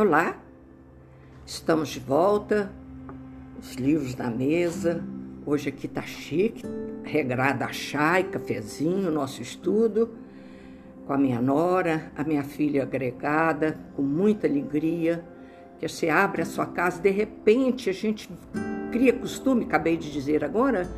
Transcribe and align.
Olá, 0.00 0.34
estamos 1.44 1.90
de 1.90 2.00
volta, 2.00 2.72
os 3.60 3.74
livros 3.74 4.16
na 4.16 4.30
mesa. 4.30 5.04
Hoje 5.44 5.68
aqui 5.68 5.86
tá 5.86 6.00
chique, 6.00 6.62
regrada 7.04 7.70
chá 7.70 8.18
e 8.18 8.24
cafezinho, 8.24 9.10
nosso 9.10 9.42
estudo, 9.42 10.08
com 11.06 11.12
a 11.12 11.18
minha 11.18 11.38
nora, 11.42 12.10
a 12.16 12.24
minha 12.24 12.42
filha 12.42 12.84
agregada, 12.84 13.78
com 13.94 14.00
muita 14.00 14.46
alegria, 14.46 15.22
que 15.78 15.86
você 15.86 16.08
abre 16.08 16.40
a 16.40 16.46
sua 16.46 16.64
casa, 16.64 17.02
de 17.02 17.10
repente 17.10 17.90
a 17.90 17.92
gente 17.92 18.26
cria 18.90 19.12
costume, 19.12 19.66
acabei 19.66 19.98
de 19.98 20.10
dizer 20.10 20.42
agora, 20.42 20.90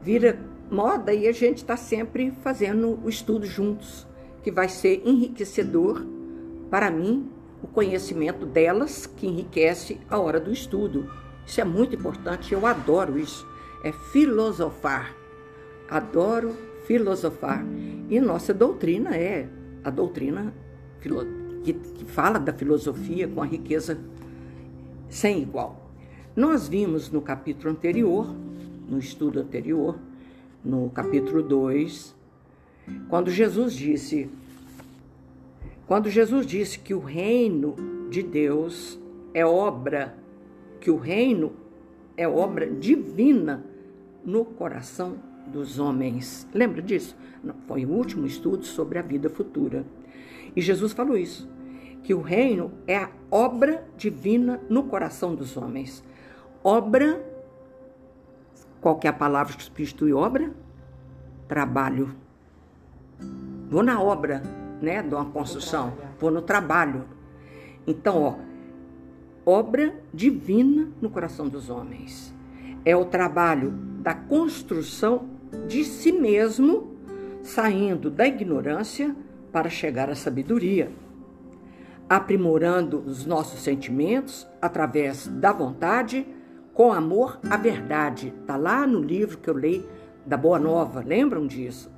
vira 0.00 0.38
moda 0.70 1.12
e 1.12 1.26
a 1.26 1.32
gente 1.32 1.56
está 1.56 1.76
sempre 1.76 2.30
fazendo 2.42 2.96
o 3.04 3.08
estudo 3.08 3.44
juntos, 3.44 4.06
que 4.44 4.52
vai 4.52 4.68
ser 4.68 5.02
enriquecedor 5.04 6.06
para 6.70 6.92
mim 6.92 7.34
o 7.66 7.72
conhecimento 7.72 8.46
delas 8.46 9.06
que 9.06 9.26
enriquece 9.26 9.98
a 10.08 10.18
hora 10.18 10.38
do 10.38 10.52
estudo. 10.52 11.10
Isso 11.44 11.60
é 11.60 11.64
muito 11.64 11.96
importante, 11.96 12.54
eu 12.54 12.64
adoro 12.64 13.18
isso. 13.18 13.46
É 13.82 13.92
filosofar. 13.92 15.14
Adoro 15.90 16.56
filosofar. 16.86 17.64
E 18.08 18.20
nossa 18.20 18.54
doutrina 18.54 19.16
é 19.16 19.48
a 19.82 19.90
doutrina 19.90 20.54
que, 21.62 21.72
que 21.72 22.04
fala 22.04 22.38
da 22.38 22.52
filosofia 22.52 23.28
com 23.28 23.42
a 23.42 23.46
riqueza 23.46 23.98
sem 25.08 25.42
igual. 25.42 25.90
Nós 26.34 26.68
vimos 26.68 27.10
no 27.10 27.20
capítulo 27.20 27.70
anterior, 27.70 28.32
no 28.88 28.98
estudo 28.98 29.40
anterior, 29.40 29.98
no 30.64 30.90
capítulo 30.90 31.42
2, 31.42 32.14
quando 33.08 33.30
Jesus 33.30 33.74
disse 33.74 34.28
quando 35.86 36.10
Jesus 36.10 36.46
disse 36.46 36.78
que 36.78 36.94
o 36.94 36.98
reino 36.98 37.76
de 38.10 38.22
Deus 38.22 39.00
é 39.32 39.44
obra, 39.46 40.16
que 40.80 40.90
o 40.90 40.96
reino 40.96 41.52
é 42.16 42.26
obra 42.26 42.66
divina 42.68 43.64
no 44.24 44.44
coração 44.44 45.16
dos 45.46 45.78
homens. 45.78 46.48
Lembra 46.52 46.82
disso? 46.82 47.16
Foi 47.68 47.86
o 47.86 47.90
último 47.90 48.26
estudo 48.26 48.64
sobre 48.64 48.98
a 48.98 49.02
vida 49.02 49.30
futura. 49.30 49.84
E 50.54 50.60
Jesus 50.60 50.92
falou 50.92 51.16
isso, 51.16 51.48
que 52.02 52.14
o 52.14 52.20
reino 52.20 52.72
é 52.86 52.96
a 52.96 53.10
obra 53.30 53.86
divina 53.96 54.60
no 54.68 54.84
coração 54.84 55.34
dos 55.34 55.56
homens. 55.56 56.02
Obra, 56.64 57.24
qual 58.80 58.98
é 59.04 59.08
a 59.08 59.12
palavra 59.12 59.56
que 59.56 59.62
substitui 59.62 60.12
obra? 60.12 60.52
Trabalho. 61.46 62.14
Vou 63.68 63.82
na 63.82 64.00
obra, 64.00 64.42
né, 64.80 65.02
de 65.02 65.14
uma 65.14 65.24
construção, 65.26 65.94
vou 66.18 66.30
no 66.30 66.42
trabalho. 66.42 67.04
Então, 67.86 68.22
ó, 68.22 68.34
obra 69.44 69.94
divina 70.12 70.88
no 71.00 71.08
coração 71.08 71.48
dos 71.48 71.70
homens. 71.70 72.34
É 72.84 72.96
o 72.96 73.04
trabalho 73.04 73.70
da 74.00 74.14
construção 74.14 75.28
de 75.66 75.84
si 75.84 76.12
mesmo, 76.12 76.96
saindo 77.42 78.10
da 78.10 78.26
ignorância 78.26 79.14
para 79.52 79.68
chegar 79.68 80.10
à 80.10 80.14
sabedoria, 80.14 80.90
aprimorando 82.08 82.98
os 82.98 83.24
nossos 83.24 83.60
sentimentos 83.60 84.46
através 84.60 85.26
da 85.28 85.52
vontade, 85.52 86.26
com 86.74 86.92
amor 86.92 87.40
à 87.48 87.56
verdade. 87.56 88.34
Está 88.40 88.56
lá 88.56 88.86
no 88.86 89.00
livro 89.00 89.38
que 89.38 89.48
eu 89.48 89.56
li 89.56 89.84
da 90.26 90.36
Boa 90.36 90.58
Nova, 90.58 91.02
lembram 91.04 91.46
disso? 91.46 91.90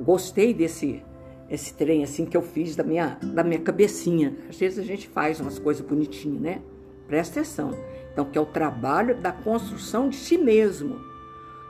Gostei 0.00 0.52
desse 0.52 1.02
esse 1.48 1.74
trem 1.74 2.02
assim 2.02 2.24
que 2.24 2.36
eu 2.36 2.42
fiz 2.42 2.74
da 2.74 2.82
minha, 2.82 3.18
da 3.22 3.44
minha 3.44 3.60
cabecinha. 3.60 4.34
Às 4.48 4.56
vezes 4.56 4.78
a 4.78 4.82
gente 4.82 5.08
faz 5.08 5.40
umas 5.40 5.58
coisas 5.58 5.84
bonitinhas, 5.84 6.40
né? 6.40 6.62
Presta 7.06 7.40
atenção. 7.40 7.72
Então, 8.12 8.24
que 8.24 8.38
é 8.38 8.40
o 8.40 8.46
trabalho 8.46 9.16
da 9.16 9.32
construção 9.32 10.08
de 10.08 10.16
si 10.16 10.38
mesmo, 10.38 11.00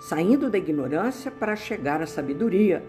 saindo 0.01 0.51
da 0.51 0.59
ignorância 0.59 1.31
para 1.31 1.57
chegar 1.57 2.03
à 2.03 2.07
sabedoria, 2.07 2.85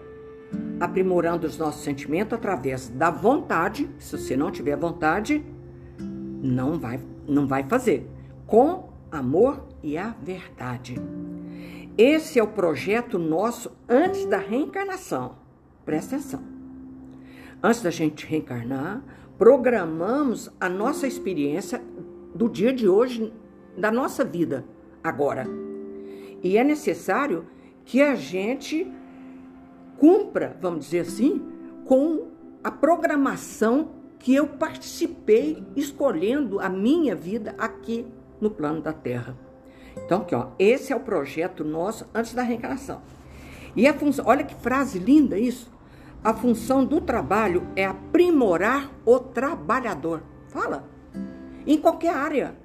aprimorando 0.78 1.46
os 1.46 1.58
nossos 1.58 1.82
sentimentos 1.82 2.34
através 2.34 2.88
da 2.88 3.10
vontade. 3.10 3.88
Se 3.98 4.16
você 4.16 4.36
não 4.36 4.50
tiver 4.50 4.76
vontade, 4.76 5.44
não 5.98 6.78
vai, 6.78 7.00
não 7.26 7.46
vai 7.46 7.64
fazer. 7.64 8.08
Com 8.46 8.90
amor 9.10 9.66
e 9.82 9.98
a 9.98 10.14
verdade. 10.22 10.96
Esse 11.98 12.38
é 12.38 12.42
o 12.42 12.48
projeto 12.48 13.18
nosso 13.18 13.72
antes 13.88 14.26
da 14.26 14.36
reencarnação. 14.36 15.36
Presta 15.84 16.16
atenção 16.16 16.55
antes 17.62 17.82
da 17.82 17.90
gente 17.90 18.26
reencarnar, 18.26 19.02
programamos 19.38 20.50
a 20.60 20.68
nossa 20.68 21.06
experiência 21.06 21.82
do 22.34 22.48
dia 22.48 22.72
de 22.72 22.88
hoje, 22.88 23.32
da 23.76 23.90
nossa 23.90 24.24
vida, 24.24 24.64
agora. 25.02 25.46
E 26.42 26.56
é 26.56 26.64
necessário 26.64 27.46
que 27.84 28.02
a 28.02 28.14
gente 28.14 28.90
cumpra, 29.98 30.56
vamos 30.60 30.86
dizer 30.86 31.00
assim, 31.00 31.42
com 31.84 32.28
a 32.62 32.70
programação 32.70 33.90
que 34.18 34.34
eu 34.34 34.46
participei 34.46 35.64
escolhendo 35.76 36.58
a 36.60 36.68
minha 36.68 37.14
vida 37.14 37.54
aqui 37.58 38.06
no 38.40 38.50
plano 38.50 38.80
da 38.80 38.92
Terra. 38.92 39.36
Então, 40.04 40.22
aqui, 40.22 40.34
ó, 40.34 40.48
esse 40.58 40.92
é 40.92 40.96
o 40.96 41.00
projeto 41.00 41.64
nosso 41.64 42.06
antes 42.14 42.34
da 42.34 42.42
reencarnação. 42.42 43.02
E 43.74 43.86
a 43.86 43.94
função, 43.94 44.24
olha 44.26 44.44
que 44.44 44.54
frase 44.54 44.98
linda 44.98 45.38
isso. 45.38 45.70
A 46.26 46.34
função 46.34 46.84
do 46.84 47.00
trabalho 47.00 47.68
é 47.76 47.86
aprimorar 47.86 48.90
o 49.04 49.16
trabalhador. 49.16 50.24
Fala. 50.48 50.84
Em 51.64 51.78
qualquer 51.78 52.12
área. 52.12 52.56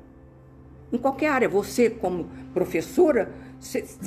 Em 0.91 0.97
qualquer 0.97 1.27
área. 1.27 1.47
Você, 1.47 1.88
como 1.88 2.27
professora, 2.55 3.31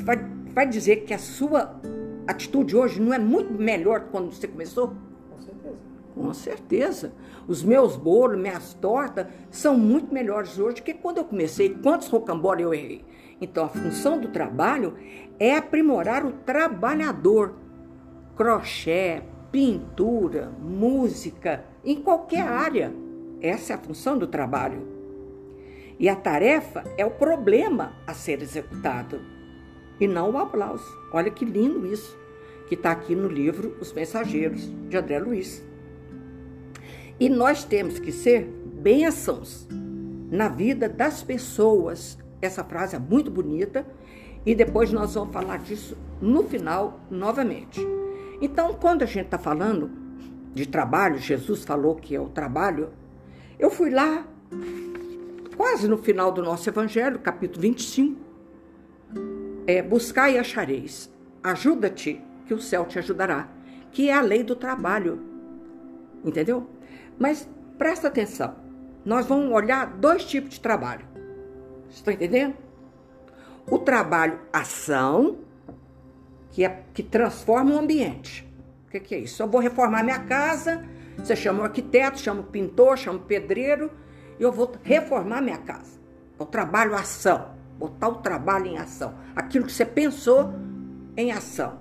vai, 0.03 0.16
vai 0.53 0.69
dizer 0.69 1.04
que 1.04 1.15
a 1.15 1.19
sua 1.19 1.81
atitude 2.26 2.76
hoje 2.76 3.00
não 3.00 3.15
é 3.15 3.19
muito 3.20 3.53
melhor 3.53 4.00
do 4.00 4.06
que 4.06 4.10
quando 4.10 4.32
você 4.32 4.48
começou? 4.48 4.92
Com 5.31 5.41
certeza. 5.41 5.76
Com 6.16 6.34
certeza. 6.34 7.12
Os 7.47 7.62
meus 7.62 7.94
bolos, 7.94 8.36
minhas 8.36 8.75
tortas 8.75 9.28
são 9.53 9.78
muito 9.78 10.12
melhores 10.12 10.59
hoje 10.59 10.78
do 10.78 10.82
que 10.82 10.94
quando 10.94 11.19
eu 11.19 11.25
comecei. 11.25 11.69
Quantos 11.81 12.09
rocambole 12.09 12.65
eu 12.65 12.75
errei? 12.75 13.04
Então, 13.41 13.66
a 13.66 13.69
função 13.69 14.19
do 14.19 14.26
trabalho 14.26 14.94
é 15.38 15.56
aprimorar 15.56 16.26
o 16.26 16.32
trabalhador. 16.32 17.54
Crochê, 18.34 19.22
pintura, 19.54 20.50
música, 20.60 21.65
em 21.84 22.03
qualquer 22.03 22.42
área. 22.42 22.92
Essa 23.41 23.72
é 23.72 23.76
a 23.76 23.78
função 23.78 24.19
do 24.19 24.26
trabalho. 24.26 24.82
E 25.97 26.09
a 26.09 26.16
tarefa 26.16 26.82
é 26.98 27.06
o 27.06 27.12
problema 27.12 27.92
a 28.04 28.12
ser 28.12 28.42
executado 28.42 29.20
e 30.00 30.09
não 30.09 30.32
o 30.32 30.38
aplauso. 30.38 30.84
Olha 31.12 31.31
que 31.31 31.44
lindo 31.44 31.87
isso, 31.87 32.19
que 32.66 32.75
está 32.75 32.91
aqui 32.91 33.15
no 33.15 33.28
livro 33.28 33.76
Os 33.81 33.92
Mensageiros, 33.92 34.69
de 34.88 34.97
André 34.97 35.20
Luiz. 35.20 35.65
E 37.21 37.28
nós 37.28 37.62
temos 37.62 38.00
que 38.00 38.10
ser 38.10 38.50
bênçãos 38.82 39.69
na 40.32 40.48
vida 40.48 40.88
das 40.88 41.22
pessoas. 41.22 42.19
Essa 42.42 42.65
frase 42.65 42.97
é 42.97 42.98
muito 42.98 43.31
bonita 43.31 43.86
e 44.44 44.53
depois 44.53 44.91
nós 44.91 45.15
vamos 45.15 45.32
falar 45.32 45.59
disso 45.59 45.97
no 46.21 46.42
final 46.42 46.98
novamente. 47.09 47.81
Então, 48.44 48.75
quando 48.75 49.00
a 49.00 49.06
gente 49.06 49.25
está 49.25 49.38
falando 49.38 49.91
de 50.53 50.66
trabalho, 50.66 51.16
Jesus 51.16 51.65
falou 51.65 51.94
que 51.94 52.15
é 52.15 52.21
o 52.21 52.28
trabalho, 52.28 52.91
eu 53.59 53.71
fui 53.71 53.88
lá, 53.88 54.27
quase 55.56 55.88
no 55.88 55.97
final 55.97 56.31
do 56.31 56.43
nosso 56.43 56.69
Evangelho, 56.69 57.19
capítulo 57.21 57.62
25. 57.62 58.21
É, 59.66 59.81
buscar 59.81 60.28
e 60.28 60.37
achareis, 60.37 61.10
ajuda-te, 61.43 62.21
que 62.44 62.53
o 62.53 62.60
céu 62.60 62.84
te 62.84 62.99
ajudará, 62.99 63.49
que 63.91 64.10
é 64.10 64.13
a 64.13 64.21
lei 64.21 64.42
do 64.42 64.54
trabalho. 64.54 65.22
Entendeu? 66.22 66.68
Mas 67.18 67.48
presta 67.78 68.09
atenção, 68.09 68.57
nós 69.07 69.24
vamos 69.24 69.51
olhar 69.54 69.86
dois 69.86 70.22
tipos 70.22 70.51
de 70.51 70.60
trabalho. 70.60 71.07
Estão 71.89 72.13
entendendo? 72.13 72.54
O 73.66 73.78
trabalho 73.78 74.39
ação 74.53 75.39
que, 76.54 76.65
é, 76.65 76.84
que 76.95 77.03
transforma 77.03 77.74
o 77.74 77.78
ambiente. 77.78 78.48
O 78.86 78.91
que, 78.92 79.01
que 79.01 79.15
é 79.16 79.18
isso? 79.18 79.42
Eu 79.42 79.48
vou 79.48 79.60
reformar 79.60 80.04
minha 80.04 80.21
casa, 80.21 80.84
você 81.18 81.34
chama 81.34 81.62
o 81.62 81.65
arquiteto, 81.65 82.21
chama 82.21 82.42
o 82.42 82.45
pintor, 82.45 82.97
chama 82.97 83.18
o 83.18 83.22
pedreiro, 83.22 83.91
e 84.39 84.42
eu 84.45 84.53
vou 84.53 84.72
reformar 84.84 85.42
minha 85.42 85.59
casa. 85.59 85.98
O 86.39 86.47
trabalho 86.47 86.95
ação, 86.95 87.56
botar 87.77 88.09
o 88.09 88.15
trabalho 88.18 88.66
em 88.66 88.78
ação. 88.78 89.15
Aquilo 89.34 89.66
que 89.66 89.72
você 89.72 89.84
pensou 89.84 90.54
em 91.16 91.33
ação. 91.33 91.80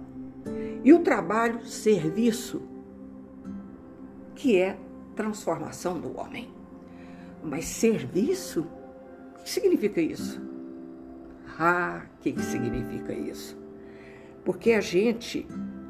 E 0.84 0.92
o 0.92 1.00
trabalho 1.00 1.64
serviço, 1.68 2.64
que 4.34 4.58
é 4.58 4.76
transformação 5.16 6.00
do 6.00 6.18
homem. 6.20 6.50
Mas 7.44 7.66
serviço, 7.66 8.66
o 9.36 9.44
que 9.44 9.52
significa 9.52 10.02
isso? 10.02 10.42
Ah, 11.60 12.02
o 12.18 12.22
que 12.22 12.42
significa 12.42 13.14
isso? 13.14 13.63
Porque 14.44 14.72
a 14.72 14.82
gente, 14.82 15.48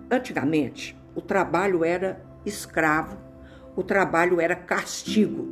antigamente, 0.10 0.96
o 1.16 1.22
trabalho 1.22 1.84
era 1.84 2.24
escravo, 2.46 3.18
o 3.76 3.84
trabalho 3.84 4.40
era 4.40 4.56
castigo. 4.56 5.48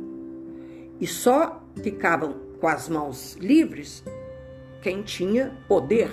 E 1.00 1.06
só 1.06 1.62
ficavam 1.82 2.34
com 2.60 2.68
as 2.68 2.88
mãos 2.88 3.34
livres 3.40 4.04
quem 4.80 5.02
tinha 5.02 5.56
poder. 5.66 6.10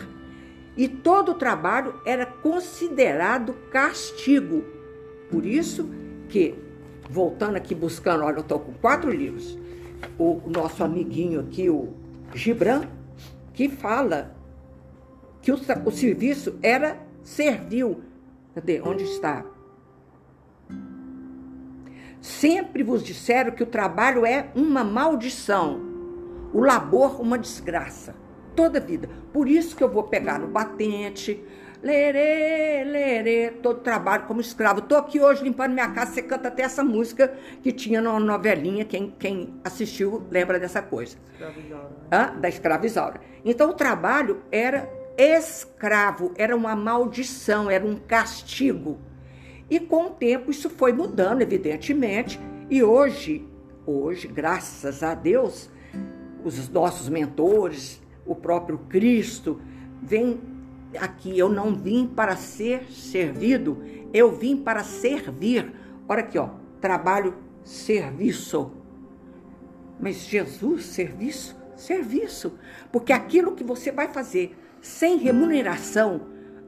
E 0.78 0.88
todo 0.88 1.32
o 1.32 1.36
trabalho 1.36 2.00
era 2.06 2.26
considerado 2.26 3.54
castigo. 3.72 4.64
Por 5.30 5.46
isso 5.46 5.90
que, 6.30 6.56
voltando 7.10 7.58
aqui 7.58 7.76
buscando, 7.76 8.24
olha, 8.24 8.38
eu 8.38 8.42
estou 8.42 8.60
com 8.60 8.72
quatro 8.74 9.12
livros. 9.12 9.58
O 10.18 10.42
nosso 10.48 10.84
amiguinho 10.84 11.42
aqui, 11.42 11.70
o 11.70 11.94
Gibran, 12.34 12.84
que 13.54 13.68
fala 13.68 14.34
que 15.50 15.52
o, 15.52 15.88
o 15.88 15.92
serviço 15.92 16.58
era 16.62 16.98
servil. 17.24 18.02
Cadê? 18.54 18.82
Onde 18.82 19.04
está? 19.04 19.46
Sempre 22.22 22.84
vos 22.84 23.04
disseram 23.04 23.52
que 23.52 23.64
o 23.64 23.68
trabalho 23.68 24.26
é 24.26 24.50
uma 24.54 24.84
maldição, 24.84 25.80
o 26.54 26.62
labor 26.62 27.22
uma 27.22 27.38
desgraça, 27.38 28.14
toda 28.56 28.78
a 28.78 28.82
vida. 28.82 29.10
Por 29.32 29.48
isso 29.48 29.76
que 29.76 29.84
eu 29.84 29.90
vou 29.90 30.04
pegar 30.04 30.38
no 30.38 30.48
batente, 30.48 31.42
lerê, 31.82 32.84
lerê, 32.84 33.52
todo 33.52 33.80
trabalho 33.80 34.26
como 34.26 34.42
escravo. 34.42 34.80
Estou 34.80 34.98
aqui 34.98 35.22
hoje 35.22 35.44
limpando 35.44 35.72
minha 35.72 35.90
casa, 35.92 36.12
você 36.12 36.22
canta 36.22 36.50
até 36.50 36.64
essa 36.64 36.84
música 36.84 37.34
que 37.64 37.72
tinha 37.72 38.02
na 38.02 38.20
novelinha, 38.20 38.84
quem, 38.84 39.16
quem 39.18 39.54
assistiu 39.64 40.28
lembra 40.30 40.60
dessa 40.60 40.82
coisa. 40.82 41.16
Escravizaura. 41.32 41.90
Né? 42.12 42.38
Da 42.42 42.50
escravizaura. 42.50 43.22
Então 43.46 43.70
o 43.70 43.74
trabalho 43.74 44.42
era 44.52 44.99
escravo, 45.18 46.34
era 46.36 46.56
uma 46.56 46.76
maldição, 46.76 47.70
era 47.70 47.86
um 47.86 47.96
castigo. 47.96 49.00
E 49.70 49.80
com 49.80 50.08
o 50.08 50.10
tempo 50.12 50.50
isso 50.50 50.70
foi 50.70 50.92
mudando, 50.92 51.42
evidentemente, 51.42 52.40
e 52.70 52.82
hoje, 52.84 53.48
hoje, 53.86 54.28
graças 54.28 55.04
a 55.04 55.14
Deus, 55.14 55.70
os 56.44 56.70
nossos 56.70 57.10
mentores, 57.10 58.02
o 58.26 58.36
próprio 58.36 58.78
Cristo, 58.90 59.62
vem 60.02 60.40
aqui. 61.00 61.38
Eu 61.38 61.50
não 61.50 61.76
vim 61.76 62.08
para 62.08 62.36
ser 62.36 62.92
servido, 62.92 63.84
eu 64.14 64.32
vim 64.32 64.58
para 64.58 64.84
servir. 64.84 65.74
Olha 66.08 66.22
aqui, 66.22 66.38
ó, 66.38 66.50
trabalho, 66.82 67.36
serviço. 67.64 68.72
Mas 70.00 70.26
Jesus, 70.28 70.86
serviço, 70.86 71.56
serviço. 71.76 72.58
Porque 72.92 73.12
aquilo 73.12 73.56
que 73.56 73.64
você 73.64 73.92
vai 73.92 74.08
fazer 74.08 74.58
sem 74.82 75.18
remuneração 75.18 76.22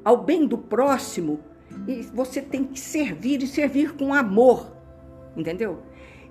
ao 0.03 0.23
bem 0.23 0.45
do 0.47 0.57
próximo, 0.57 1.39
e 1.87 2.01
você 2.13 2.41
tem 2.41 2.63
que 2.63 2.79
servir 2.79 3.41
e 3.41 3.47
servir 3.47 3.93
com 3.93 4.13
amor, 4.13 4.75
entendeu? 5.35 5.83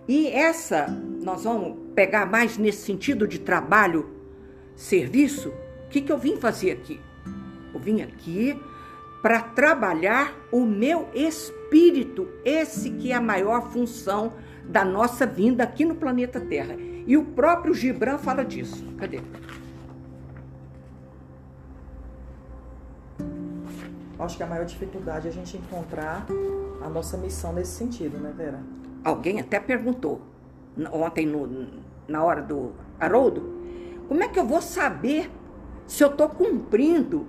E 0.09 0.29
essa, 0.29 0.87
nós 1.23 1.45
vamos 1.45 1.79
pegar 1.95 2.27
mais 2.27 2.59
nesse 2.59 2.85
sentido 2.85 3.29
de 3.29 3.39
trabalho, 3.39 4.11
serviço. 4.75 5.51
O 5.87 5.89
que, 5.89 6.01
que 6.01 6.11
eu 6.11 6.19
vim 6.19 6.37
fazer 6.37 6.73
aqui? 6.73 7.01
Eu 7.73 7.81
vim 7.81 8.03
aqui 8.03 8.61
para 9.23 9.41
trabalhar 9.41 10.35
o 10.51 10.65
meu 10.65 11.09
espírito, 11.15 12.29
esse 12.45 12.91
que 12.91 13.13
é 13.13 13.15
a 13.15 13.21
maior 13.21 13.71
função 13.71 14.33
da 14.65 14.85
nossa 14.85 15.27
vinda 15.27 15.63
aqui 15.63 15.85
no 15.85 15.95
planeta 15.95 16.41
Terra. 16.41 16.75
E 17.07 17.17
o 17.17 17.25
próprio 17.25 17.75
Gibran 17.75 18.19
fala 18.19 18.45
disso. 18.45 18.85
Cadê? 18.99 19.21
Acho 24.21 24.37
que 24.37 24.43
a 24.43 24.47
maior 24.47 24.65
dificuldade 24.67 25.27
é 25.27 25.31
a 25.31 25.33
gente 25.33 25.57
encontrar 25.57 26.27
a 26.83 26.89
nossa 26.89 27.17
missão 27.17 27.53
nesse 27.53 27.73
sentido, 27.73 28.19
né, 28.19 28.33
Vera? 28.37 28.61
Alguém 29.03 29.41
até 29.41 29.59
perguntou 29.59 30.21
ontem 30.93 31.27
no, 31.27 31.69
na 32.07 32.23
hora 32.23 32.43
do 32.43 32.73
Haroldo, 32.99 33.61
como 34.09 34.23
é 34.23 34.29
que 34.29 34.39
eu 34.39 34.47
vou 34.47 34.61
saber 34.61 35.31
se 35.87 36.05
eu 36.05 36.09
estou 36.09 36.29
cumprindo 36.29 37.27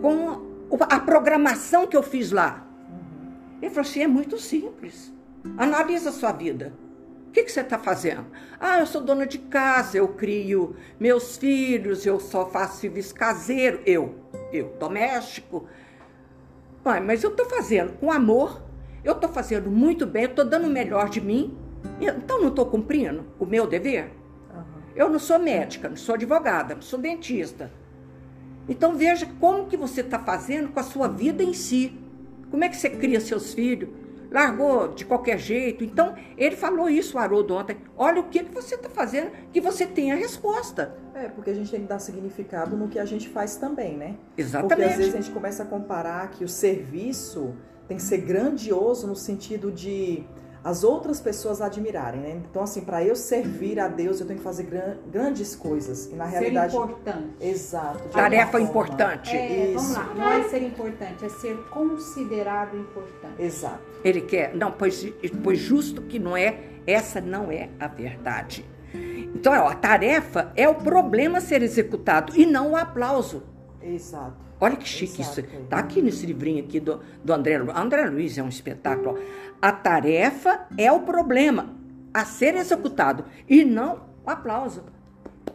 com 0.00 0.40
a 0.80 1.00
programação 1.00 1.86
que 1.86 1.96
eu 1.96 2.02
fiz 2.02 2.32
lá? 2.32 2.66
Uhum. 2.88 3.32
Ele 3.62 3.70
falou 3.70 3.88
assim, 3.88 4.02
é 4.02 4.06
muito 4.06 4.38
simples. 4.38 5.12
Analisa 5.56 6.10
a 6.10 6.12
sua 6.12 6.32
vida. 6.32 6.72
O 7.28 7.30
que, 7.34 7.42
que 7.42 7.52
você 7.52 7.60
está 7.60 7.78
fazendo? 7.78 8.26
Ah, 8.60 8.78
eu 8.78 8.86
sou 8.86 9.02
dona 9.02 9.26
de 9.26 9.38
casa, 9.38 9.98
eu 9.98 10.08
crio 10.08 10.76
meus 10.98 11.36
filhos, 11.36 12.06
eu 12.06 12.20
só 12.20 12.46
faço 12.46 12.80
serviço 12.80 13.14
caseiro. 13.14 13.80
Eu, 13.84 14.14
eu, 14.52 14.76
doméstico, 14.78 15.66
Pai, 16.84 17.00
mas 17.00 17.24
eu 17.24 17.30
estou 17.30 17.46
fazendo 17.46 17.94
com 17.94 18.12
amor, 18.12 18.62
eu 19.02 19.14
estou 19.14 19.30
fazendo 19.30 19.70
muito 19.70 20.04
bem, 20.06 20.24
eu 20.24 20.30
estou 20.30 20.44
dando 20.44 20.66
o 20.66 20.70
melhor 20.70 21.08
de 21.08 21.18
mim, 21.18 21.56
então 21.98 22.42
não 22.42 22.48
estou 22.48 22.66
cumprindo 22.66 23.24
o 23.40 23.46
meu 23.46 23.66
dever? 23.66 24.12
Uhum. 24.54 24.62
Eu 24.94 25.08
não 25.08 25.18
sou 25.18 25.38
médica, 25.38 25.88
não 25.88 25.96
sou 25.96 26.14
advogada, 26.14 26.74
não 26.74 26.82
sou 26.82 26.98
dentista. 26.98 27.72
Então 28.68 28.94
veja 28.96 29.26
como 29.40 29.66
que 29.66 29.78
você 29.78 30.02
está 30.02 30.18
fazendo 30.18 30.68
com 30.72 30.78
a 30.78 30.82
sua 30.82 31.08
vida 31.08 31.42
em 31.42 31.54
si. 31.54 31.98
Como 32.50 32.62
é 32.62 32.68
que 32.68 32.76
você 32.76 32.90
cria 32.90 33.18
seus 33.18 33.54
filhos? 33.54 33.88
Largou 34.34 34.88
de 34.88 35.04
qualquer 35.04 35.38
jeito. 35.38 35.84
Então, 35.84 36.16
ele 36.36 36.56
falou 36.56 36.90
isso, 36.90 37.16
o 37.16 37.20
Haroldo, 37.20 37.54
ontem. 37.54 37.76
Olha 37.96 38.20
o 38.20 38.24
que, 38.24 38.42
que 38.42 38.52
você 38.52 38.74
está 38.74 38.90
fazendo, 38.90 39.30
que 39.52 39.60
você 39.60 39.86
tem 39.86 40.10
a 40.10 40.16
resposta. 40.16 40.96
É, 41.14 41.28
porque 41.28 41.50
a 41.50 41.54
gente 41.54 41.70
tem 41.70 41.82
que 41.82 41.86
dar 41.86 42.00
significado 42.00 42.76
no 42.76 42.88
que 42.88 42.98
a 42.98 43.04
gente 43.04 43.28
faz 43.28 43.54
também, 43.54 43.96
né? 43.96 44.16
Exatamente. 44.36 44.76
Porque 44.76 44.90
às 44.90 44.96
vezes 44.96 45.14
a 45.14 45.20
gente 45.20 45.30
começa 45.30 45.62
a 45.62 45.66
comparar 45.66 46.28
que 46.32 46.42
o 46.42 46.48
serviço 46.48 47.54
tem 47.86 47.96
que 47.96 48.02
ser 48.02 48.18
grandioso 48.18 49.06
no 49.06 49.14
sentido 49.14 49.70
de 49.70 50.24
as 50.64 50.82
outras 50.82 51.20
pessoas 51.20 51.60
admirarem, 51.60 52.20
né? 52.20 52.42
Então, 52.50 52.62
assim, 52.62 52.80
para 52.80 53.04
eu 53.04 53.14
servir 53.14 53.78
a 53.78 53.86
Deus, 53.86 54.18
eu 54.18 54.26
tenho 54.26 54.38
que 54.38 54.44
fazer 54.44 54.62
gran 54.62 54.96
grandes 55.12 55.54
coisas. 55.54 56.06
E 56.06 56.14
na 56.14 56.24
ser 56.24 56.38
realidade. 56.38 56.74
importante. 56.74 57.28
Exato. 57.38 58.08
Tarefa 58.08 58.58
importante. 58.58 59.36
É, 59.36 59.72
vamos 59.74 59.94
lá. 59.94 60.14
Não 60.14 60.32
é 60.32 60.42
ser 60.44 60.62
importante, 60.62 61.24
é 61.26 61.28
ser 61.28 61.54
considerado 61.68 62.74
importante. 62.78 63.42
Exato. 63.42 63.80
Ele 64.02 64.22
quer. 64.22 64.56
Não, 64.56 64.72
pois, 64.72 65.06
pois 65.42 65.58
justo 65.58 66.00
que 66.00 66.18
não 66.18 66.34
é, 66.34 66.58
essa 66.86 67.20
não 67.20 67.52
é 67.52 67.68
a 67.78 67.86
verdade. 67.86 68.64
Então, 69.34 69.52
ó, 69.52 69.68
a 69.68 69.74
tarefa 69.74 70.50
é 70.56 70.66
o 70.66 70.76
problema 70.76 71.38
a 71.38 71.40
ser 71.42 71.62
executado 71.62 72.32
e 72.34 72.46
não 72.46 72.72
o 72.72 72.76
aplauso. 72.76 73.42
Exato. 73.82 74.44
Olha 74.60 74.76
que 74.76 74.88
chique 74.88 75.20
Exato. 75.20 75.40
isso. 75.40 75.50
Tá 75.68 75.78
aqui 75.78 76.00
nesse 76.00 76.24
livrinho 76.24 76.64
aqui 76.64 76.80
do, 76.80 77.00
do 77.22 77.32
André 77.32 77.58
Luiz. 77.58 77.76
André 77.76 78.06
Luiz 78.06 78.38
é 78.38 78.42
um 78.42 78.48
espetáculo. 78.48 79.18
A 79.60 79.72
tarefa 79.72 80.66
é 80.76 80.90
o 80.92 81.00
problema 81.00 81.74
a 82.12 82.24
ser 82.24 82.54
executado 82.54 83.24
e 83.48 83.64
não 83.64 84.02
o 84.24 84.30
aplauso. 84.30 84.84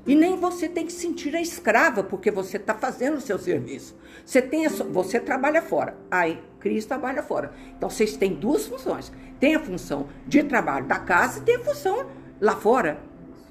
E 0.05 0.15
nem 0.15 0.37
você 0.37 0.67
tem 0.67 0.85
que 0.85 0.91
sentir 0.91 1.35
a 1.35 1.41
escrava 1.41 2.03
porque 2.03 2.31
você 2.31 2.57
está 2.57 2.73
fazendo 2.73 3.17
o 3.17 3.21
seu 3.21 3.37
serviço. 3.37 3.95
Você, 4.25 4.41
tem 4.41 4.67
você 4.67 5.19
trabalha 5.19 5.61
fora, 5.61 5.95
aí 6.09 6.41
Cris 6.59 6.85
trabalha 6.85 7.21
fora. 7.21 7.53
Então 7.77 7.89
vocês 7.89 8.17
têm 8.17 8.33
duas 8.33 8.65
funções. 8.65 9.11
Tem 9.39 9.55
a 9.55 9.59
função 9.59 10.07
de 10.27 10.43
trabalho 10.43 10.85
da 10.85 10.99
casa 10.99 11.39
e 11.39 11.43
tem 11.43 11.55
a 11.55 11.63
função 11.63 12.07
lá 12.41 12.55
fora. 12.55 12.99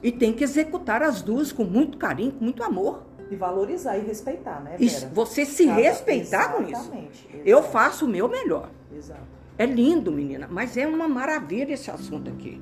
E 0.02 0.12
tem 0.12 0.32
que 0.32 0.44
executar 0.44 1.02
as 1.02 1.23
duas 1.23 1.50
com 1.50 1.64
muito 1.64 1.96
carinho, 1.99 2.32
com 2.32 2.44
muito 2.44 2.62
amor. 2.62 3.04
E 3.30 3.37
valorizar 3.37 3.96
e 3.99 4.00
respeitar, 4.00 4.61
né, 4.61 4.70
Vera? 4.70 4.84
Isso, 4.84 5.08
você 5.08 5.44
se 5.44 5.66
Cada, 5.66 5.80
respeitar 5.80 6.52
com 6.52 6.62
isso. 6.62 6.73
Exatamente. 6.73 7.42
Eu 7.44 7.62
faço 7.62 8.06
o 8.06 8.08
meu 8.08 8.28
melhor. 8.28 8.70
Exato. 8.92 9.38
É 9.58 9.66
lindo, 9.66 10.12
menina, 10.12 10.48
mas 10.48 10.76
é 10.76 10.86
uma 10.86 11.08
maravilha 11.08 11.74
esse 11.74 11.90
assunto 11.90 12.30
aqui. 12.30 12.60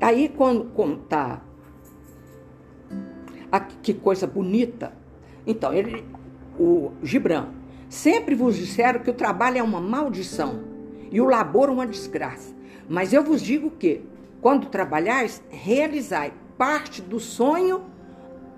Aí, 0.00 0.30
quando, 0.30 0.64
quando 0.74 0.96
tá. 1.02 1.42
Que 3.82 3.92
coisa 3.92 4.26
bonita. 4.26 4.94
Então, 5.46 5.74
ele, 5.74 6.02
o 6.58 6.92
Gibran, 7.02 7.48
sempre 7.90 8.34
vos 8.34 8.56
disseram 8.56 9.00
que 9.00 9.10
o 9.10 9.14
trabalho 9.14 9.58
é 9.58 9.62
uma 9.62 9.80
maldição 9.80 10.64
e 11.10 11.20
o 11.20 11.26
labor 11.26 11.68
uma 11.68 11.86
desgraça. 11.86 12.54
Mas 12.88 13.12
eu 13.12 13.22
vos 13.22 13.42
digo 13.42 13.70
que, 13.70 14.00
quando 14.40 14.68
trabalhais, 14.68 15.42
realizai 15.50 16.32
parte 16.56 17.02
do 17.02 17.20
sonho 17.20 17.84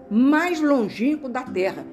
mais 0.08 0.60
longínquo 0.60 1.28
da 1.28 1.42
Terra. 1.42 1.84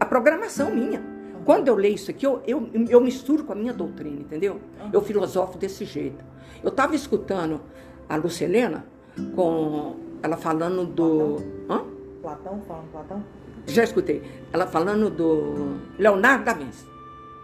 A 0.00 0.04
programação 0.04 0.74
minha. 0.74 1.13
Quando 1.44 1.68
eu 1.68 1.74
leio 1.74 1.94
isso 1.94 2.10
aqui, 2.10 2.26
eu, 2.26 2.42
eu, 2.46 2.68
eu 2.88 3.00
misturo 3.00 3.44
com 3.44 3.52
a 3.52 3.56
minha 3.56 3.72
doutrina, 3.72 4.20
entendeu? 4.20 4.60
Eu 4.92 5.02
filosofo 5.02 5.58
desse 5.58 5.84
jeito. 5.84 6.24
Eu 6.62 6.70
estava 6.70 6.94
escutando 6.94 7.60
a 8.08 8.16
Lucelena 8.16 8.86
com 9.34 9.96
ela 10.22 10.36
falando 10.36 10.86
do. 10.86 11.36
Platão? 11.66 11.76
Hã? 11.76 11.84
Platão, 12.22 12.62
falando 12.66 12.90
Platão? 12.90 13.24
Já 13.66 13.84
escutei. 13.84 14.22
Ela 14.52 14.66
falando 14.66 15.10
do 15.10 15.78
Leonardo 15.98 16.44
da 16.44 16.52
Vinci. 16.54 16.86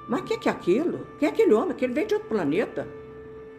Mas 0.09 0.21
o 0.21 0.25
que, 0.25 0.39
que 0.39 0.49
é 0.49 0.53
aquilo? 0.53 1.07
Quem 1.19 1.29
é 1.29 1.33
aquele 1.33 1.53
homem? 1.53 1.75
Que 1.77 1.85
ele 1.85 1.95
veio 1.95 2.07
de 2.07 2.15
outro 2.15 2.29
planeta. 2.29 2.87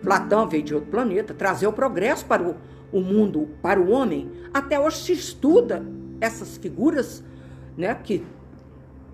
Platão 0.04 0.48
veio 0.48 0.64
de 0.64 0.74
outro 0.74 0.90
planeta, 0.90 1.34
trazer 1.34 1.68
o 1.68 1.74
progresso 1.74 2.26
para 2.26 2.42
o, 2.42 2.56
o 2.92 3.00
mundo 3.00 3.50
para 3.62 3.80
o 3.80 3.92
homem, 3.92 4.32
até 4.54 4.80
hoje 4.80 4.98
se 4.98 5.14
estuda 5.14 5.86
essas 6.20 6.58
figuras, 6.58 7.24
né? 7.78 7.94
Que, 7.96 8.24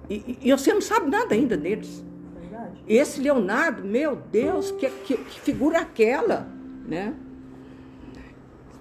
e, 0.10 0.38
e 0.42 0.52
você 0.52 0.74
não 0.74 0.82
sabe 0.82 1.10
nada 1.10 1.34
ainda 1.34 1.58
deles. 1.58 2.04
Verdade. 2.40 2.82
Esse 2.88 3.20
Leonardo, 3.20 3.84
meu 3.84 4.16
Deus, 4.16 4.72
que, 4.72 4.90
que, 4.90 5.18
que 5.18 5.40
figura 5.42 5.80
aquela, 5.80 6.48
né? 6.88 7.14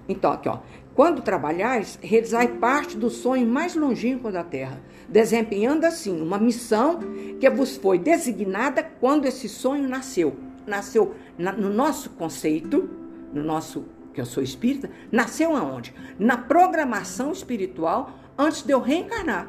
Então, 0.07 0.31
aqui, 0.31 0.47
ó. 0.47 0.59
Quando 0.95 1.21
trabalhais, 1.21 1.99
realizai 2.01 2.47
parte 2.47 2.97
do 2.97 3.09
sonho 3.09 3.45
mais 3.45 3.75
longínquo 3.75 4.31
da 4.31 4.43
terra, 4.43 4.81
desempenhando 5.07 5.85
assim 5.85 6.19
uma 6.19 6.39
missão 6.39 6.99
que 7.39 7.47
vos 7.51 7.77
foi 7.77 7.99
designada 7.99 8.81
quando 8.99 9.25
esse 9.25 9.47
sonho 9.47 9.87
nasceu. 9.87 10.35
Nasceu 10.65 11.13
na, 11.37 11.51
no 11.51 11.69
nosso 11.69 12.09
conceito, 12.11 12.89
no 13.31 13.43
nosso, 13.43 13.85
que 14.11 14.19
eu 14.19 14.25
sou 14.25 14.41
espírita, 14.41 14.89
nasceu 15.11 15.55
aonde? 15.55 15.93
Na 16.17 16.35
programação 16.35 17.31
espiritual 17.31 18.17
antes 18.35 18.63
de 18.63 18.73
eu 18.73 18.79
reencarnar. 18.79 19.47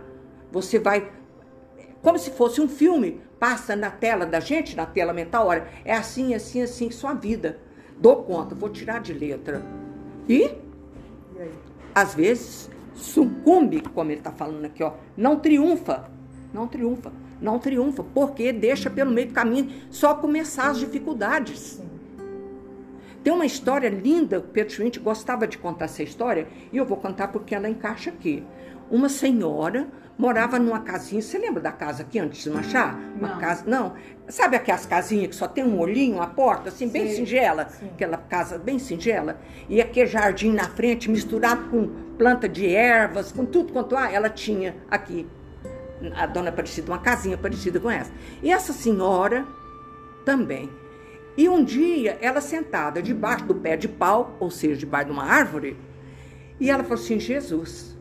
Você 0.53 0.79
vai, 0.79 1.11
como 2.03 2.19
se 2.19 2.31
fosse 2.31 2.61
um 2.61 2.69
filme, 2.69 3.21
passa 3.39 3.75
na 3.75 3.91
tela 3.91 4.25
da 4.25 4.41
gente, 4.41 4.77
na 4.77 4.87
tela 4.87 5.13
mental, 5.13 5.47
olha, 5.47 5.67
é 5.85 5.93
assim, 5.93 6.35
assim, 6.35 6.63
assim, 6.63 6.91
sua 6.91 7.15
vida. 7.15 7.59
Dou 7.99 8.23
conta, 8.23 8.55
vou 8.55 8.69
tirar 8.69 9.01
de 9.01 9.13
letra. 9.13 9.63
E, 10.29 10.51
às 11.95 12.15
vezes, 12.15 12.71
sucumbe, 12.95 13.81
como 13.81 14.11
ele 14.11 14.21
está 14.21 14.31
falando 14.31 14.65
aqui, 14.65 14.83
ó, 14.83 14.93
não 15.17 15.39
triunfa, 15.41 16.11
não 16.53 16.67
triunfa, 16.69 17.13
não 17.41 17.59
triunfa, 17.59 18.05
porque 18.05 18.53
deixa 18.53 18.89
pelo 18.89 19.11
meio 19.11 19.29
do 19.29 19.35
caminho 19.35 19.71
só 19.91 20.15
começar 20.15 20.71
as 20.71 20.79
dificuldades. 20.79 21.81
Tem 23.23 23.33
uma 23.33 23.47
história 23.47 23.89
linda, 23.89 24.39
o 24.39 24.43
Pedro 24.43 24.73
Schwint 24.73 24.99
gostava 25.01 25.47
de 25.47 25.59
contar 25.59 25.87
essa 25.87 26.03
história, 26.03 26.47
e 26.73 26.77
eu 26.77 26.85
vou 26.85 26.97
contar 26.97 27.29
porque 27.29 27.55
ela 27.55 27.69
encaixa 27.69 28.11
aqui. 28.11 28.45
Uma 28.91 29.09
senhora 29.09 29.89
morava 30.19 30.59
numa 30.59 30.81
casinha. 30.81 31.23
Você 31.23 31.39
lembra 31.39 31.63
da 31.63 31.71
casa 31.71 32.03
aqui 32.03 32.19
antes 32.19 32.43
de 32.43 32.51
Machar? 32.51 32.99
Uma 33.17 33.29
Não. 33.29 33.39
casa. 33.39 33.65
Não. 33.67 33.95
Sabe 34.29 34.57
aquelas 34.57 34.85
casinhas 34.85 35.29
que 35.29 35.37
só 35.37 35.47
tem 35.47 35.65
um 35.65 35.79
olhinho, 35.79 36.17
uma 36.17 36.27
porta, 36.27 36.69
assim, 36.69 36.89
bem 36.89 37.07
Sei. 37.07 37.17
singela? 37.17 37.69
Sim. 37.69 37.87
Aquela 37.95 38.19
casa 38.19 38.59
bem 38.59 38.79
singela. 38.79 39.41
E 39.69 39.81
aquele 39.81 40.09
jardim 40.09 40.53
na 40.53 40.65
frente, 40.65 41.09
misturado 41.11 41.71
com 41.71 41.89
planta 42.19 42.49
de 42.49 42.67
ervas, 42.67 43.31
com 43.31 43.47
tudo 43.47 43.73
quanto 43.73 43.97
há, 43.97 44.11
ela 44.11 44.29
tinha 44.29 44.77
aqui. 44.91 45.27
A 46.15 46.27
dona 46.27 46.51
Aparecida, 46.51 46.91
uma 46.93 46.99
casinha 46.99 47.39
parecida 47.39 47.81
com 47.81 47.91
essa. 47.91 48.13
E 48.43 48.53
essa 48.53 48.73
senhora 48.73 49.47
também. 50.25 50.69
E 51.37 51.49
um 51.49 51.63
dia, 51.65 52.19
ela 52.21 52.41
sentada 52.41 53.01
debaixo 53.01 53.45
do 53.45 53.55
pé 53.55 53.77
de 53.77 53.89
pau, 53.89 54.37
ou 54.41 54.51
seja, 54.51 54.77
debaixo 54.77 55.07
de 55.07 55.13
uma 55.13 55.25
árvore, 55.25 55.77
e 56.61 56.71
ela 56.71 56.83
falou 56.83 57.03
assim: 57.03 57.19
Jesus, 57.19 57.97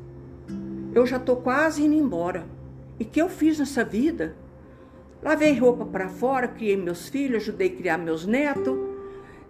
eu 0.97 1.05
já 1.05 1.17
estou 1.17 1.37
quase 1.37 1.83
indo 1.83 1.93
embora. 1.93 2.45
E 2.99 3.05
que 3.05 3.21
eu 3.21 3.29
fiz 3.29 3.59
nessa 3.59 3.83
vida? 3.83 4.35
Lavei 5.21 5.57
roupa 5.57 5.85
para 5.85 6.09
fora, 6.09 6.47
criei 6.47 6.75
meus 6.75 7.07
filhos, 7.07 7.43
ajudei 7.43 7.67
a 7.67 7.75
criar 7.75 7.97
meus 7.97 8.25
netos, 8.25 8.75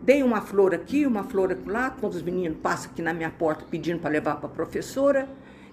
dei 0.01 0.23
uma 0.23 0.41
flor 0.41 0.73
aqui, 0.75 1.05
uma 1.05 1.23
flor 1.23 1.57
lá, 1.65 1.89
quando 1.89 2.13
os 2.13 2.21
meninos 2.21 2.57
passam 2.61 2.91
aqui 2.91 3.01
na 3.01 3.13
minha 3.13 3.29
porta 3.29 3.65
pedindo 3.69 3.99
para 3.99 4.09
levar 4.09 4.35
para 4.35 4.47
a 4.47 4.51
professora. 4.51 5.29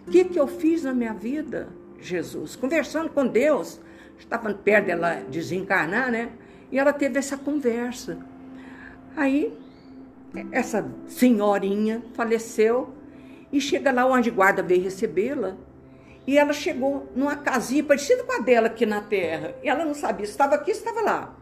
O 0.06 0.10
que, 0.10 0.24
que 0.24 0.38
eu 0.38 0.46
fiz 0.46 0.84
na 0.84 0.92
minha 0.92 1.12
vida, 1.12 1.68
Jesus? 2.00 2.54
Conversando 2.54 3.08
com 3.08 3.26
Deus, 3.26 3.80
estava 4.18 4.52
perto 4.54 4.86
dela 4.86 5.22
desencarnar, 5.28 6.10
né? 6.10 6.30
E 6.70 6.78
ela 6.78 6.92
teve 6.92 7.18
essa 7.18 7.36
conversa. 7.36 8.18
Aí, 9.16 9.56
essa 10.52 10.88
senhorinha 11.06 12.02
faleceu 12.14 12.93
e 13.54 13.60
chega 13.60 13.92
lá, 13.92 14.04
o 14.04 14.12
anjo 14.12 14.32
guarda 14.32 14.64
veio 14.64 14.82
recebê-la. 14.82 15.56
E 16.26 16.36
ela 16.36 16.52
chegou 16.52 17.08
numa 17.14 17.36
casinha 17.36 17.84
parecida 17.84 18.24
com 18.24 18.32
a 18.32 18.40
dela 18.40 18.66
aqui 18.66 18.84
na 18.84 19.00
terra. 19.00 19.54
E 19.62 19.68
ela 19.68 19.84
não 19.84 19.94
sabia 19.94 20.26
se 20.26 20.32
estava 20.32 20.56
aqui, 20.56 20.74
se 20.74 20.80
estava 20.80 21.00
lá. 21.00 21.36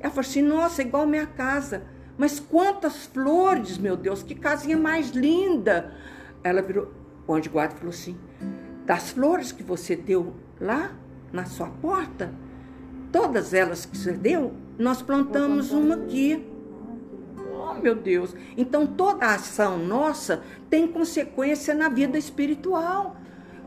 Ela 0.00 0.10
falou 0.10 0.28
assim: 0.28 0.42
Nossa, 0.42 0.82
igual 0.82 1.04
a 1.04 1.06
minha 1.06 1.26
casa. 1.26 1.84
Mas 2.18 2.40
quantas 2.40 3.06
flores, 3.06 3.78
meu 3.78 3.96
Deus, 3.96 4.20
que 4.20 4.34
casinha 4.34 4.76
mais 4.76 5.10
linda. 5.10 5.94
Ela 6.42 6.60
virou, 6.60 6.92
o 7.24 7.32
anjo 7.32 7.50
guarda 7.50 7.76
falou 7.76 7.90
assim: 7.90 8.18
Das 8.84 9.10
flores 9.10 9.52
que 9.52 9.62
você 9.62 9.94
deu 9.94 10.34
lá 10.60 10.90
na 11.32 11.44
sua 11.44 11.68
porta, 11.68 12.34
todas 13.12 13.54
elas 13.54 13.86
que 13.86 13.96
você 13.96 14.10
deu, 14.10 14.54
nós 14.76 15.02
plantamos 15.02 15.70
uma 15.70 15.94
aqui. 15.94 16.44
Meu 17.84 17.94
Deus. 17.94 18.34
Então 18.56 18.86
toda 18.86 19.26
ação 19.26 19.76
nossa 19.76 20.42
tem 20.70 20.88
consequência 20.88 21.74
na 21.74 21.90
vida 21.90 22.16
espiritual. 22.16 23.14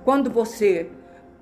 Quando 0.03 0.27
você 0.31 0.89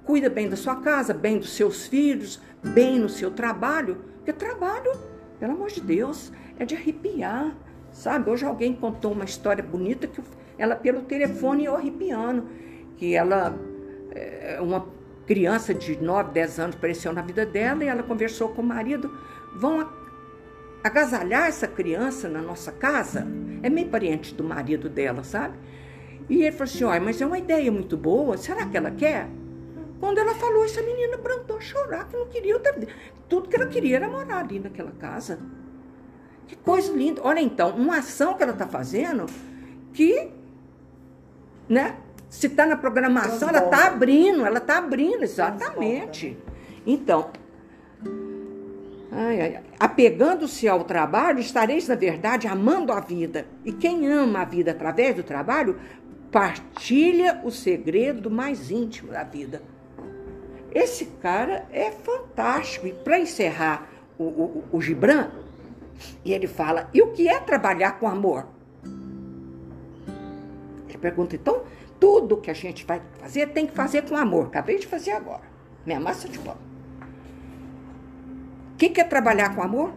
cuida 0.04 0.30
bem 0.30 0.50
da 0.50 0.58
sua 0.58 0.76
casa, 0.76 1.14
bem 1.14 1.40
dos 1.40 1.56
seus 1.56 1.88
filhos, 1.88 2.42
bem 2.62 3.00
no 3.00 3.08
seu 3.08 3.32
trabalho, 3.32 4.04
porque 4.18 4.34
trabalho, 4.34 4.92
pelo 5.40 5.54
amor 5.54 5.70
de 5.70 5.80
Deus, 5.80 6.34
é 6.60 6.66
de 6.66 6.76
arrepiar, 6.76 7.56
sabe? 7.94 8.30
Hoje 8.30 8.44
alguém 8.44 8.74
contou 8.74 9.14
uma 9.14 9.24
história 9.24 9.64
bonita 9.64 10.06
que 10.06 10.22
ela 10.58 10.76
pelo 10.76 11.04
telefone 11.04 11.64
eu 11.64 11.78
arrepiando, 11.78 12.50
que 12.98 13.16
ela 13.16 13.58
é, 14.12 14.60
uma 14.60 14.86
criança 15.26 15.74
de 15.74 15.96
9, 15.96 16.34
10 16.34 16.60
anos 16.60 16.76
apareceu 16.76 17.14
na 17.14 17.22
vida 17.22 17.46
dela 17.46 17.86
e 17.86 17.88
ela 17.88 18.04
conversou 18.04 18.50
com 18.50 18.62
o 18.62 18.66
marido, 18.66 19.18
vão 19.56 19.80
agasalhar 20.86 21.48
essa 21.48 21.68
criança 21.68 22.30
na 22.30 22.40
nossa 22.40 22.72
casa, 22.72 23.28
é 23.64 23.70
meio 23.72 23.90
parente 23.90 24.36
do 24.36 24.44
marido 24.44 24.88
dela, 24.88 25.24
sabe? 25.24 25.58
E 26.30 26.44
ele 26.44 26.52
falou 26.52 26.72
assim: 26.72 26.84
olha, 26.84 27.02
mas 27.02 27.20
é 27.20 27.26
uma 27.26 27.40
ideia 27.40 27.72
muito 27.72 27.98
boa, 27.98 28.38
será 28.38 28.68
que 28.68 28.78
ela 28.78 28.92
quer? 28.92 29.28
Quando 30.00 30.20
ela 30.20 30.36
falou, 30.36 30.64
essa 30.64 30.84
menina 30.84 31.18
plantou 31.18 31.58
a 31.58 31.62
chorar, 31.62 32.08
que 32.08 32.16
não 32.16 32.28
queria 32.28 32.54
outra 32.54 32.72
vida. 32.74 32.92
Tudo 33.28 33.50
que 33.50 33.56
ela 33.56 33.66
queria 33.66 33.96
era 33.96 34.08
morar 34.08 34.40
ali 34.40 34.60
naquela 34.60 34.92
casa. 34.92 35.40
Que 36.48 36.56
coisa 36.56 36.94
linda. 36.94 37.22
Olha 37.24 37.40
então, 37.40 37.72
uma 37.72 37.98
ação 37.98 38.36
que 38.36 38.44
ela 38.44 38.52
está 38.52 38.68
fazendo 38.68 39.26
que, 39.92 40.30
né? 41.68 41.98
Se 42.30 42.48
está 42.48 42.66
na 42.66 42.76
programação, 42.76 43.50
ela 43.50 43.66
está 43.66 43.88
abrindo, 43.88 44.46
ela 44.46 44.58
está 44.60 44.78
abrindo, 44.78 45.24
exatamente. 45.24 46.38
Então, 46.86 47.32
Ai, 49.18 49.40
ai. 49.40 49.60
Apegando-se 49.80 50.68
ao 50.68 50.84
trabalho, 50.84 51.40
estareis, 51.40 51.88
na 51.88 51.96
verdade, 51.96 52.48
amando 52.48 52.92
a 52.92 53.00
vida. 53.00 53.48
E 53.64 53.72
quem 53.72 54.12
ama 54.12 54.42
a 54.42 54.46
vida 54.46 54.72
através 54.72 55.16
do 55.16 55.24
trabalho, 55.24 55.80
partilha 56.30 57.40
o 57.46 57.50
segredo 57.50 58.30
mais 58.30 58.70
íntimo 58.70 59.14
da 59.14 59.24
vida. 59.24 59.62
Esse 60.74 61.06
cara 61.22 61.66
é 61.72 61.92
fantástico. 61.92 62.88
E 62.88 62.92
para 62.92 63.18
encerrar 63.18 63.88
o, 64.18 64.24
o, 64.26 64.64
o 64.74 64.82
Gibran, 64.82 65.30
e 66.26 66.34
ele 66.34 66.48
fala: 66.48 66.90
e 66.94 67.02
o 67.02 67.14
que 67.14 67.30
é 67.30 67.40
trabalhar 67.40 67.94
com 67.94 68.10
amor? 68.10 68.50
Ele 70.90 70.98
pergunta: 70.98 71.38
então, 71.38 71.64
tudo 71.98 72.36
que 72.36 72.52
a 72.52 72.54
gente 72.54 72.86
vai 72.86 73.02
fazer 73.22 73.48
tem 73.54 73.66
que 73.66 73.74
fazer 73.74 74.02
com 74.02 74.18
amor. 74.18 74.48
Acabei 74.48 74.78
de 74.78 74.88
fazer 74.88 75.12
agora. 75.12 75.44
Minha 75.86 76.02
massa 76.02 76.28
de 76.28 76.38
pão. 76.40 76.65
O 78.76 78.78
que, 78.78 78.90
que 78.90 79.00
é 79.00 79.06
trabalhar 79.06 79.56
com 79.56 79.64
amor? 79.64 79.94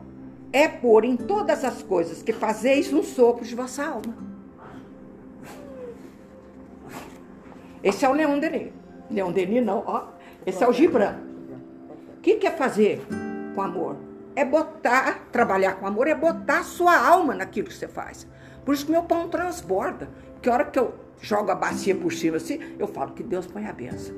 É 0.53 0.69
pôr 0.69 1.05
em 1.05 1.17
todas 1.17 1.65
as 1.65 1.83
coisas 1.83 2.23
que 2.23 2.33
fazeis 2.33 2.93
um 2.93 3.03
sopro 3.03 3.45
de 3.45 3.53
vossa 3.53 3.85
alma. 3.85 4.17
Esse 7.83 8.05
é 8.05 8.09
o 8.09 8.13
Leão 8.13 8.39
Denis. 8.39 8.73
Leão 9.11 9.33
Denis 9.33 9.67
não, 9.67 9.83
ó. 9.85 10.11
Esse 10.47 10.63
é 10.63 10.69
o 10.69 10.73
Gibran. 10.73 11.17
O 12.17 12.21
que, 12.21 12.37
que 12.37 12.47
é 12.47 12.53
fazer 12.53 13.05
com 13.53 13.63
amor? 13.63 13.97
É 14.37 14.45
botar, 14.45 15.27
trabalhar 15.33 15.73
com 15.73 15.87
amor, 15.89 16.07
é 16.07 16.15
botar 16.15 16.63
sua 16.63 16.97
alma 16.97 17.35
naquilo 17.35 17.67
que 17.67 17.75
você 17.75 17.89
faz. 17.89 18.29
Por 18.65 18.75
isso 18.75 18.87
que 18.87 18.93
meu 18.93 19.03
pão 19.03 19.29
transborda. 19.29 20.09
A 20.47 20.53
hora 20.53 20.65
que 20.67 20.79
eu 20.79 20.95
jogo 21.21 21.51
a 21.51 21.57
bacia 21.57 21.97
por 21.97 22.13
cima 22.13 22.37
assim, 22.37 22.61
eu 22.79 22.87
falo 22.87 23.11
que 23.11 23.25
Deus 23.25 23.45
põe 23.45 23.67
a 23.67 23.73
benção. 23.73 24.15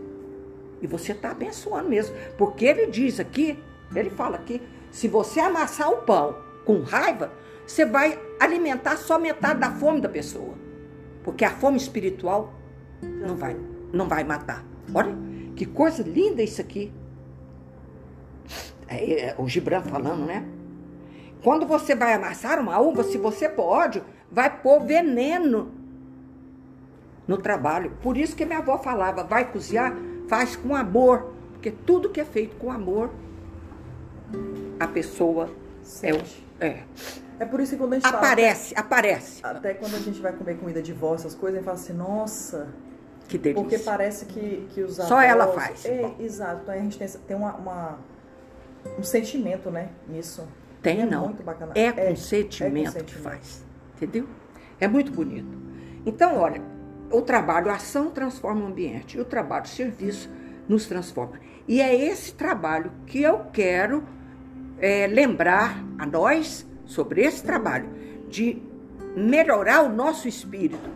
E 0.82 0.86
você 0.86 1.12
está 1.12 1.30
abençoando 1.30 1.88
mesmo. 1.88 2.14
Porque 2.36 2.66
ele 2.66 2.88
diz 2.88 3.18
aqui, 3.18 3.58
ele 3.94 4.10
fala 4.10 4.36
aqui, 4.36 4.62
se 4.90 5.08
você 5.08 5.40
amassar 5.40 5.90
o 5.90 5.98
pão 5.98 6.36
com 6.64 6.82
raiva, 6.82 7.32
você 7.66 7.84
vai 7.84 8.18
alimentar 8.38 8.96
só 8.96 9.18
metade 9.18 9.60
da 9.60 9.70
fome 9.70 10.00
da 10.00 10.08
pessoa. 10.08 10.54
Porque 11.22 11.44
a 11.44 11.50
fome 11.50 11.76
espiritual 11.76 12.52
não 13.02 13.36
vai, 13.36 13.56
não 13.92 14.08
vai 14.08 14.24
matar. 14.24 14.64
Olha, 14.94 15.14
que 15.54 15.66
coisa 15.66 16.02
linda 16.02 16.42
isso 16.42 16.60
aqui. 16.60 16.92
É, 18.88 19.28
é, 19.28 19.34
o 19.38 19.48
Gibran 19.48 19.82
falando, 19.82 20.26
né? 20.26 20.44
Quando 21.42 21.66
você 21.66 21.94
vai 21.94 22.12
amassar 22.12 22.58
uma 22.58 22.78
uva, 22.80 23.04
se 23.04 23.16
você 23.16 23.50
ódio, 23.56 24.04
vai 24.30 24.60
pôr 24.60 24.80
veneno 24.80 25.72
no 27.26 27.38
trabalho. 27.38 27.92
Por 28.02 28.16
isso 28.16 28.34
que 28.34 28.44
minha 28.44 28.58
avó 28.58 28.78
falava, 28.78 29.22
vai 29.22 29.50
cozinhar, 29.50 29.96
faz 30.28 30.56
com 30.56 30.74
amor. 30.74 31.32
Porque 31.52 31.70
tudo 31.70 32.10
que 32.10 32.20
é 32.20 32.24
feito 32.24 32.56
com 32.56 32.70
amor, 32.70 33.10
a 34.78 34.86
pessoa 34.86 35.46
é, 35.46 35.84
Sente. 35.84 36.46
é. 36.60 36.82
É 37.38 37.44
por 37.46 37.60
isso 37.60 37.72
que 37.72 37.78
quando 37.78 37.94
a 37.94 37.96
gente 37.96 38.04
fala- 38.04 38.18
aparece, 38.18 38.74
aparece. 38.76 39.40
Até 39.42 39.72
quando 39.74 39.94
a 39.94 39.98
gente 39.98 40.20
vai 40.20 40.32
comer 40.32 40.58
comida 40.58 40.82
de 40.82 40.92
vó, 40.92 41.14
essas 41.14 41.34
coisas, 41.34 41.56
a 41.56 41.60
gente 41.60 41.64
fala 41.64 41.78
assim, 41.78 41.92
nossa, 41.94 42.68
Que 43.28 43.38
delícia. 43.38 43.62
porque 43.62 43.78
parece 43.78 44.26
que, 44.26 44.66
que 44.74 44.82
os 44.82 44.96
Só 44.96 45.02
avós- 45.04 45.24
ela 45.24 45.48
faz. 45.48 45.84
É, 45.86 46.14
exato. 46.20 46.60
Então 46.62 46.74
a 46.74 46.78
gente 46.78 46.98
tem, 46.98 47.08
tem 47.08 47.36
uma, 47.36 47.54
uma- 47.54 47.98
um 48.98 49.02
sentimento, 49.02 49.70
né, 49.70 49.88
nisso. 50.06 50.46
Tem 50.82 51.00
é 51.02 51.06
não. 51.06 51.26
muito 51.28 51.42
bacana. 51.42 51.72
É 51.74 51.86
É, 51.86 51.92
com 51.92 52.16
sentimento 52.16 52.96
é 52.96 53.00
com 53.00 53.06
que 53.06 53.14
faz. 53.16 53.62
Entendeu? 53.96 54.26
É 54.78 54.86
muito 54.88 55.10
bonito. 55.12 55.58
Então, 56.06 56.36
olha, 56.38 56.60
o 57.10 57.20
trabalho, 57.22 57.70
a 57.70 57.74
ação 57.76 58.10
transforma 58.10 58.62
o 58.64 58.66
ambiente, 58.66 59.16
e 59.16 59.20
o 59.20 59.24
trabalho, 59.24 59.64
o 59.64 59.68
serviço, 59.68 60.30
nos 60.68 60.86
transforma. 60.86 61.38
E 61.66 61.80
é 61.80 61.94
esse 61.94 62.32
trabalho 62.34 62.90
que 63.06 63.20
eu 63.22 63.46
quero 63.52 64.02
é, 64.80 65.06
lembrar 65.06 65.84
a 65.98 66.06
nós 66.06 66.66
sobre 66.84 67.22
esse 67.22 67.42
trabalho, 67.42 67.88
de 68.28 68.60
melhorar 69.16 69.82
o 69.82 69.88
nosso 69.88 70.26
espírito. 70.26 70.90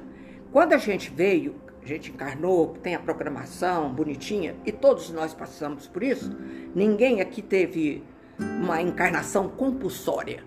Quando 0.50 0.72
a 0.72 0.78
gente 0.78 1.10
veio, 1.10 1.56
a 1.82 1.86
gente 1.86 2.10
encarnou, 2.10 2.74
tem 2.82 2.94
a 2.94 2.98
programação 2.98 3.92
bonitinha, 3.92 4.56
e 4.64 4.72
todos 4.72 5.10
nós 5.10 5.34
passamos 5.34 5.86
por 5.86 6.02
isso, 6.02 6.34
ninguém 6.74 7.20
aqui 7.20 7.42
teve 7.42 8.02
uma 8.38 8.80
encarnação 8.80 9.48
compulsória. 9.48 10.42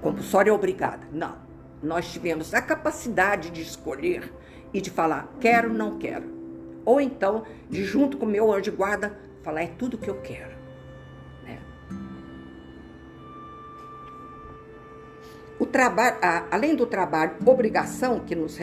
Compulsória 0.00 0.52
obrigada. 0.52 1.06
Não. 1.10 1.36
Nós 1.82 2.12
tivemos 2.12 2.54
a 2.54 2.60
capacidade 2.60 3.50
de 3.50 3.62
escolher 3.62 4.32
e 4.72 4.80
de 4.80 4.90
falar 4.90 5.32
quero, 5.40 5.72
não 5.72 5.98
quero. 5.98 6.24
Ou 6.84 7.00
então, 7.00 7.44
de 7.68 7.84
junto 7.84 8.16
com 8.16 8.26
o 8.26 8.28
meu 8.28 8.52
anjo 8.52 8.72
guarda, 8.72 9.18
falar 9.42 9.62
é 9.62 9.66
tudo 9.66 9.98
que 9.98 10.08
eu 10.08 10.20
quero. 10.20 10.55
O 15.58 15.64
trabalho, 15.64 16.16
além 16.50 16.76
do 16.76 16.86
trabalho, 16.86 17.36
obrigação 17.44 18.20
que 18.20 18.34
nos 18.34 18.58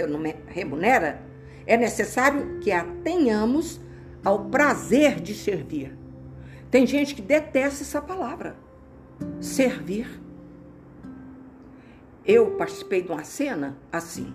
remunera, 0.47 1.21
é 1.65 1.75
necessário 1.75 2.59
que 2.59 2.71
a 2.71 2.85
tenhamos 3.03 3.81
ao 4.23 4.45
prazer 4.45 5.19
de 5.19 5.33
servir. 5.33 5.97
Tem 6.69 6.85
gente 6.85 7.15
que 7.15 7.21
detesta 7.21 7.83
essa 7.83 8.01
palavra, 8.01 8.55
servir. 9.39 10.21
Eu 12.25 12.51
participei 12.51 13.01
de 13.01 13.11
uma 13.11 13.23
cena 13.23 13.77
assim. 13.91 14.33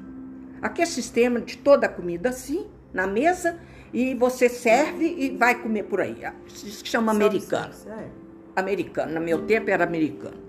Aqui 0.60 0.82
é 0.82 0.86
sistema 0.86 1.40
de 1.40 1.58
toda 1.58 1.86
a 1.86 1.88
comida 1.88 2.28
assim, 2.30 2.66
na 2.92 3.06
mesa, 3.06 3.58
e 3.92 4.14
você 4.14 4.48
serve 4.48 5.06
e 5.06 5.36
vai 5.36 5.60
comer 5.60 5.84
por 5.84 6.00
aí. 6.00 6.22
Isso 6.46 6.82
que 6.82 6.90
chama 6.90 7.12
americano. 7.12 7.72
É. 7.86 8.08
Americano, 8.56 9.14
no 9.14 9.20
meu 9.20 9.46
tempo 9.46 9.70
era 9.70 9.84
americano. 9.84 10.48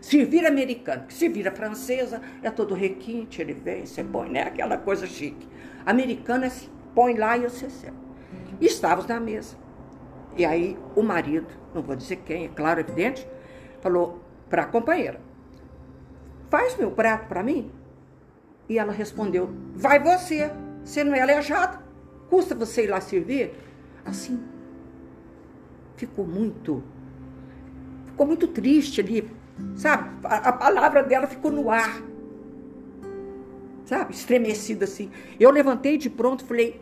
Servir 0.00 0.46
americano, 0.46 1.04
se 1.10 1.28
vira 1.28 1.50
francesa, 1.50 2.22
é 2.42 2.50
todo 2.50 2.74
requinte, 2.74 3.42
ele 3.42 3.52
vem, 3.52 3.84
você 3.84 4.02
põe, 4.02 4.30
né? 4.30 4.42
Aquela 4.42 4.78
coisa 4.78 5.06
chique. 5.06 5.46
Americana 5.84 6.46
é 6.46 6.52
põe 6.94 7.14
lá 7.14 7.36
e 7.36 7.42
você 7.42 7.68
serve. 7.68 7.96
Estávamos 8.60 9.06
na 9.06 9.20
mesa. 9.20 9.56
E 10.36 10.44
aí 10.44 10.78
o 10.96 11.02
marido, 11.02 11.48
não 11.74 11.82
vou 11.82 11.96
dizer 11.96 12.16
quem, 12.16 12.46
é 12.46 12.48
claro, 12.48 12.80
evidente, 12.80 13.26
falou 13.80 14.20
para 14.48 14.62
a 14.62 14.66
companheira: 14.66 15.20
faz 16.48 16.76
meu 16.76 16.90
prato 16.90 17.26
para 17.28 17.42
mim? 17.42 17.70
E 18.68 18.78
ela 18.78 18.92
respondeu: 18.92 19.50
vai 19.74 19.98
você, 19.98 20.50
você 20.84 21.04
não 21.04 21.14
é 21.14 21.20
aleijado, 21.20 21.78
custa 22.28 22.54
você 22.54 22.84
ir 22.84 22.88
lá 22.88 23.00
servir? 23.00 23.52
Assim, 24.04 24.42
ficou 25.96 26.26
muito, 26.26 26.82
ficou 28.06 28.26
muito 28.26 28.48
triste 28.48 29.00
ali, 29.00 29.30
sabe? 29.76 30.10
A, 30.24 30.52
palavra 30.52 31.02
dela 31.02 31.26
ficou 31.26 31.50
no 31.50 31.70
ar, 31.70 32.02
sabe? 33.84 34.12
Estremecida 34.12 34.84
assim. 34.84 35.10
Eu 35.38 35.50
levantei 35.50 35.96
de 35.96 36.10
pronto, 36.10 36.44
falei: 36.44 36.80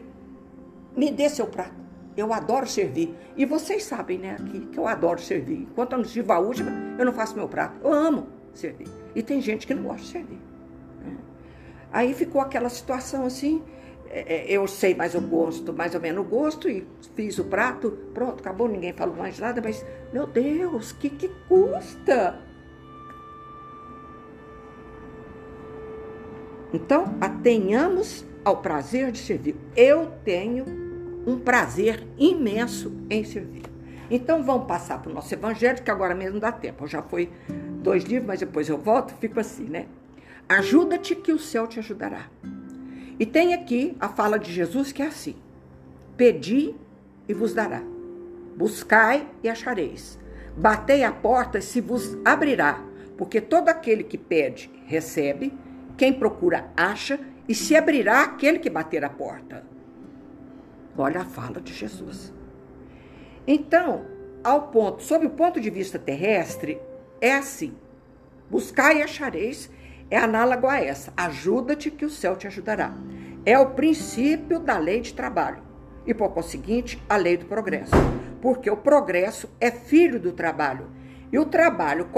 me 0.97 1.11
dê 1.11 1.29
seu 1.29 1.47
prato. 1.47 1.79
Eu 2.17 2.33
adoro 2.33 2.67
servir. 2.67 3.15
E 3.37 3.45
vocês 3.45 3.85
sabem, 3.85 4.19
né, 4.19 4.37
que, 4.51 4.61
que 4.67 4.79
eu 4.79 4.89
adoro 4.89 5.21
servir. 5.21 5.69
Enquanto 5.71 5.93
eu 5.93 5.99
não 5.99 6.05
sirvo 6.05 6.33
a 6.33 6.39
última, 6.41 6.71
eu 6.99 7.05
não 7.05 7.13
faço 7.13 7.37
meu 7.37 7.49
prato. 7.49 7.77
Eu 7.83 7.93
amo 7.93 8.27
servir. 8.53 8.89
E 9.15 9.23
tem 9.23 9.41
gente 9.41 9.67
que 9.67 9.75
não 9.75 9.85
gosta 9.85 10.03
de 10.03 10.09
servir. 10.09 10.39
Né? 11.05 11.17
Aí 11.93 12.13
ficou 12.15 12.41
aquela 12.41 12.69
situação 12.69 13.25
assim. 13.25 13.63
É, 14.11 14.21
é, 14.21 14.51
eu 14.51 14.67
sei 14.67 14.95
mais 14.95 15.15
o 15.15 15.21
gosto, 15.21 15.73
mais 15.73 15.95
ou 15.95 16.01
menos 16.01 16.25
o 16.25 16.29
gosto, 16.29 16.69
e 16.69 16.87
fiz 17.15 17.39
o 17.39 17.45
prato, 17.45 17.91
pronto, 18.15 18.41
acabou, 18.41 18.67
ninguém 18.67 18.95
falou 18.95 19.15
mais 19.15 19.39
nada, 19.39 19.61
mas, 19.63 19.85
meu 20.11 20.27
Deus, 20.27 20.93
que 20.93 21.11
que 21.11 21.29
custa? 21.47 22.41
Então, 26.73 27.15
atenhamos 27.21 28.25
ao 28.45 28.59
prazer 28.59 29.11
de 29.13 29.19
servir. 29.19 29.57
Eu 29.77 30.13
tenho 30.25 30.65
um 31.27 31.39
prazer 31.39 32.07
imenso 32.17 32.93
em 33.11 33.25
servir. 33.25 33.63
Então 34.11 34.43
vamos 34.43 34.67
passar 34.67 35.01
para 35.03 35.11
o 35.11 35.15
nosso 35.15 35.33
evangelho, 35.35 35.83
que 35.83 35.91
agora 35.91 36.15
mesmo 36.15 36.41
dá 36.41 36.51
tempo. 36.51 36.87
Já 36.87 37.03
foi 37.03 37.31
dois 37.83 38.05
livros, 38.05 38.27
mas 38.27 38.41
depois 38.41 38.69
eu 38.69 38.79
volto, 38.79 39.15
fico 39.15 39.39
assim, 39.39 39.65
né? 39.65 39.87
Ajuda-te 40.49 41.15
que 41.15 41.31
o 41.31 41.39
céu 41.39 41.67
te 41.67 41.79
ajudará. 41.79 42.31
E 43.21 43.27
tem 43.27 43.53
aqui 43.53 43.97
a 44.01 44.09
fala 44.09 44.39
de 44.39 44.51
Jesus 44.51 44.93
que 44.93 45.03
é 45.03 45.07
assim: 45.07 45.37
Pedi 46.17 46.75
e 47.29 47.35
vos 47.35 47.53
dará. 47.53 47.83
Buscai 48.57 49.29
e 49.43 49.49
achareis. 49.49 50.19
Batei 50.57 51.05
a 51.05 51.13
porta 51.13 51.59
e 51.59 51.63
se 51.63 51.81
vos 51.81 52.17
abrirá. 52.25 52.83
Porque 53.17 53.41
todo 53.41 53.69
aquele 53.69 54.05
que 54.05 54.17
pede, 54.17 54.71
recebe. 54.87 55.53
Quem 55.99 56.13
procura, 56.13 56.71
acha. 56.77 57.19
E 57.49 57.55
se 57.55 57.75
abrirá 57.75 58.23
aquele 58.23 58.59
que 58.59 58.71
bater 58.71 59.05
a 59.05 59.11
porta. 59.11 59.65
Olha 60.97 61.23
a 61.23 61.25
fala 61.25 61.61
de 61.61 61.73
Jesus. 61.73 62.33
Então, 63.47 64.05
ao 64.45 64.69
ponto, 64.69 65.03
sob 65.03 65.27
o 65.27 65.31
ponto 65.31 65.61
de 65.61 65.71
vista 65.71 65.99
terrestre, 65.99 66.81
é 67.21 67.35
assim: 67.35 67.75
buscar 68.51 68.95
e 68.95 69.03
achareis 69.03 69.71
é 70.11 70.19
análogo 70.19 70.67
a 70.67 70.81
essa. 70.81 71.13
Ajuda-te 71.17 71.91
que 71.91 72.05
o 72.05 72.11
céu 72.11 72.37
te 72.37 72.47
ajudará. 72.47 72.95
É 73.45 73.59
o 73.59 73.71
princípio 73.71 74.59
da 74.59 74.79
lei 74.79 75.01
de 75.01 75.15
trabalho 75.15 75.63
e, 76.07 76.15
por 76.15 76.31
conseguinte, 76.31 77.03
a 77.09 77.17
lei 77.17 77.37
do 77.37 77.47
progresso. 77.47 77.93
Porque 78.41 78.71
o 78.71 78.77
progresso 78.77 79.49
é 79.61 79.71
filho 79.71 80.21
do 80.21 80.33
trabalho 80.33 80.91
e 81.33 81.39
o 81.39 81.47
trabalho 81.47 82.09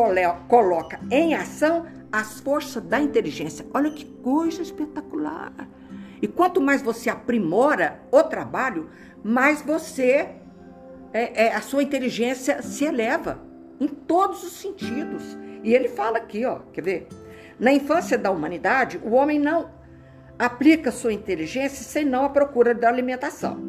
coloca 0.49 1.01
em 1.11 1.35
ação 1.35 1.87
as 2.12 2.40
forças 2.40 2.83
da 2.83 3.01
inteligência. 3.01 3.66
Olha 3.73 3.90
que 3.90 4.05
coisa 4.05 4.62
espetacular! 4.62 5.53
E 6.23 6.29
quanto 6.29 6.61
mais 6.61 6.83
você 6.83 7.09
aprimora 7.09 8.01
o 8.11 8.23
trabalho, 8.23 8.90
mais 9.23 9.62
você 9.62 10.29
é, 11.12 11.46
é, 11.46 11.55
a 11.55 11.61
sua 11.61 11.83
inteligência 11.83 12.62
se 12.62 12.85
eleva 12.85 13.40
em 13.81 13.88
todos 13.88 14.42
os 14.44 14.53
sentidos. 14.53 15.38
E 15.62 15.75
ele 15.75 15.88
fala 15.88 16.18
aqui, 16.18 16.44
ó, 16.44 16.61
quer 16.73 16.83
ver? 16.83 17.09
Na 17.59 17.73
infância 17.73 18.16
da 18.16 18.31
humanidade, 18.31 19.01
o 19.03 19.12
homem 19.12 19.38
não 19.38 19.70
aplica 20.38 20.90
sua 20.90 21.12
inteligência 21.12 21.85
senão 21.85 22.25
a 22.25 22.31
procura 22.31 22.75
da 22.75 22.88
alimentação, 22.88 23.61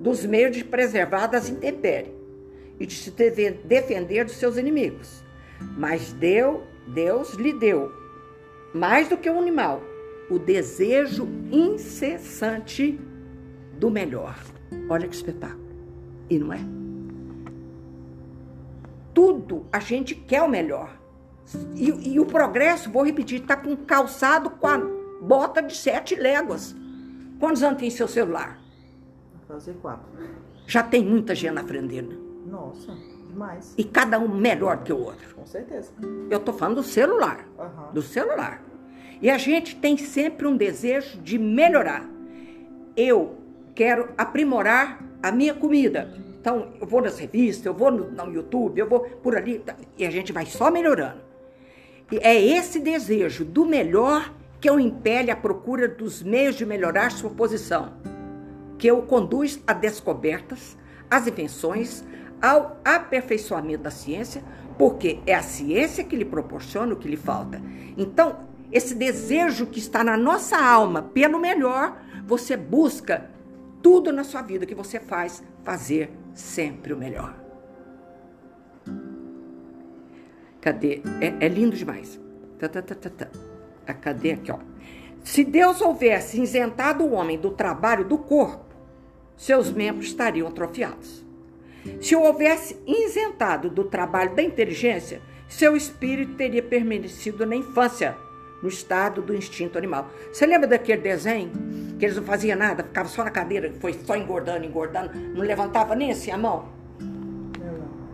dos 0.00 0.24
meios 0.26 0.56
de 0.56 0.64
preservar 0.64 1.26
das 1.26 1.48
intempéries 1.48 2.12
e 2.78 2.86
de 2.86 2.94
se 2.94 3.10
defender 3.64 4.24
dos 4.24 4.36
seus 4.36 4.56
inimigos. 4.56 5.24
Mas 5.76 6.12
deu, 6.12 6.64
Deus 6.88 7.34
lhe 7.34 7.52
deu 7.52 7.92
mais 8.74 9.08
do 9.08 9.16
que 9.16 9.28
um 9.28 9.40
animal, 9.40 9.82
o 10.30 10.38
desejo 10.38 11.28
incessante 11.50 12.98
do 13.78 13.90
melhor. 13.90 14.38
Olha 14.88 15.08
que 15.08 15.14
espetáculo. 15.14 15.68
E 16.28 16.38
não 16.38 16.52
é? 16.52 16.60
Tudo 19.12 19.66
a 19.72 19.80
gente 19.80 20.14
quer 20.14 20.42
o 20.42 20.48
melhor. 20.48 20.96
E, 21.74 22.12
e 22.12 22.20
o 22.20 22.26
progresso, 22.26 22.90
vou 22.90 23.04
repetir, 23.04 23.40
está 23.40 23.56
com 23.56 23.76
calçado 23.76 24.50
com 24.50 24.66
a 24.68 24.78
bota 25.20 25.60
de 25.60 25.76
sete 25.76 26.14
léguas. 26.14 26.76
Quantos 27.40 27.62
anos 27.62 27.80
tem 27.80 27.90
seu 27.90 28.06
celular? 28.06 28.60
Vou 29.48 29.56
fazer 29.56 29.74
quatro. 29.82 30.06
Já 30.66 30.82
tem 30.82 31.04
muita 31.04 31.34
gente 31.34 31.54
na 31.54 31.64
frente 31.64 31.88
dele. 31.88 32.18
Nossa, 32.46 32.96
demais. 33.30 33.74
E 33.76 33.84
cada 33.84 34.18
um 34.18 34.28
melhor 34.28 34.82
que 34.82 34.92
o 34.92 34.98
outro. 34.98 35.34
Com 35.34 35.46
certeza. 35.46 35.90
Eu 36.30 36.40
tô 36.40 36.52
falando 36.52 36.76
do 36.76 36.82
celular. 36.82 37.46
Uhum. 37.58 37.92
Do 37.92 38.02
celular. 38.02 38.62
E 39.22 39.28
a 39.30 39.38
gente 39.38 39.76
tem 39.76 39.96
sempre 39.96 40.46
um 40.46 40.56
desejo 40.56 41.18
de 41.18 41.38
melhorar. 41.38 42.08
Eu 42.96 43.36
quero 43.74 44.10
aprimorar 44.16 45.02
a 45.22 45.30
minha 45.30 45.54
comida. 45.54 46.12
Então, 46.40 46.72
eu 46.80 46.86
vou 46.86 47.02
nas 47.02 47.18
revistas, 47.18 47.66
eu 47.66 47.74
vou 47.74 47.90
no, 47.90 48.10
no 48.10 48.32
YouTube, 48.32 48.78
eu 48.78 48.88
vou 48.88 49.00
por 49.00 49.36
ali, 49.36 49.58
tá, 49.58 49.76
e 49.98 50.06
a 50.06 50.10
gente 50.10 50.32
vai 50.32 50.46
só 50.46 50.70
melhorando. 50.70 51.20
E 52.10 52.16
é 52.16 52.42
esse 52.42 52.80
desejo 52.80 53.44
do 53.44 53.66
melhor 53.66 54.32
que 54.58 54.68
eu 54.68 54.80
impele 54.80 55.30
a 55.30 55.36
procura 55.36 55.86
dos 55.86 56.22
meios 56.22 56.56
de 56.56 56.64
melhorar 56.64 57.10
sua 57.10 57.30
posição, 57.30 57.92
que 58.78 58.90
o 58.90 59.02
conduz 59.02 59.62
a 59.66 59.74
descobertas, 59.74 60.78
às 61.10 61.26
invenções, 61.26 62.04
ao 62.40 62.80
aperfeiçoamento 62.84 63.82
da 63.82 63.90
ciência, 63.90 64.42
porque 64.78 65.20
é 65.26 65.34
a 65.34 65.42
ciência 65.42 66.04
que 66.04 66.16
lhe 66.16 66.24
proporciona 66.24 66.94
o 66.94 66.96
que 66.96 67.08
lhe 67.08 67.16
falta. 67.16 67.60
Então, 67.96 68.48
esse 68.72 68.94
desejo 68.94 69.66
que 69.66 69.78
está 69.78 70.02
na 70.02 70.16
nossa 70.16 70.56
alma 70.56 71.02
pelo 71.02 71.38
melhor, 71.38 72.00
você 72.26 72.56
busca 72.56 73.30
tudo 73.82 74.12
na 74.12 74.24
sua 74.24 74.42
vida 74.42 74.66
que 74.66 74.74
você 74.74 75.00
faz, 75.00 75.42
fazer 75.64 76.10
sempre 76.34 76.92
o 76.92 76.96
melhor. 76.96 77.34
Cadê? 80.60 81.02
É, 81.20 81.46
é 81.46 81.48
lindo 81.48 81.76
demais. 81.76 82.20
Tá, 82.58 82.68
tá, 82.68 82.82
tá, 82.82 82.94
tá, 82.94 83.10
tá. 83.10 83.28
A 83.86 83.94
cadê 83.94 84.32
aqui, 84.32 84.52
ó. 84.52 84.58
Se 85.24 85.44
Deus 85.44 85.80
houvesse 85.80 86.40
isentado 86.40 87.04
o 87.04 87.12
homem 87.12 87.38
do 87.38 87.50
trabalho 87.50 88.04
do 88.04 88.18
corpo, 88.18 88.74
seus 89.36 89.70
membros 89.70 90.06
estariam 90.06 90.48
atrofiados. 90.48 91.24
Se 92.00 92.14
o 92.14 92.22
houvesse 92.22 92.76
isentado 92.86 93.70
do 93.70 93.84
trabalho 93.84 94.34
da 94.34 94.42
inteligência, 94.42 95.20
seu 95.48 95.76
espírito 95.76 96.34
teria 96.34 96.62
permanecido 96.62 97.44
na 97.44 97.56
infância, 97.56 98.16
no 98.62 98.68
estado 98.68 99.22
do 99.22 99.34
instinto 99.34 99.78
animal. 99.78 100.08
Você 100.32 100.46
lembra 100.46 100.68
daquele 100.68 101.00
desenho 101.00 101.50
que 101.98 102.04
eles 102.04 102.16
não 102.16 102.24
faziam 102.24 102.58
nada, 102.58 102.84
ficava 102.84 103.08
só 103.08 103.24
na 103.24 103.30
cadeira, 103.30 103.72
foi 103.80 103.92
só 103.94 104.16
engordando, 104.16 104.64
engordando, 104.64 105.18
não 105.18 105.42
levantava 105.42 105.94
nem 105.94 106.12
assim 106.12 106.30
a 106.30 106.38
mão? 106.38 106.68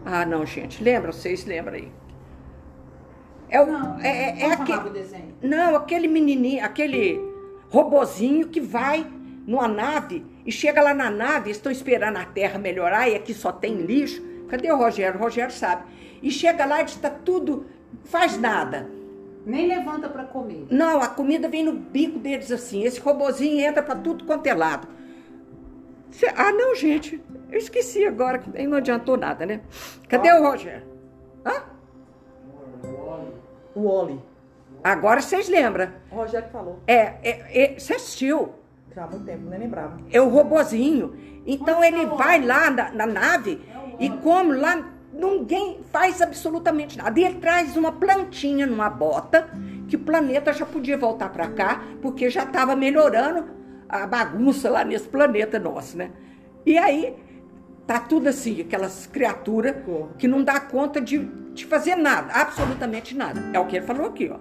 Ah, 0.05 0.25
não, 0.25 0.47
gente, 0.47 0.83
lembra? 0.83 1.13
Vocês 1.13 1.45
lembram 1.45 1.75
aí? 1.75 1.93
É 3.49 3.61
o, 3.61 3.67
Não, 3.67 4.01
é, 4.01 4.09
é, 4.09 4.41
é 4.41 4.53
aquele, 4.53 4.67
chamava 4.69 4.89
o 4.89 4.93
desenho? 4.93 5.35
não, 5.43 5.77
aquele 5.77 6.09
menininho, 6.09 6.65
aquele 6.65 7.21
robozinho 7.69 8.49
que 8.49 8.61
vai 8.61 9.07
numa 9.47 9.69
nave 9.69 10.25
e 10.47 10.53
chega 10.53 10.81
lá 10.81 10.95
na 10.95 11.11
nave, 11.11 11.51
estão 11.51 11.73
esperando 11.73 12.17
a 12.19 12.25
Terra 12.25 12.59
melhorar 12.59 13.09
e 13.09 13.17
aqui 13.17 13.35
só 13.35 13.51
tem 13.51 13.75
lixo. 13.77 14.23
Cadê 14.49 14.71
o 14.71 14.77
Rogério? 14.77 15.19
O 15.19 15.23
Rogério 15.23 15.53
sabe. 15.53 15.83
E 16.23 16.31
chega 16.31 16.65
lá 16.65 16.81
e 16.81 16.85
está 16.85 17.11
tudo, 17.11 17.67
faz 18.05 18.39
nada. 18.39 18.89
Nem 19.45 19.67
levanta 19.67 20.09
para 20.09 20.25
comer. 20.25 20.67
Não, 20.71 21.01
a 21.01 21.09
comida 21.09 21.49
vem 21.49 21.65
no 21.65 21.73
bico 21.73 22.19
deles 22.19 22.51
assim. 22.51 22.85
Esse 22.85 23.01
robozinho 23.01 23.61
entra 23.61 23.83
para 23.83 23.97
tudo 23.97 24.25
quanto 24.25 24.47
é 24.47 24.55
lado. 24.55 24.89
Cê- 26.11 26.33
ah, 26.37 26.53
não, 26.53 26.75
gente. 26.75 27.21
Eu 27.51 27.59
esqueci 27.59 28.05
agora, 28.05 28.39
que 28.39 28.67
não 28.67 28.79
adiantou 28.79 29.17
nada, 29.17 29.45
né? 29.47 29.61
Cadê 30.09 30.33
o 30.33 30.43
Rogério? 30.43 30.87
Hã? 31.45 31.63
O 33.75 33.87
Oli. 33.87 34.21
Agora 34.83 35.21
vocês 35.21 35.49
lembram. 35.49 35.93
O 36.11 36.17
Rogério 36.17 36.49
falou. 36.51 36.81
É, 36.87 37.15
é, 37.23 37.75
é, 37.75 37.79
você 37.79 37.95
assistiu? 37.95 38.55
Já 38.97 39.05
há 39.05 39.07
muito 39.09 39.27
tempo, 39.27 39.51
nem 39.51 39.59
lembrava. 39.59 39.99
É 40.11 40.19
o 40.23 40.29
robozinho. 40.31 41.15
Então 41.47 41.85
ele 41.85 42.07
vai 42.07 42.43
lá 42.43 42.71
na, 42.71 42.91
na 42.93 43.07
nave 43.07 43.61
e 44.01 44.09
como 44.09 44.55
lá 44.55 44.91
ninguém 45.13 45.81
faz 45.93 46.23
absolutamente 46.23 46.97
nada. 46.97 47.21
E 47.21 47.25
ele 47.25 47.35
traz 47.35 47.77
uma 47.77 47.93
plantinha 47.93 48.67
numa 48.67 48.89
bota 48.89 49.51
que 49.87 49.97
o 49.97 49.99
planeta 49.99 50.51
já 50.51 50.65
podia 50.65 50.97
voltar 50.97 51.29
para 51.29 51.47
cá 51.49 51.83
porque 52.01 52.31
já 52.31 52.45
estava 52.45 52.75
melhorando 52.75 53.45
a 53.87 54.07
bagunça 54.07 54.71
lá 54.71 54.83
nesse 54.83 55.07
planeta 55.07 55.59
nosso, 55.59 55.99
né? 55.99 56.13
E 56.65 56.79
aí 56.79 57.15
tá 57.87 58.01
tudo 58.01 58.31
assim, 58.31 58.63
aquelas 58.63 59.07
criaturas 59.07 59.77
que 60.17 60.27
não 60.27 60.43
dá 60.43 60.59
conta 60.59 61.03
de, 61.03 61.19
de 61.53 61.67
fazer 61.67 61.97
nada, 61.97 62.33
absolutamente 62.33 63.15
nada. 63.15 63.43
É 63.53 63.61
o 63.61 63.67
que 63.67 63.77
ele 63.77 63.85
falou 63.85 64.07
aqui, 64.07 64.31
ó. 64.33 64.39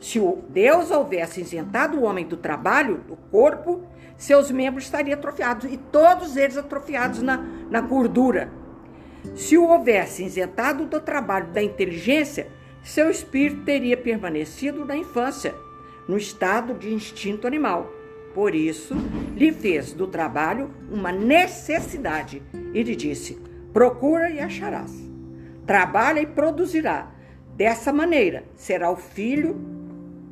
Se 0.00 0.20
Deus 0.48 0.90
houvesse 0.90 1.40
isentado 1.40 1.98
o 1.98 2.04
homem 2.04 2.26
do 2.26 2.36
trabalho, 2.36 2.98
do 2.98 3.16
corpo, 3.16 3.82
seus 4.16 4.50
membros 4.50 4.84
estariam 4.84 5.18
atrofiados, 5.18 5.70
e 5.70 5.76
todos 5.76 6.36
eles 6.36 6.56
atrofiados 6.56 7.22
na, 7.22 7.38
na 7.70 7.80
gordura. 7.80 8.50
Se 9.34 9.58
o 9.58 9.66
houvesse 9.66 10.24
isentado 10.24 10.86
do 10.86 11.00
trabalho 11.00 11.48
da 11.48 11.62
inteligência, 11.62 12.48
seu 12.82 13.10
espírito 13.10 13.64
teria 13.64 13.96
permanecido 13.96 14.84
na 14.84 14.96
infância, 14.96 15.54
no 16.06 16.16
estado 16.16 16.74
de 16.74 16.94
instinto 16.94 17.46
animal. 17.46 17.90
Por 18.32 18.54
isso, 18.54 18.94
lhe 19.34 19.50
fez 19.50 19.92
do 19.92 20.06
trabalho 20.06 20.70
uma 20.90 21.10
necessidade 21.10 22.42
e 22.72 22.82
lhe 22.82 22.94
disse: 22.94 23.40
Procura 23.72 24.30
e 24.30 24.38
acharás. 24.38 24.92
Trabalha 25.66 26.20
e 26.20 26.26
produzirá. 26.26 27.10
Dessa 27.56 27.92
maneira, 27.92 28.44
será 28.54 28.90
o 28.90 28.96
filho, 28.96 29.75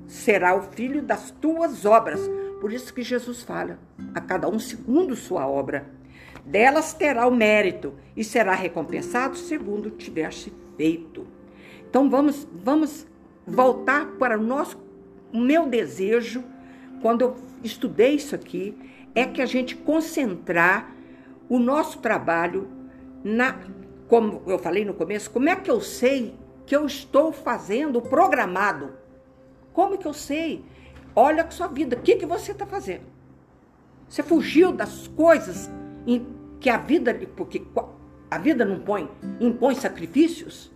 será 0.07 0.55
o 0.55 0.63
filho 0.63 1.03
das 1.03 1.31
tuas 1.31 1.85
obras. 1.85 2.21
Por 2.61 2.73
isso 2.73 2.93
que 2.93 3.03
Jesus 3.03 3.43
fala: 3.43 3.79
a 4.15 4.21
cada 4.21 4.49
um 4.49 4.59
segundo 4.59 5.15
sua 5.17 5.47
obra. 5.47 5.87
Delas 6.45 6.93
terá 6.93 7.27
o 7.27 7.35
mérito 7.35 7.95
e 8.15 8.23
será 8.23 8.55
recompensado 8.55 9.37
segundo 9.37 9.91
tivesse 9.91 10.53
feito. 10.77 11.27
Então 11.89 12.11
vamos, 12.11 12.47
vamos 12.53 13.07
voltar 13.47 14.07
para 14.19 14.39
o 14.39 14.43
nosso, 14.43 14.79
o 15.33 15.39
meu 15.39 15.67
desejo 15.67 16.45
quando 17.01 17.23
eu 17.23 17.37
estudei 17.63 18.15
isso 18.15 18.35
aqui 18.35 18.77
é 19.15 19.25
que 19.25 19.41
a 19.41 19.47
gente 19.47 19.77
concentrar 19.77 20.95
o 21.49 21.59
nosso 21.59 21.99
trabalho 21.99 22.69
na, 23.23 23.59
como 24.09 24.43
eu 24.47 24.59
falei 24.59 24.85
no 24.85 24.95
começo, 24.95 25.31
como 25.31 25.49
é 25.49 25.57
que 25.57 25.71
eu 25.71 25.81
sei 25.81 26.35
que 26.67 26.75
eu 26.75 26.87
estou 26.87 27.33
fazendo 27.33 27.99
o 27.99 28.03
programado? 28.03 28.93
Como 29.75 29.99
que 29.99 30.07
eu 30.07 30.15
sei? 30.15 30.65
Olha 31.15 31.43
a 31.43 31.51
sua 31.51 31.67
vida, 31.67 31.97
o 31.97 32.01
que, 32.01 32.17
que 32.17 32.25
você 32.25 32.53
está 32.53 32.65
fazendo? 32.65 33.03
Você 34.09 34.23
fugiu 34.23 34.73
das 34.73 35.09
coisas 35.09 35.69
em 36.07 36.27
que 36.61 36.71
a 36.71 36.79
vida, 36.79 37.13
porque 37.37 37.63
a 38.31 38.39
vida 38.39 38.65
não 38.65 38.79
põe, 38.79 39.11
impõe 39.41 39.75
sacrifícios? 39.75 40.73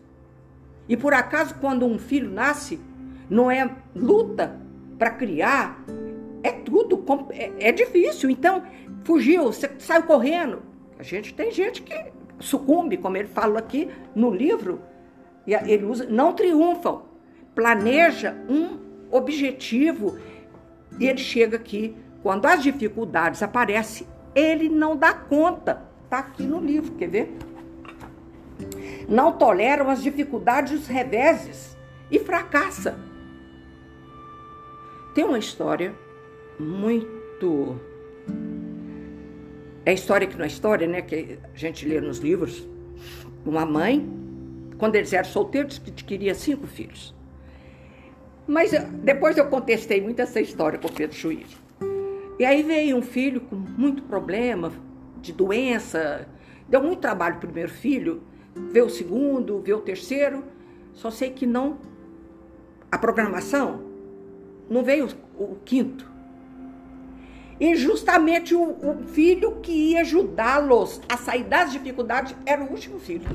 E 0.88 0.96
por 0.96 1.14
acaso, 1.14 1.54
quando 1.60 1.86
um 1.86 1.98
filho 1.98 2.28
nasce, 2.28 2.80
não 3.30 3.50
é 3.50 3.70
luta 3.94 4.58
para 4.98 5.10
criar, 5.10 5.84
é 6.42 6.50
tudo, 6.50 7.04
é, 7.30 7.68
é, 7.68 7.72
difícil. 7.72 8.30
Então, 8.30 8.64
fugiu, 9.04 9.44
você 9.44 9.70
saiu 9.78 10.02
correndo. 10.02 10.62
A 10.98 11.04
gente 11.04 11.32
tem 11.34 11.52
gente 11.52 11.82
que 11.82 11.94
sucumbe, 12.40 12.96
como 12.96 13.16
ele 13.16 13.28
fala 13.28 13.60
aqui 13.60 13.88
no 14.14 14.30
livro, 14.30 14.80
ele 15.46 15.84
usa, 15.84 16.06
não 16.06 16.32
triunfam, 16.32 17.02
planeja 17.54 18.34
um 18.48 18.87
objetivo 19.10 20.18
e 20.98 21.06
ele 21.06 21.18
chega 21.18 21.56
aqui, 21.56 21.96
quando 22.22 22.46
as 22.46 22.62
dificuldades 22.62 23.42
aparecem, 23.42 24.06
ele 24.34 24.68
não 24.68 24.96
dá 24.96 25.12
conta. 25.12 25.82
Está 26.04 26.18
aqui 26.18 26.42
no 26.42 26.60
livro, 26.60 26.92
quer 26.94 27.08
ver? 27.08 27.36
Não 29.08 29.32
toleram 29.32 29.88
as 29.88 30.02
dificuldades 30.02 30.72
os 30.72 30.86
reveses 30.86 31.76
e 32.10 32.18
fracassa. 32.18 32.98
Tem 35.14 35.24
uma 35.24 35.38
história 35.38 35.94
muito. 36.58 37.80
É 39.84 39.92
história 39.92 40.26
que 40.26 40.36
não 40.36 40.44
é 40.44 40.48
história, 40.48 40.86
né? 40.86 41.02
Que 41.02 41.38
a 41.54 41.56
gente 41.56 41.86
lê 41.86 42.00
nos 42.00 42.18
livros. 42.18 42.66
Uma 43.44 43.64
mãe, 43.64 44.06
quando 44.76 44.96
eles 44.96 45.12
eram 45.12 45.28
solteiros, 45.28 45.78
que 45.78 45.90
queria 45.90 46.34
cinco 46.34 46.66
filhos. 46.66 47.14
Mas 48.48 48.70
depois 49.02 49.36
eu 49.36 49.46
contestei 49.46 50.00
muito 50.00 50.20
essa 50.20 50.40
história 50.40 50.78
com 50.78 50.88
o 50.88 50.92
Pedro 50.92 51.14
Chuíro. 51.14 51.58
E 52.38 52.46
aí 52.46 52.62
veio 52.62 52.96
um 52.96 53.02
filho 53.02 53.42
com 53.42 53.54
muito 53.54 54.02
problema 54.04 54.72
de 55.20 55.34
doença. 55.34 56.26
Deu 56.66 56.82
muito 56.82 57.00
trabalho 57.00 57.36
o 57.36 57.40
primeiro 57.40 57.70
filho. 57.70 58.22
Veio 58.72 58.86
o 58.86 58.90
segundo, 58.90 59.60
veio 59.60 59.76
o 59.76 59.82
terceiro. 59.82 60.44
Só 60.94 61.10
sei 61.10 61.30
que 61.30 61.44
não. 61.44 61.78
A 62.90 62.96
programação 62.96 63.82
não 64.70 64.82
veio 64.82 65.08
o, 65.36 65.44
o 65.44 65.58
quinto. 65.62 66.10
E 67.60 67.76
justamente 67.76 68.54
o, 68.54 68.62
o 68.62 69.04
filho 69.08 69.56
que 69.60 69.72
ia 69.72 70.00
ajudá-los 70.00 71.02
a 71.06 71.18
sair 71.18 71.44
das 71.44 71.70
dificuldades 71.70 72.34
era 72.46 72.64
o 72.64 72.70
último 72.70 72.98
filho. 72.98 73.28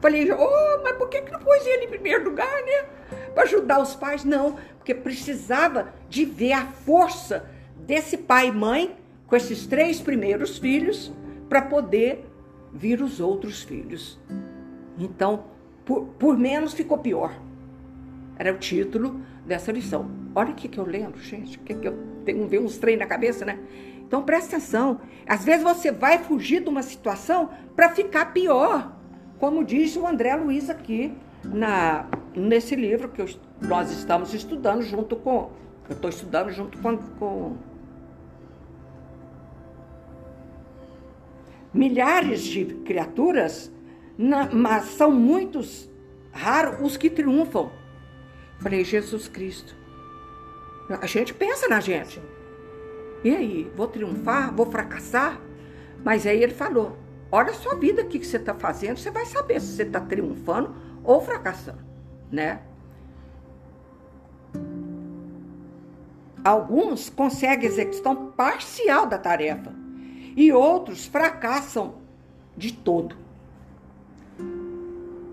Falei, 0.00 0.30
oh, 0.30 0.82
mas 0.82 0.96
por 0.96 1.08
que, 1.08 1.22
que 1.22 1.32
não 1.32 1.40
pôs 1.40 1.66
ele 1.66 1.84
em 1.84 1.88
primeiro 1.88 2.24
lugar, 2.24 2.62
né? 2.64 2.86
Para 3.34 3.42
ajudar 3.44 3.80
os 3.80 3.94
pais? 3.94 4.24
Não, 4.24 4.56
porque 4.76 4.94
precisava 4.94 5.92
de 6.08 6.24
ver 6.24 6.52
a 6.52 6.66
força 6.66 7.48
desse 7.86 8.16
pai 8.16 8.48
e 8.48 8.52
mãe 8.52 8.96
com 9.26 9.36
esses 9.36 9.66
três 9.66 10.00
primeiros 10.00 10.58
filhos 10.58 11.12
para 11.48 11.62
poder 11.62 12.24
vir 12.72 13.02
os 13.02 13.20
outros 13.20 13.62
filhos. 13.62 14.18
Então, 14.98 15.44
por, 15.84 16.06
por 16.18 16.36
menos 16.38 16.74
ficou 16.74 16.98
pior. 16.98 17.34
Era 18.36 18.52
o 18.52 18.58
título 18.58 19.20
dessa 19.44 19.72
lição. 19.72 20.10
Olha 20.34 20.50
o 20.50 20.54
que, 20.54 20.68
que 20.68 20.78
eu 20.78 20.84
lembro, 20.84 21.20
gente. 21.20 21.58
Que, 21.58 21.74
que 21.74 21.88
eu 21.88 21.98
tenho 22.24 22.46
ver 22.46 22.60
uns 22.60 22.78
trem 22.78 22.96
na 22.96 23.06
cabeça, 23.06 23.44
né? 23.44 23.58
Então 24.06 24.22
presta 24.22 24.56
atenção. 24.56 25.00
Às 25.26 25.44
vezes 25.44 25.62
você 25.62 25.90
vai 25.90 26.18
fugir 26.18 26.62
de 26.62 26.68
uma 26.68 26.82
situação 26.82 27.50
para 27.74 27.90
ficar 27.90 28.32
pior. 28.32 28.97
Como 29.38 29.64
diz 29.64 29.96
o 29.96 30.06
André 30.06 30.34
Luiz 30.34 30.68
aqui 30.68 31.16
na, 31.44 32.06
nesse 32.34 32.74
livro 32.74 33.08
que 33.08 33.22
eu, 33.22 33.28
nós 33.60 33.90
estamos 33.90 34.34
estudando 34.34 34.82
junto 34.82 35.16
com. 35.16 35.50
Eu 35.88 35.94
estou 35.94 36.10
estudando 36.10 36.50
junto 36.50 36.76
com, 36.78 36.96
com 37.18 37.56
milhares 41.72 42.42
de 42.42 42.64
criaturas, 42.84 43.72
na, 44.16 44.50
mas 44.52 44.86
são 44.86 45.10
muitos 45.12 45.88
raros 46.32 46.80
os 46.80 46.96
que 46.96 47.08
triunfam. 47.08 47.70
Falei, 48.60 48.84
Jesus 48.84 49.28
Cristo. 49.28 49.76
A 51.00 51.06
gente 51.06 51.32
pensa 51.32 51.68
na 51.68 51.80
gente. 51.80 52.20
E 53.22 53.34
aí, 53.34 53.70
vou 53.76 53.86
triunfar? 53.86 54.54
Vou 54.54 54.66
fracassar? 54.66 55.40
Mas 56.04 56.26
aí 56.26 56.42
ele 56.42 56.54
falou: 56.54 56.96
olha 57.30 57.50
a 57.50 57.54
sua 57.54 57.74
vida 57.74 58.02
aqui 58.02 58.18
que 58.18 58.26
você 58.26 58.36
está 58.36 58.54
fazendo, 58.54 58.98
você 58.98 59.10
vai 59.10 59.26
saber 59.26 59.60
se 59.60 59.74
você 59.74 59.82
está 59.82 60.00
triunfando 60.00 60.74
ou 61.04 61.20
fracassando, 61.20 61.84
né? 62.30 62.60
Alguns 66.44 67.10
conseguem 67.10 67.68
execução 67.68 68.32
parcial 68.32 69.06
da 69.06 69.18
tarefa 69.18 69.74
e 70.36 70.52
outros 70.52 71.06
fracassam 71.06 71.96
de 72.56 72.72
todo. 72.72 73.16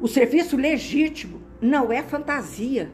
O 0.02 0.08
serviço 0.08 0.58
legítimo 0.58 1.42
não 1.62 1.92
é 1.92 2.04
fantasia. 2.04 2.92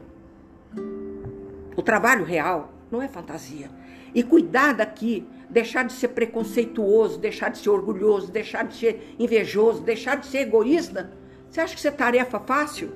O 1.76 1.82
trabalho 1.82 2.24
real 2.24 2.72
não 2.90 3.02
é 3.02 3.08
fantasia. 3.08 3.70
E 4.14 4.22
cuidar 4.22 4.74
daqui, 4.74 5.26
deixar 5.48 5.84
de 5.84 5.92
ser 5.92 6.08
preconceituoso, 6.08 7.18
deixar 7.18 7.50
de 7.50 7.58
ser 7.58 7.70
orgulhoso, 7.70 8.30
deixar 8.30 8.64
de 8.64 8.74
ser 8.76 9.14
invejoso, 9.18 9.82
deixar 9.82 10.16
de 10.16 10.26
ser 10.26 10.38
egoísta. 10.38 11.12
Você 11.50 11.60
acha 11.60 11.74
que 11.74 11.78
isso 11.78 11.88
é 11.88 11.90
tarefa 11.90 12.40
fácil? 12.40 12.92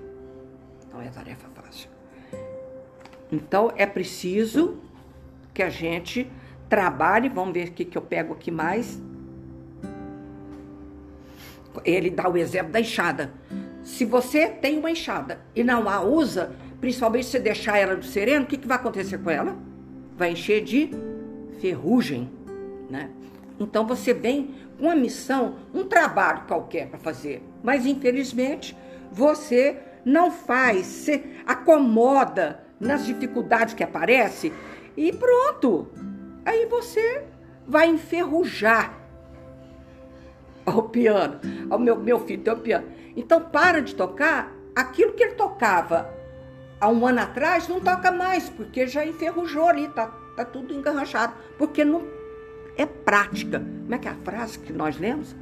Não 0.93 1.01
é 1.01 1.09
tarefa 1.09 1.47
fácil. 1.55 1.91
Então 3.31 3.73
é 3.77 3.85
preciso 3.87 4.79
que 5.53 5.63
a 5.63 5.69
gente 5.69 6.31
trabalhe. 6.69 7.29
Vamos 7.29 7.53
ver 7.53 7.69
o 7.69 7.73
que, 7.73 7.85
que 7.85 7.99
eu 7.99 8.03
pego 8.03 8.35
aqui 8.35 8.51
mais. 8.51 9.01
Ele 11.85 12.09
dá 12.09 12.29
o 12.29 12.37
exemplo 12.37 12.73
da 12.73 12.81
enxada. 12.81 13.33
Se 13.83 14.05
você 14.05 14.49
tem 14.49 14.79
uma 14.79 14.91
enxada 14.91 15.41
e 15.55 15.63
não 15.63 15.89
a 15.89 16.03
usa, 16.03 16.57
principalmente 16.81 17.27
se 17.27 17.39
deixar 17.39 17.79
ela 17.79 17.95
do 17.95 18.05
sereno, 18.05 18.45
o 18.45 18.49
que, 18.49 18.57
que 18.57 18.67
vai 18.67 18.77
acontecer 18.77 19.19
com 19.19 19.31
ela? 19.31 19.57
Vai 20.17 20.33
encher 20.33 20.63
de 20.63 20.91
ferrugem, 21.61 22.31
né? 22.89 23.11
Então 23.59 23.87
você 23.87 24.13
vem 24.13 24.55
com 24.79 24.87
uma 24.87 24.95
missão, 24.95 25.57
um 25.75 25.85
trabalho 25.85 26.43
qualquer 26.47 26.89
para 26.89 26.99
fazer, 26.99 27.43
mas 27.63 27.87
infelizmente 27.87 28.77
você 29.11 29.79
não 30.05 30.31
faz, 30.31 30.87
se 30.87 31.23
acomoda 31.47 32.61
nas 32.79 33.07
dificuldades 33.07 33.75
que 33.75 33.83
aparecem 33.83 34.53
e 34.97 35.13
pronto. 35.13 35.89
Aí 36.45 36.67
você 36.67 37.25
vai 37.67 37.89
enferrujar 37.89 38.95
ao 40.65 40.89
piano. 40.89 41.41
Ao 41.71 41.79
meu, 41.79 41.97
meu 41.97 42.21
filho 42.21 42.43
tem 42.43 42.53
o 42.53 42.59
piano. 42.59 42.87
Então 43.17 43.41
para 43.41 43.81
de 43.81 43.95
tocar 43.95 44.53
aquilo 44.75 45.15
que 45.15 45.23
ele 45.23 45.35
tocava 45.35 46.15
há 46.81 46.89
um 46.89 47.07
ano 47.07 47.21
atrás, 47.21 47.69
não 47.69 47.81
toca 47.81 48.11
mais, 48.11 48.49
porque 48.49 48.87
já 48.87 49.05
enferrujou 49.05 49.69
ali, 49.69 49.89
tá, 49.89 50.07
tá 50.37 50.45
tudo 50.45 50.75
engarrachado. 50.75 51.35
Porque 51.59 51.85
não 51.85 52.03
é 52.77 52.85
prática. 52.87 53.61
Como 53.61 53.95
é 53.95 53.99
que 53.99 54.09
é 54.09 54.11
a 54.11 54.17
frase 54.17 54.59
que 54.59 54.73
nós 54.73 54.99
lemos? 54.99 55.35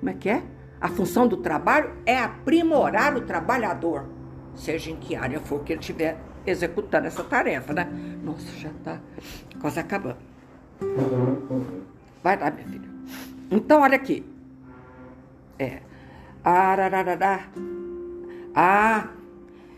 Como 0.00 0.10
é 0.10 0.14
que 0.14 0.28
é? 0.28 0.42
A 0.80 0.88
função 0.88 1.28
do 1.28 1.36
trabalho 1.36 1.92
é 2.04 2.18
aprimorar 2.18 3.16
o 3.16 3.20
trabalhador, 3.20 4.08
seja 4.54 4.90
em 4.90 4.96
que 4.96 5.14
área 5.14 5.38
for 5.38 5.62
que 5.62 5.72
ele 5.72 5.80
estiver 5.80 6.18
executando 6.44 7.06
essa 7.06 7.22
tarefa, 7.22 7.72
né? 7.72 7.88
Nossa, 8.22 8.50
já 8.58 8.68
está 8.68 8.98
quase 9.60 9.78
acabando. 9.78 10.16
Vai 12.22 12.36
lá, 12.36 12.50
minha 12.50 12.66
filha. 12.66 12.88
Então, 13.50 13.82
olha 13.82 13.96
aqui. 13.96 14.24
É. 15.58 15.82
Arararará. 16.42 17.46
Ah, 18.54 19.08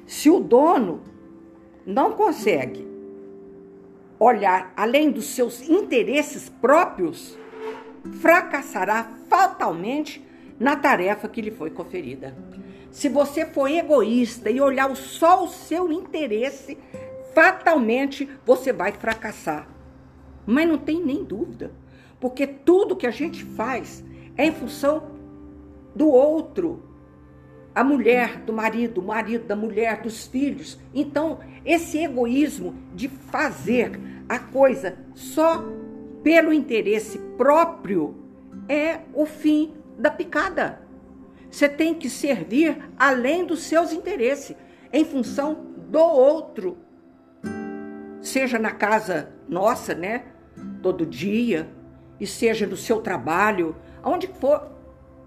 se 0.06 0.30
o 0.30 0.40
dono 0.40 1.02
não 1.86 2.12
consegue 2.12 2.86
olhar 4.18 4.72
além 4.76 5.10
dos 5.10 5.26
seus 5.26 5.68
interesses 5.68 6.48
próprios, 6.48 7.38
fracassará 8.20 9.10
fatalmente 9.28 10.24
na 10.58 10.76
tarefa 10.76 11.28
que 11.28 11.40
lhe 11.40 11.50
foi 11.50 11.70
conferida. 11.70 12.36
Se 12.90 13.08
você 13.08 13.44
for 13.44 13.68
egoísta 13.68 14.50
e 14.50 14.60
olhar 14.60 14.94
só 14.94 15.44
o 15.44 15.48
seu 15.48 15.90
interesse, 15.92 16.78
fatalmente 17.34 18.28
você 18.46 18.72
vai 18.72 18.92
fracassar. 18.92 19.68
Mas 20.46 20.68
não 20.68 20.78
tem 20.78 21.02
nem 21.04 21.24
dúvida, 21.24 21.72
porque 22.20 22.46
tudo 22.46 22.96
que 22.96 23.06
a 23.06 23.10
gente 23.10 23.44
faz 23.44 24.04
é 24.36 24.46
em 24.46 24.52
função 24.52 25.10
do 25.94 26.08
outro. 26.08 26.93
A 27.74 27.82
mulher, 27.82 28.38
do 28.40 28.52
marido, 28.52 29.00
o 29.00 29.04
marido 29.04 29.46
da 29.46 29.56
mulher, 29.56 30.00
dos 30.02 30.26
filhos. 30.26 30.78
Então, 30.94 31.40
esse 31.64 31.98
egoísmo 31.98 32.74
de 32.94 33.08
fazer 33.08 34.00
a 34.28 34.38
coisa 34.38 34.96
só 35.14 35.64
pelo 36.22 36.52
interesse 36.52 37.18
próprio 37.36 38.16
é 38.68 39.00
o 39.12 39.26
fim 39.26 39.74
da 39.98 40.10
picada. 40.10 40.80
Você 41.50 41.68
tem 41.68 41.94
que 41.94 42.08
servir 42.08 42.78
além 42.96 43.44
dos 43.44 43.62
seus 43.64 43.92
interesses, 43.92 44.56
em 44.92 45.04
função 45.04 45.66
do 45.88 46.00
outro. 46.00 46.78
Seja 48.20 48.58
na 48.58 48.70
casa 48.70 49.32
nossa, 49.48 49.94
né? 49.94 50.24
Todo 50.82 51.04
dia, 51.04 51.68
e 52.18 52.26
seja 52.26 52.66
no 52.66 52.76
seu 52.76 53.00
trabalho, 53.00 53.76
aonde 54.02 54.26
for. 54.26 54.73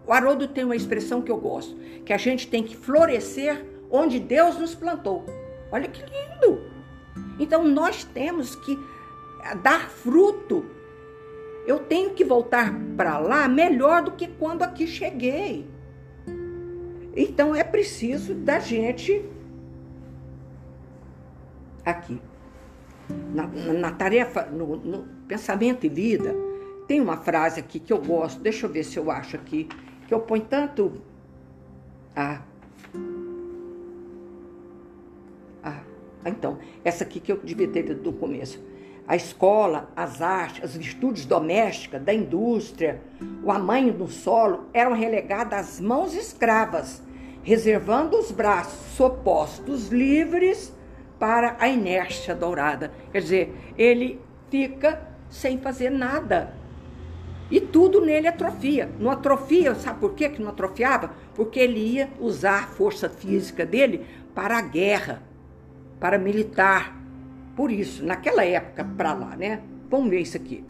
O 0.07 0.13
Haroldo 0.13 0.47
tem 0.47 0.63
uma 0.63 0.75
expressão 0.75 1.21
que 1.21 1.29
eu 1.29 1.37
gosto, 1.37 1.75
que 2.05 2.13
a 2.13 2.17
gente 2.17 2.47
tem 2.47 2.63
que 2.63 2.77
florescer 2.77 3.65
onde 3.91 4.19
Deus 4.19 4.57
nos 4.57 4.73
plantou. 4.73 5.25
Olha 5.69 5.87
que 5.89 6.01
lindo! 6.01 6.61
Então 7.37 7.63
nós 7.65 8.05
temos 8.05 8.55
que 8.55 8.79
dar 9.61 9.89
fruto. 9.89 10.65
Eu 11.65 11.79
tenho 11.79 12.11
que 12.11 12.23
voltar 12.23 12.73
para 12.95 13.19
lá 13.19 13.47
melhor 13.49 14.01
do 14.01 14.11
que 14.11 14.27
quando 14.27 14.63
aqui 14.63 14.87
cheguei. 14.87 15.67
Então 17.13 17.53
é 17.53 17.63
preciso 17.63 18.33
da 18.33 18.59
gente 18.59 19.25
aqui. 21.83 22.21
Na, 23.33 23.47
na, 23.47 23.73
na 23.73 23.91
tarefa, 23.91 24.45
no, 24.45 24.77
no, 24.77 25.07
pensamento 25.27 25.85
e 25.85 25.89
vida, 25.89 26.33
tem 26.87 27.01
uma 27.01 27.17
frase 27.17 27.59
aqui 27.59 27.79
que 27.79 27.91
eu 27.91 28.01
gosto, 28.01 28.39
deixa 28.39 28.65
eu 28.65 28.69
ver 28.69 28.83
se 28.83 28.97
eu 28.97 29.09
acho 29.09 29.35
aqui, 29.35 29.67
que 30.07 30.13
eu 30.13 30.19
ponho 30.21 30.45
tanto. 30.45 30.93
Ah, 32.15 32.41
ah, 35.63 35.81
então, 36.25 36.57
essa 36.83 37.03
aqui 37.03 37.19
que 37.19 37.31
eu 37.31 37.37
devia 37.37 37.67
ter 37.67 37.93
do 37.93 38.13
começo 38.13 38.59
a 39.07 39.15
escola, 39.15 39.89
as 39.95 40.21
artes, 40.21 40.63
as 40.63 40.75
virtudes 40.75 41.25
domésticas, 41.25 42.01
da 42.03 42.13
indústria, 42.13 43.01
o 43.41 43.49
amanho 43.49 43.93
do 43.93 44.07
solo 44.07 44.65
eram 44.73 44.91
relegadas 44.91 45.59
às 45.59 45.79
mãos 45.79 46.13
escravas, 46.13 47.01
reservando 47.41 48.17
os 48.17 48.31
braços 48.31 48.99
opostos 48.99 49.87
livres 49.87 50.75
para 51.17 51.55
a 51.57 51.69
inércia 51.69 52.35
dourada. 52.35 52.91
Quer 53.11 53.21
dizer, 53.21 53.55
ele 53.77 54.19
fica 54.49 55.01
sem 55.29 55.57
fazer 55.57 55.89
nada. 55.89 56.53
E 57.49 57.61
tudo 57.61 58.01
nele 58.01 58.27
atrofia. 58.27 58.89
Não 58.99 59.09
atrofia, 59.09 59.73
sabe 59.75 59.99
por 59.99 60.13
quê 60.13 60.29
que 60.29 60.41
não 60.41 60.49
atrofiava? 60.49 61.11
Porque 61.33 61.59
ele 61.59 61.79
ia 61.79 62.09
usar 62.19 62.63
a 62.63 62.67
força 62.67 63.09
física 63.09 63.65
dele 63.65 64.05
para 64.35 64.57
a 64.57 64.61
guerra, 64.61 65.23
para 65.99 66.17
militar, 66.17 66.95
por 67.55 67.71
isso, 67.71 68.05
naquela 68.05 68.45
época 68.45 68.85
para 68.97 69.13
lá, 69.13 69.35
né? 69.35 69.61
Vamos 69.89 70.09
ver 70.09 70.19
isso 70.19 70.37
aqui. 70.37 70.63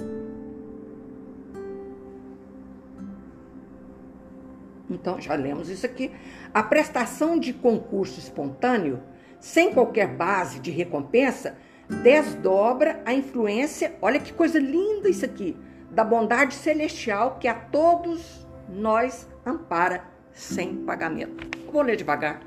Então, 4.89 5.19
já 5.19 5.35
lemos 5.35 5.69
isso 5.69 5.85
aqui. 5.85 6.11
A 6.53 6.63
prestação 6.63 7.37
de 7.37 7.51
concurso 7.51 8.19
espontâneo, 8.19 9.01
sem 9.39 9.73
qualquer 9.73 10.07
base 10.07 10.59
de 10.59 10.71
recompensa, 10.71 11.57
desdobra 12.03 13.01
a 13.05 13.13
influência, 13.13 13.95
olha 14.01 14.19
que 14.19 14.31
coisa 14.31 14.59
linda 14.59 15.09
isso 15.09 15.25
aqui, 15.25 15.57
da 15.89 16.03
bondade 16.03 16.53
celestial 16.53 17.37
que 17.39 17.47
a 17.47 17.53
todos 17.53 18.47
nós 18.69 19.27
ampara 19.45 20.03
sem 20.31 20.75
pagamento. 20.85 21.47
Vou 21.71 21.81
ler 21.81 21.95
devagar. 21.95 22.41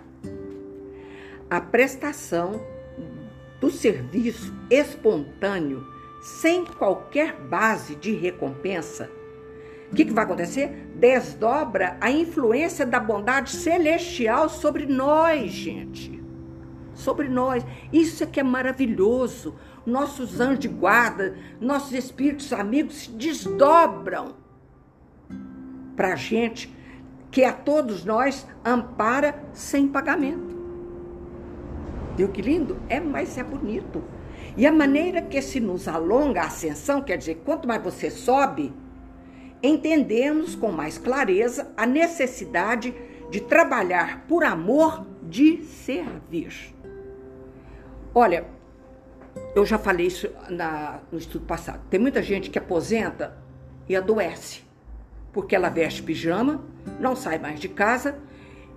A 1.49 1.61
prestação 1.61 2.61
do 3.61 3.71
serviço 3.71 4.55
espontâneo, 4.71 5.87
sem 6.23 6.65
qualquer 6.65 7.35
base 7.35 7.97
de 7.97 8.13
recompensa, 8.13 9.11
o 9.91 9.95
que, 9.95 10.05
que 10.05 10.13
vai 10.13 10.25
acontecer? 10.25 10.69
Desdobra 10.95 11.97
a 12.01 12.11
influência 12.13 12.87
da 12.87 13.01
bondade 13.01 13.51
celestial 13.51 14.49
sobre 14.49 14.87
nós, 14.87 15.51
gente. 15.51 16.23
Sobre 16.95 17.29
nós. 17.29 17.67
Isso 17.93 18.23
é 18.23 18.27
que 18.27 18.39
é 18.39 18.43
maravilhoso. 18.43 19.57
Nossos 19.87 20.41
anjos 20.41 20.59
de 20.61 20.69
guarda, 20.69 21.37
nossos 21.61 21.93
espíritos 21.93 22.53
amigos 22.53 22.97
se 22.97 23.11
desdobram 23.11 24.35
para 25.97 26.13
a 26.13 26.17
gente, 26.17 26.75
que 27.31 27.45
a 27.45 27.53
todos 27.53 28.05
nós 28.05 28.47
ampara 28.65 29.43
sem 29.53 29.87
pagamento. 29.87 30.59
Viu 32.17 32.29
que 32.29 32.43
lindo? 32.43 32.81
É, 32.89 32.99
mas 32.99 33.39
é 33.39 33.45
bonito. 33.45 34.03
E 34.57 34.67
a 34.67 34.73
maneira 34.73 35.23
que 35.23 35.41
se 35.41 35.61
nos 35.61 35.87
alonga 35.87 36.43
a 36.43 36.47
ascensão, 36.47 37.03
quer 37.03 37.17
dizer, 37.17 37.43
quanto 37.45 37.69
mais 37.69 37.83
você 37.83 38.11
sobe, 38.11 38.73
entendemos 39.63 40.55
com 40.55 40.73
mais 40.73 40.99
clareza 40.99 41.73
a 41.77 41.87
necessidade 41.87 42.95
de 43.31 43.41
trabalhar 43.41 44.25
por 44.27 44.45
amor 44.45 45.07
de 45.23 45.63
servir. 45.65 46.75
Olha, 48.15 48.47
eu 49.55 49.67
já 49.67 49.79
falei 49.79 50.07
isso 50.07 50.29
na, 50.49 51.01
no 51.11 51.19
estudo 51.19 51.45
passado. 51.45 51.81
Tem 51.91 51.99
muita 51.99 52.23
gente 52.23 52.51
que 52.51 52.59
aposenta 52.59 53.37
e 53.89 53.97
adoece, 53.97 54.63
porque 55.33 55.55
ela 55.55 55.69
veste 55.69 56.03
pijama, 56.03 56.65
não 56.99 57.17
sai 57.17 57.39
mais 57.39 57.59
de 57.59 57.69
casa 57.69 58.17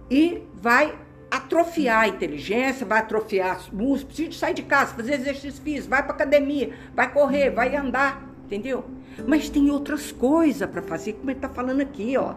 e 0.10 0.44
vai 0.56 0.98
atrofiar 1.30 2.02
a 2.02 2.08
inteligência, 2.08 2.86
vai 2.86 3.00
atrofiar 3.00 3.58
os 3.58 3.70
músculos, 3.70 4.04
precisa 4.04 4.40
sair 4.40 4.54
de 4.54 4.64
casa, 4.64 4.94
fazer 4.94 5.14
exercício 5.14 5.62
físico, 5.62 5.90
vai 5.90 6.04
para 6.04 6.14
academia, 6.14 6.74
vai 6.96 7.12
correr, 7.12 7.50
vai 7.50 7.76
andar, 7.76 8.24
entendeu? 8.46 8.86
Mas 9.28 9.50
tem 9.50 9.70
outras 9.72 10.12
coisas 10.12 10.70
para 10.70 10.82
fazer, 10.82 11.14
como 11.14 11.30
ele 11.30 11.38
está 11.38 11.50
falando 11.50 11.82
aqui, 11.82 12.18
ó. 12.18 12.36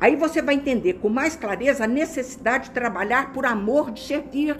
Aí 0.00 0.14
você 0.14 0.42
vai 0.42 0.54
entender 0.54 0.94
com 0.94 1.08
mais 1.08 1.36
clareza 1.36 1.84
a 1.84 1.86
necessidade 1.86 2.64
de 2.64 2.70
trabalhar 2.72 3.32
por 3.32 3.46
amor 3.46 3.90
de 3.90 4.00
servir. 4.00 4.56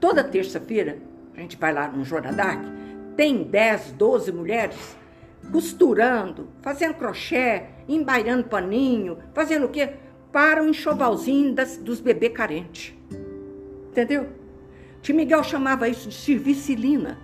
Toda 0.00 0.24
terça-feira, 0.24 0.98
a 1.36 1.40
gente 1.40 1.56
vai 1.56 1.72
lá 1.72 1.88
no 1.88 2.04
Jornal 2.04 2.34
Dark, 2.34 2.64
tem 3.16 3.42
10, 3.42 3.92
12 3.92 4.32
mulheres 4.32 4.96
costurando, 5.50 6.48
fazendo 6.62 6.94
crochê, 6.94 7.64
embairando 7.88 8.44
paninho, 8.44 9.18
fazendo 9.34 9.66
o 9.66 9.68
quê? 9.68 9.94
Para 10.32 10.62
o 10.62 10.68
enxovalzinho 10.68 11.54
das, 11.54 11.76
dos 11.76 12.00
bebês 12.00 12.32
carentes. 12.32 12.94
Entendeu? 13.90 14.28
Tio 15.02 15.14
Miguel 15.14 15.44
chamava 15.44 15.88
isso 15.88 16.08
de 16.08 16.14
servicilina. 16.14 17.18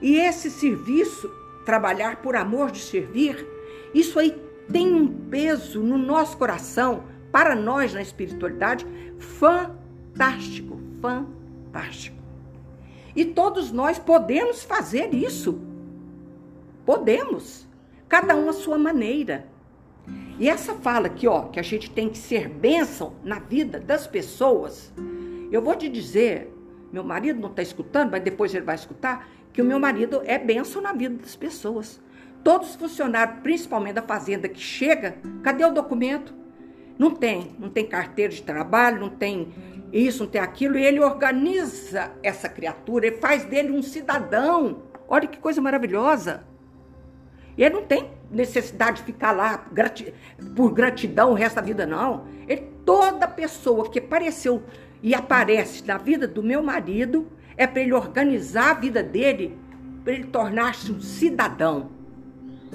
E 0.00 0.16
esse 0.16 0.50
serviço, 0.50 1.28
trabalhar 1.64 2.22
por 2.22 2.36
amor 2.36 2.70
de 2.70 2.78
servir, 2.78 3.46
isso 3.92 4.18
aí 4.18 4.40
tem 4.70 4.94
um 4.94 5.08
peso 5.08 5.82
no 5.82 5.98
nosso 5.98 6.36
coração, 6.36 7.04
para 7.30 7.54
nós 7.54 7.92
na 7.92 8.00
espiritualidade, 8.00 8.86
fantástico, 9.18 10.80
fantástico. 11.00 12.23
E 13.14 13.24
todos 13.24 13.70
nós 13.70 13.98
podemos 13.98 14.62
fazer 14.62 15.14
isso. 15.14 15.60
Podemos. 16.84 17.66
Cada 18.08 18.36
um 18.36 18.48
à 18.48 18.52
sua 18.52 18.78
maneira. 18.78 19.46
E 20.38 20.48
essa 20.48 20.74
fala 20.74 21.06
aqui, 21.06 21.26
ó, 21.26 21.42
que 21.42 21.60
a 21.60 21.62
gente 21.62 21.90
tem 21.90 22.08
que 22.08 22.18
ser 22.18 22.48
bênção 22.48 23.14
na 23.22 23.38
vida 23.38 23.78
das 23.78 24.06
pessoas. 24.06 24.92
Eu 25.50 25.62
vou 25.62 25.76
te 25.76 25.88
dizer, 25.88 26.52
meu 26.92 27.04
marido 27.04 27.40
não 27.40 27.50
está 27.50 27.62
escutando, 27.62 28.10
mas 28.10 28.22
depois 28.22 28.54
ele 28.54 28.64
vai 28.64 28.74
escutar, 28.74 29.28
que 29.52 29.62
o 29.62 29.64
meu 29.64 29.78
marido 29.78 30.20
é 30.24 30.38
bênção 30.38 30.82
na 30.82 30.92
vida 30.92 31.16
das 31.16 31.36
pessoas. 31.36 32.00
Todos 32.42 32.70
os 32.70 32.76
funcionários, 32.76 33.40
principalmente 33.42 33.94
da 33.94 34.02
fazenda, 34.02 34.48
que 34.48 34.60
chega, 34.60 35.16
cadê 35.42 35.64
o 35.64 35.72
documento? 35.72 36.34
Não 36.98 37.10
tem, 37.10 37.52
não 37.58 37.70
tem 37.70 37.86
carteira 37.86 38.32
de 38.32 38.42
trabalho, 38.42 39.00
não 39.00 39.08
tem 39.08 39.52
isso, 39.98 40.24
não 40.24 40.30
tem 40.30 40.40
aquilo, 40.40 40.76
e 40.76 40.84
ele 40.84 40.98
organiza 40.98 42.10
essa 42.22 42.48
criatura, 42.48 43.06
ele 43.06 43.16
faz 43.18 43.44
dele 43.44 43.70
um 43.70 43.82
cidadão. 43.82 44.82
Olha 45.08 45.28
que 45.28 45.38
coisa 45.38 45.60
maravilhosa. 45.60 46.44
E 47.56 47.62
ele 47.62 47.76
não 47.76 47.84
tem 47.84 48.10
necessidade 48.30 48.98
de 48.98 49.04
ficar 49.04 49.30
lá 49.30 49.64
por 50.56 50.72
gratidão 50.72 51.30
o 51.30 51.34
resto 51.34 51.56
da 51.56 51.62
vida, 51.62 51.86
não. 51.86 52.26
Ele, 52.48 52.62
toda 52.84 53.28
pessoa 53.28 53.88
que 53.88 54.00
apareceu 54.00 54.64
e 55.00 55.14
aparece 55.14 55.86
na 55.86 55.96
vida 55.96 56.26
do 56.26 56.42
meu 56.42 56.62
marido 56.62 57.28
é 57.56 57.64
para 57.66 57.80
ele 57.80 57.92
organizar 57.92 58.72
a 58.72 58.74
vida 58.74 59.02
dele, 59.02 59.56
para 60.02 60.12
ele 60.12 60.24
tornar-se 60.24 60.90
um 60.90 61.00
cidadão. 61.00 61.90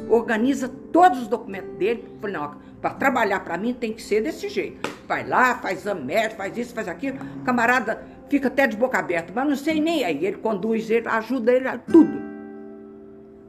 Organiza 0.08 0.70
todos 0.70 1.24
os 1.24 1.28
documentos 1.28 1.76
dele. 1.76 2.06
Falei, 2.22 2.38
não, 2.38 2.56
para 2.82 2.92
trabalhar 2.92 3.42
para 3.42 3.58
mim 3.58 3.74
tem 3.74 3.94
que 3.94 4.02
ser 4.02 4.22
desse 4.22 4.48
jeito. 4.48 4.90
Vai 5.08 5.28
lá, 5.28 5.56
faz 5.56 5.80
exame 5.80 6.04
médico, 6.04 6.38
faz 6.38 6.58
isso, 6.58 6.74
faz 6.74 6.88
aquilo. 6.88 7.18
Camarada 7.44 8.02
fica 8.30 8.48
até 8.48 8.68
de 8.68 8.78
boca 8.78 8.98
aberta, 8.98 9.34
mas 9.36 9.48
não 9.48 9.56
sei 9.56 9.82
nem 9.82 10.04
aí. 10.04 10.26
Ele 10.26 10.38
conduz, 10.38 10.90
ele 10.90 11.08
ajuda 11.08 11.52
ele 11.52 11.68
a 11.68 11.78
tudo. 11.78 12.20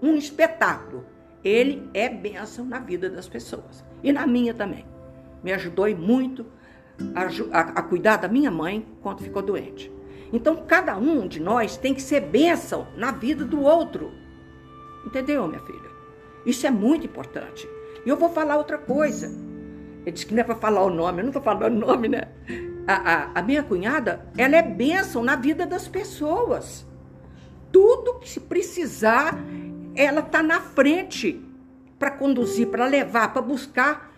Um 0.02 0.16
espetáculo. 0.16 1.04
Ele 1.42 1.88
é 1.94 2.08
bênção 2.08 2.64
na 2.64 2.78
vida 2.78 3.08
das 3.08 3.28
pessoas. 3.28 3.84
E 4.02 4.12
na 4.12 4.26
minha 4.26 4.52
também. 4.52 4.84
Me 5.42 5.52
ajudou 5.52 5.88
muito 5.96 6.44
a, 7.14 7.58
a, 7.58 7.60
a 7.60 7.82
cuidar 7.82 8.16
da 8.16 8.28
minha 8.28 8.50
mãe 8.50 8.86
quando 9.00 9.22
ficou 9.22 9.42
doente. 9.42 9.90
Então, 10.32 10.64
cada 10.66 10.96
um 10.96 11.26
de 11.26 11.40
nós 11.40 11.76
tem 11.76 11.94
que 11.94 12.02
ser 12.02 12.20
bênção 12.20 12.86
na 12.96 13.10
vida 13.10 13.44
do 13.44 13.60
outro. 13.62 14.12
Entendeu, 15.06 15.46
minha 15.48 15.60
filha? 15.60 15.90
Isso 16.44 16.66
é 16.66 16.70
muito 16.70 17.06
importante. 17.06 17.68
E 18.04 18.08
eu 18.08 18.16
vou 18.16 18.30
falar 18.30 18.56
outra 18.56 18.78
coisa. 18.78 19.26
Ele 20.02 20.12
disse 20.12 20.26
que 20.26 20.34
não 20.34 20.40
é 20.40 20.44
para 20.44 20.54
falar 20.54 20.82
o 20.82 20.90
nome, 20.90 21.20
eu 21.20 21.24
não 21.24 21.30
estou 21.30 21.42
falando 21.42 21.76
o 21.76 21.86
nome, 21.86 22.08
né? 22.08 22.28
A, 22.86 22.94
a, 22.94 23.30
a, 23.36 23.42
minha 23.42 23.62
cunhada, 23.62 24.26
ela 24.36 24.56
é 24.56 24.62
bênção 24.62 25.22
na 25.22 25.36
vida 25.36 25.66
das 25.66 25.86
pessoas. 25.86 26.86
Tudo 27.70 28.18
que 28.18 28.28
se 28.28 28.40
precisar, 28.40 29.38
ela 29.94 30.20
está 30.20 30.42
na 30.42 30.60
frente 30.60 31.44
para 31.98 32.10
conduzir, 32.10 32.68
para 32.68 32.86
levar, 32.86 33.32
para 33.32 33.42
buscar. 33.42 34.10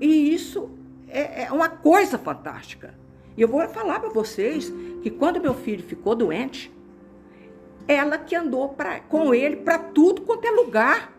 E 0.00 0.34
isso 0.34 0.70
é, 1.08 1.44
é 1.44 1.52
uma 1.52 1.68
coisa 1.68 2.18
fantástica. 2.18 2.94
E 3.36 3.42
eu 3.42 3.48
vou 3.48 3.66
falar 3.68 4.00
para 4.00 4.08
vocês 4.08 4.72
que 5.02 5.10
quando 5.10 5.40
meu 5.40 5.54
filho 5.54 5.84
ficou 5.84 6.14
doente, 6.14 6.74
ela 7.86 8.18
que 8.18 8.34
andou 8.34 8.70
pra, 8.70 9.00
com 9.00 9.34
ele 9.34 9.56
para 9.56 9.78
tudo 9.78 10.22
quanto 10.22 10.46
é 10.46 10.50
lugar. 10.50 11.12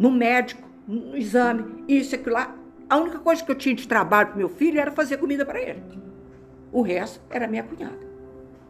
No 0.00 0.10
médico, 0.10 0.66
no 0.88 1.14
exame, 1.14 1.84
isso, 1.86 2.14
aquilo 2.14 2.34
lá. 2.34 2.56
A 2.88 2.96
única 2.96 3.18
coisa 3.18 3.44
que 3.44 3.50
eu 3.50 3.54
tinha 3.54 3.74
de 3.74 3.86
trabalho 3.86 4.28
para 4.28 4.38
meu 4.38 4.48
filho 4.48 4.80
era 4.80 4.90
fazer 4.90 5.18
comida 5.18 5.44
para 5.44 5.60
ele. 5.60 5.82
O 6.72 6.80
resto 6.80 7.20
era 7.28 7.46
minha 7.46 7.62
cunhada. 7.62 7.98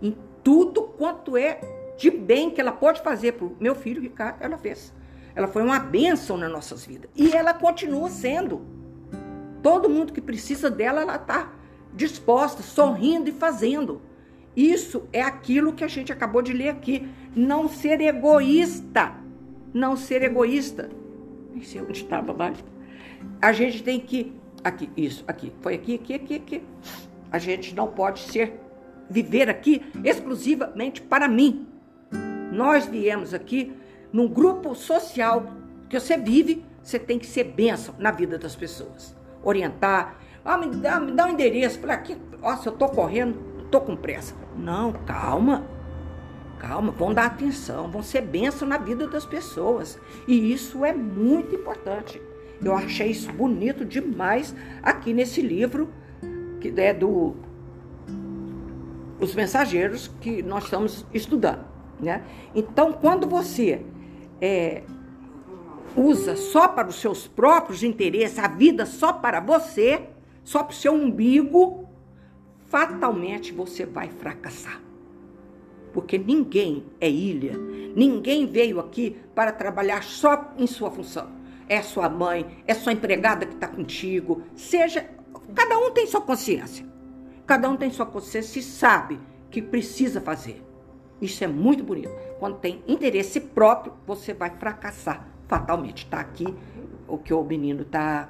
Em 0.03 0.16
tudo 0.43 0.83
quanto 0.83 1.37
é 1.37 1.61
de 1.97 2.11
bem 2.11 2.51
que 2.51 2.61
ela 2.61 2.73
pode 2.73 3.01
fazer 3.01 3.35
para 3.35 3.47
o 3.47 3.57
meu 3.61 3.77
filho 3.77 4.03
Ricardo, 4.03 4.43
ela 4.43 4.59
fez. 4.59 4.93
Ela 5.33 5.47
foi 5.47 5.62
uma 5.62 5.79
bênção 5.79 6.37
nas 6.37 6.51
nossas 6.51 6.85
vidas. 6.85 7.09
E 7.14 7.31
ela 7.31 7.55
continua 7.55 8.11
sendo. 8.11 8.62
Todo 9.62 9.88
mundo 9.88 10.12
que 10.12 10.21
precisa 10.21 10.69
dela, 10.69 11.03
ela 11.03 11.14
está 11.14 11.53
disposta, 11.95 12.61
sorrindo 12.61 13.29
e 13.29 13.33
fazendo. 13.33 14.03
Isso 14.57 15.09
é 15.12 15.23
aquilo 15.23 15.75
que 15.75 15.85
a 15.85 15.88
gente 15.88 16.12
acabou 16.12 16.43
de 16.43 16.53
ler 16.53 16.71
aqui. 16.71 17.09
Não 17.37 17.69
ser 17.69 18.01
egoísta. 18.01 19.14
Não 19.73 19.97
ser 19.97 20.25
egoísta. 20.25 20.90
Nem 21.53 21.63
sei 21.63 21.81
onde 21.81 21.93
estava 21.93 22.33
mais. 22.33 22.63
A 23.41 23.53
gente 23.53 23.83
tem 23.83 24.01
que. 24.01 24.35
Aqui, 24.63 24.91
isso, 24.97 25.25
aqui. 25.27 25.53
Foi 25.61 25.75
aqui, 25.75 25.95
aqui, 25.95 26.15
aqui, 26.15 26.35
aqui. 26.37 26.63
A 27.31 27.39
gente 27.39 27.75
não 27.75 27.89
pode 27.89 28.21
ser. 28.21 28.61
Viver 29.09 29.49
aqui 29.49 29.83
exclusivamente 30.05 31.03
para 31.03 31.27
mim. 31.27 31.67
Nós 32.53 32.87
viemos 32.87 33.35
aqui 33.35 33.73
num 34.13 34.29
grupo 34.29 34.75
social 34.75 35.47
que 35.89 35.99
você 35.99 36.17
vive, 36.17 36.65
você 36.81 36.99
tem 36.99 37.19
que 37.19 37.27
ser 37.27 37.45
bênção 37.45 37.95
na 37.99 38.13
vida 38.13 38.39
das 38.39 38.55
pessoas 38.55 39.17
orientar. 39.43 40.17
Ah, 40.45 40.57
me 40.57 40.69
dá, 40.69 41.01
me 41.01 41.13
dá 41.13 41.27
um 41.27 41.31
endereço. 41.31 41.79
Falei, 41.81 41.97
aqui, 41.97 42.17
nossa, 42.41 42.69
eu 42.69 42.73
tô 42.73 42.89
correndo, 42.89 43.67
tô 43.71 43.81
com 43.81 43.97
pressa. 43.97 44.35
Não, 44.57 44.93
calma. 44.93 45.65
Calma, 46.61 46.92
vão 46.92 47.14
dar 47.14 47.25
atenção, 47.25 47.90
vão 47.90 48.03
ser 48.03 48.20
bênção 48.20 48.68
na 48.68 48.77
vida 48.77 49.09
das 49.09 49.25
pessoas. 49.25 49.99
E 50.29 50.53
isso 50.53 50.85
é 50.85 50.92
muito 50.92 51.55
importante. 51.55 52.20
Eu 52.62 52.75
achei 52.75 53.11
isso 53.11 53.33
bonito 53.33 53.83
demais 53.83 54.55
aqui 54.83 55.14
nesse 55.14 55.40
livro, 55.40 55.88
que 56.61 56.68
é 56.79 56.92
do 56.92 57.35
Os 59.18 59.35
Mensageiros, 59.35 60.09
que 60.20 60.42
nós 60.42 60.64
estamos 60.64 61.07
estudando. 61.14 61.64
Né? 61.99 62.23
Então, 62.55 62.92
quando 62.92 63.27
você 63.27 63.81
é, 64.38 64.83
usa 65.97 66.37
só 66.37 66.68
para 66.68 66.89
os 66.89 66.97
seus 66.97 67.26
próprios 67.26 67.82
interesses, 67.82 68.39
a 68.39 68.49
vida 68.49 68.85
só 68.85 69.14
para 69.14 69.41
você, 69.41 70.09
só 70.45 70.62
para 70.62 70.72
o 70.72 70.76
seu 70.76 70.93
umbigo, 70.93 71.89
fatalmente 72.66 73.51
você 73.51 73.87
vai 73.87 74.11
fracassar. 74.11 74.89
Porque 75.93 76.18
ninguém 76.18 76.84
é 77.01 77.09
ilha, 77.09 77.57
ninguém 77.95 78.47
veio 78.47 78.78
aqui 78.78 79.16
para 79.34 79.53
trabalhar 79.53 80.03
só 80.03 80.53
em 80.57 80.66
sua 80.66 80.91
função. 80.91 81.28
É 81.68 81.82
sua 81.82 82.09
mãe, 82.09 82.62
é 82.66 82.74
sua 82.74 82.93
empregada 82.93 83.47
que 83.47 83.55
está 83.55 83.68
contigo, 83.68 84.43
seja. 84.55 85.09
Cada 85.55 85.78
um 85.78 85.91
tem 85.91 86.07
sua 86.07 86.20
consciência. 86.20 86.86
Cada 87.47 87.68
um 87.68 87.76
tem 87.76 87.91
sua 87.91 88.07
consciência 88.07 88.61
e 88.61 88.62
sabe 88.62 89.20
que 89.51 89.61
precisa 89.61 90.20
fazer. 90.20 90.62
Isso 91.20 91.45
é 91.45 91.47
muito 91.47 91.84
bonito. 91.84 92.11
Quando 92.38 92.59
tem 92.59 92.82
interesse 92.88 93.41
próprio, 93.41 93.93
você 94.07 94.32
vai 94.32 94.51
fracassar 94.51 95.28
fatalmente. 95.47 96.05
Está 96.05 96.20
aqui 96.20 96.47
o 97.07 97.18
que 97.18 97.34
o 97.34 97.43
menino 97.43 97.82
está. 97.82 98.28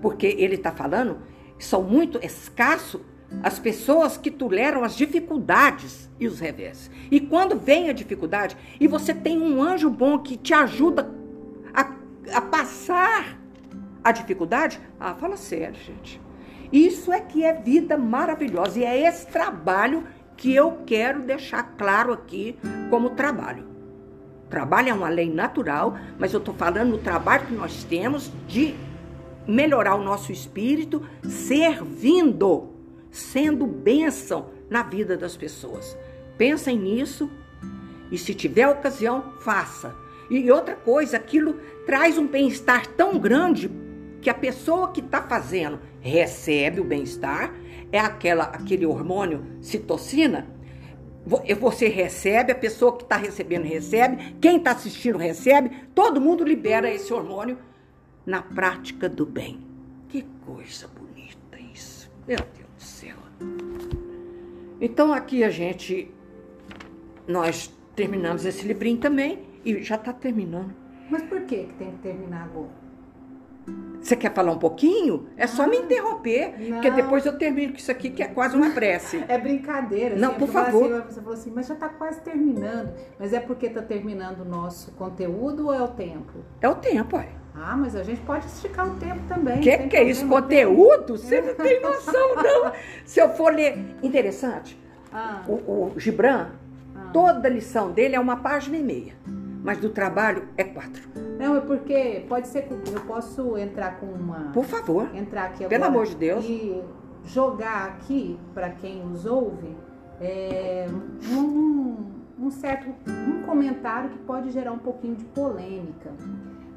Porque 0.00 0.26
ele 0.26 0.54
está 0.54 0.72
falando, 0.72 1.18
são 1.58 1.82
muito 1.82 2.18
escassos 2.24 3.00
as 3.42 3.58
pessoas 3.58 4.16
que 4.16 4.30
toleram 4.30 4.82
as 4.82 4.96
dificuldades 4.96 6.08
e 6.18 6.26
os 6.26 6.40
revés. 6.40 6.90
E 7.10 7.20
quando 7.20 7.58
vem 7.58 7.88
a 7.88 7.92
dificuldade, 7.92 8.56
e 8.80 8.86
você 8.86 9.14
tem 9.14 9.40
um 9.40 9.62
anjo 9.62 9.90
bom 9.90 10.18
que 10.18 10.36
te 10.36 10.54
ajuda 10.54 11.10
a, 11.72 11.92
a 12.36 12.40
passar 12.40 13.38
a 14.02 14.12
dificuldade, 14.12 14.80
ah, 14.98 15.14
fala 15.14 15.36
sério, 15.36 15.74
gente. 15.74 16.20
Isso 16.72 17.12
é 17.12 17.20
que 17.20 17.44
é 17.44 17.52
vida 17.52 17.96
maravilhosa 17.96 18.78
e 18.78 18.84
é 18.84 19.06
esse 19.06 19.26
trabalho 19.26 20.04
que 20.36 20.54
eu 20.54 20.82
quero 20.86 21.22
deixar 21.22 21.62
claro 21.76 22.12
aqui 22.12 22.56
como 22.90 23.10
trabalho. 23.10 23.66
Trabalho 24.48 24.88
é 24.88 24.94
uma 24.94 25.08
lei 25.08 25.32
natural, 25.32 25.96
mas 26.18 26.32
eu 26.32 26.38
estou 26.38 26.54
falando 26.54 26.92
do 26.92 26.98
trabalho 26.98 27.46
que 27.46 27.54
nós 27.54 27.84
temos 27.84 28.32
de 28.46 28.74
melhorar 29.46 29.94
o 29.94 30.04
nosso 30.04 30.30
espírito 30.30 31.02
servindo, 31.22 32.67
sendo 33.10 33.66
bênção 33.66 34.50
na 34.68 34.82
vida 34.82 35.16
das 35.16 35.36
pessoas. 35.36 35.96
Pensem 36.36 36.78
nisso 36.78 37.30
e 38.10 38.18
se 38.18 38.34
tiver 38.34 38.68
ocasião, 38.68 39.34
faça. 39.40 39.94
E 40.30 40.50
outra 40.50 40.74
coisa, 40.74 41.16
aquilo 41.16 41.54
traz 41.86 42.18
um 42.18 42.26
bem-estar 42.26 42.86
tão 42.86 43.18
grande 43.18 43.70
que 44.20 44.28
a 44.28 44.34
pessoa 44.34 44.92
que 44.92 45.00
está 45.00 45.22
fazendo 45.22 45.80
recebe 46.00 46.80
o 46.80 46.84
bem-estar, 46.84 47.54
é 47.90 47.98
aquela, 47.98 48.44
aquele 48.44 48.84
hormônio 48.84 49.44
citocina. 49.60 50.46
Você 51.60 51.88
recebe, 51.88 52.52
a 52.52 52.54
pessoa 52.54 52.96
que 52.96 53.02
está 53.02 53.16
recebendo 53.16 53.64
recebe, 53.64 54.36
quem 54.40 54.56
está 54.56 54.72
assistindo 54.72 55.18
recebe, 55.18 55.70
todo 55.94 56.20
mundo 56.20 56.44
libera 56.44 56.90
esse 56.90 57.12
hormônio 57.12 57.58
na 58.24 58.42
prática 58.42 59.08
do 59.08 59.26
bem. 59.26 59.66
Que 60.08 60.22
coisa 60.44 60.88
bonita 60.88 61.58
isso, 61.72 62.10
meu 62.26 62.38
Deus. 62.38 62.57
Então 64.80 65.12
aqui 65.12 65.42
a 65.42 65.50
gente, 65.50 66.12
nós 67.26 67.72
terminamos 67.96 68.44
esse 68.44 68.66
livrinho 68.66 68.98
também 68.98 69.40
e 69.64 69.82
já 69.82 69.96
está 69.96 70.12
terminando. 70.12 70.72
Mas 71.10 71.22
por 71.22 71.40
que, 71.42 71.64
que 71.64 71.74
tem 71.74 71.90
que 71.92 71.98
terminar 71.98 72.44
agora? 72.44 72.88
Você 74.00 74.16
quer 74.16 74.32
falar 74.32 74.52
um 74.52 74.58
pouquinho? 74.58 75.26
É 75.36 75.46
só 75.46 75.66
me 75.66 75.76
interromper, 75.76 76.54
Não. 76.58 76.70
porque 76.74 76.90
depois 76.90 77.26
eu 77.26 77.36
termino 77.36 77.72
com 77.72 77.78
isso 77.78 77.90
aqui, 77.90 78.08
que 78.10 78.22
é 78.22 78.28
quase 78.28 78.56
uma 78.56 78.70
prece. 78.70 79.22
É 79.28 79.36
brincadeira. 79.36 80.16
Não, 80.16 80.30
assim, 80.30 80.38
por 80.38 80.48
falo 80.48 80.66
favor. 80.66 80.92
Assim, 80.92 81.12
você 81.12 81.20
falou 81.20 81.34
assim, 81.34 81.52
mas 81.54 81.66
já 81.66 81.74
está 81.74 81.88
quase 81.88 82.20
terminando. 82.22 82.94
Mas 83.18 83.32
é 83.32 83.40
porque 83.40 83.66
está 83.66 83.82
terminando 83.82 84.40
o 84.40 84.44
nosso 84.44 84.92
conteúdo 84.92 85.66
ou 85.66 85.74
é 85.74 85.82
o 85.82 85.88
tempo? 85.88 86.38
É 86.60 86.68
o 86.68 86.76
tempo, 86.76 87.16
olha. 87.16 87.37
Ah, 87.60 87.76
mas 87.76 87.94
a 87.96 88.02
gente 88.02 88.20
pode 88.22 88.46
esticar 88.46 88.86
o 88.88 88.94
tempo 88.96 89.20
também. 89.28 89.58
O 89.58 89.60
que, 89.60 89.76
que 89.88 89.96
é 89.96 90.04
isso? 90.04 90.26
Conteúdo? 90.26 91.16
Você 91.16 91.40
não 91.40 91.54
tem 91.54 91.80
noção, 91.82 92.34
não. 92.36 92.72
Se 93.04 93.20
eu 93.20 93.28
for 93.30 93.52
ler. 93.52 93.96
Interessante, 94.02 94.78
Ah, 95.12 95.42
o, 95.48 95.52
o 95.52 95.92
Gibran, 95.96 96.48
ah. 96.94 97.10
toda 97.12 97.48
lição 97.48 97.90
dele 97.90 98.14
é 98.14 98.20
uma 98.20 98.36
página 98.36 98.76
e 98.76 98.82
meia, 98.82 99.14
mas 99.62 99.78
do 99.78 99.88
trabalho 99.90 100.48
é 100.56 100.64
quatro. 100.64 101.02
Não, 101.38 101.56
é 101.56 101.60
porque 101.60 102.24
pode 102.28 102.48
ser 102.48 102.62
que 102.62 102.72
eu 102.72 103.00
posso 103.06 103.56
entrar 103.56 103.98
com 103.98 104.06
uma. 104.06 104.50
Por 104.52 104.64
favor. 104.64 105.08
Entrar 105.14 105.44
aqui 105.46 105.64
agora 105.64 105.68
Pelo 105.68 105.84
amor 105.84 106.06
de 106.06 106.14
Deus. 106.14 106.44
E 106.44 106.82
jogar 107.24 107.86
aqui, 107.86 108.38
para 108.54 108.70
quem 108.70 109.04
nos 109.04 109.26
ouve, 109.26 109.76
é, 110.20 110.86
um, 111.32 111.96
um 112.38 112.50
certo 112.50 112.88
um 113.08 113.42
comentário 113.42 114.10
que 114.10 114.18
pode 114.18 114.50
gerar 114.50 114.72
um 114.72 114.78
pouquinho 114.78 115.14
de 115.16 115.24
polêmica. 115.26 116.10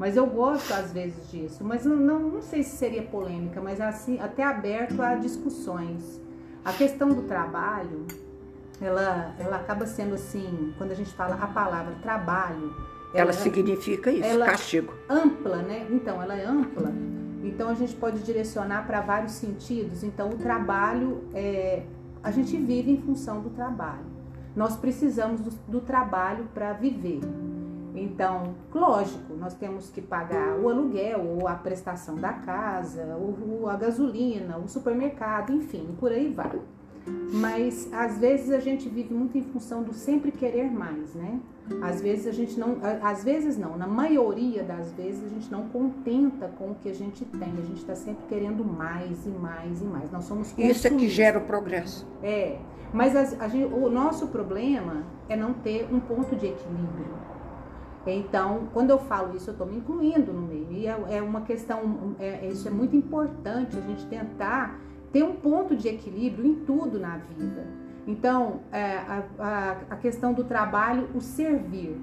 Mas 0.01 0.17
eu 0.17 0.25
gosto 0.25 0.73
às 0.73 0.91
vezes 0.91 1.29
disso. 1.29 1.63
Mas 1.63 1.85
eu 1.85 1.95
não, 1.95 2.17
não 2.17 2.41
sei 2.41 2.63
se 2.63 2.75
seria 2.75 3.03
polêmica, 3.03 3.61
mas 3.61 3.79
assim, 3.79 4.19
até 4.19 4.41
aberto 4.43 4.99
a 4.99 5.13
discussões. 5.13 6.19
A 6.65 6.73
questão 6.73 7.09
do 7.09 7.21
trabalho, 7.27 8.07
ela, 8.81 9.35
ela 9.37 9.57
acaba 9.57 9.85
sendo 9.85 10.15
assim, 10.15 10.73
quando 10.75 10.89
a 10.89 10.95
gente 10.95 11.13
fala 11.13 11.35
a 11.35 11.45
palavra 11.45 11.93
trabalho, 12.01 12.73
Ela 13.13 13.31
significa 13.31 14.09
isso, 14.09 14.25
ela- 14.27 14.47
castigo. 14.47 14.91
ampla, 15.07 15.57
né? 15.57 15.85
Então, 15.91 16.19
ela 16.19 16.35
é 16.35 16.45
ampla. 16.45 16.91
Então, 17.43 17.69
a 17.69 17.75
gente 17.75 17.93
pode 17.95 18.23
direcionar 18.23 18.87
para 18.87 19.01
vários 19.01 19.33
sentidos. 19.33 20.03
Então, 20.03 20.29
o 20.29 20.35
trabalho, 20.35 21.25
é, 21.31 21.83
a 22.23 22.31
gente 22.31 22.57
vive 22.57 22.89
em 22.89 22.97
função 22.97 23.39
do 23.39 23.51
trabalho. 23.51 24.09
Nós 24.55 24.75
precisamos 24.75 25.41
do, 25.41 25.51
do 25.67 25.79
trabalho 25.79 26.47
para 26.55 26.73
viver. 26.73 27.19
Então, 27.95 28.53
lógico, 28.73 29.33
nós 29.35 29.53
temos 29.53 29.89
que 29.89 30.01
pagar 30.01 30.57
o 30.59 30.69
aluguel, 30.69 31.19
ou 31.39 31.47
a 31.47 31.55
prestação 31.55 32.15
da 32.15 32.33
casa, 32.33 33.17
ou, 33.17 33.67
a 33.69 33.75
gasolina, 33.75 34.57
o 34.57 34.67
supermercado, 34.67 35.51
enfim, 35.53 35.89
por 35.99 36.11
aí 36.11 36.29
vai. 36.29 36.59
Mas 37.33 37.89
às 37.91 38.19
vezes 38.19 38.51
a 38.51 38.59
gente 38.59 38.87
vive 38.87 39.13
muito 39.13 39.37
em 39.37 39.41
função 39.41 39.81
do 39.81 39.91
sempre 39.93 40.31
querer 40.31 40.69
mais, 40.71 41.15
né? 41.15 41.39
Às 41.81 42.01
vezes 42.01 42.27
a 42.27 42.31
gente 42.31 42.59
não, 42.59 42.77
a- 42.83 43.09
às 43.09 43.23
vezes 43.23 43.57
não, 43.57 43.75
na 43.77 43.87
maioria 43.87 44.61
das 44.63 44.91
vezes 44.91 45.23
a 45.25 45.29
gente 45.29 45.51
não 45.51 45.67
contenta 45.69 46.47
com 46.59 46.71
o 46.71 46.75
que 46.75 46.89
a 46.89 46.93
gente 46.93 47.25
tem. 47.25 47.41
A 47.57 47.65
gente 47.65 47.77
está 47.77 47.95
sempre 47.95 48.23
querendo 48.27 48.63
mais 48.63 49.25
e 49.25 49.29
mais 49.29 49.81
e 49.81 49.85
mais. 49.85 50.11
Nós 50.11 50.25
somos 50.25 50.53
Isso 50.57 50.87
é 50.87 50.89
que 50.91 51.07
gera 51.09 51.39
o 51.39 51.41
progresso. 51.41 52.05
É, 52.21 52.57
mas 52.93 53.15
as- 53.15 53.39
a 53.41 53.47
gente- 53.47 53.73
o 53.73 53.89
nosso 53.89 54.27
problema 54.27 55.03
é 55.29 55.35
não 55.35 55.53
ter 55.53 55.87
um 55.91 55.99
ponto 55.99 56.35
de 56.35 56.47
equilíbrio. 56.47 57.31
Então, 58.07 58.67
quando 58.73 58.89
eu 58.89 58.97
falo 58.97 59.35
isso, 59.35 59.49
eu 59.49 59.53
estou 59.53 59.67
me 59.67 59.77
incluindo 59.77 60.33
no 60.33 60.41
meio. 60.41 60.67
E 60.71 60.87
é, 60.87 61.17
é 61.17 61.21
uma 61.21 61.41
questão, 61.41 62.15
é- 62.19 62.47
isso 62.47 62.67
é 62.67 62.71
muito 62.71 62.95
importante, 62.95 63.77
a 63.77 63.81
gente 63.81 64.05
tentar 64.07 64.79
ter 65.11 65.23
um 65.23 65.33
ponto 65.33 65.75
de 65.75 65.87
equilíbrio 65.87 66.45
em 66.45 66.55
tudo 66.55 66.99
na 66.99 67.17
vida. 67.17 67.67
Então, 68.07 68.61
é, 68.71 68.97
a, 68.97 69.23
a- 69.39 69.75
a 69.91 69.95
questão 69.97 70.33
do 70.33 70.43
trabalho, 70.43 71.07
o 71.13 71.21
servir. 71.21 71.95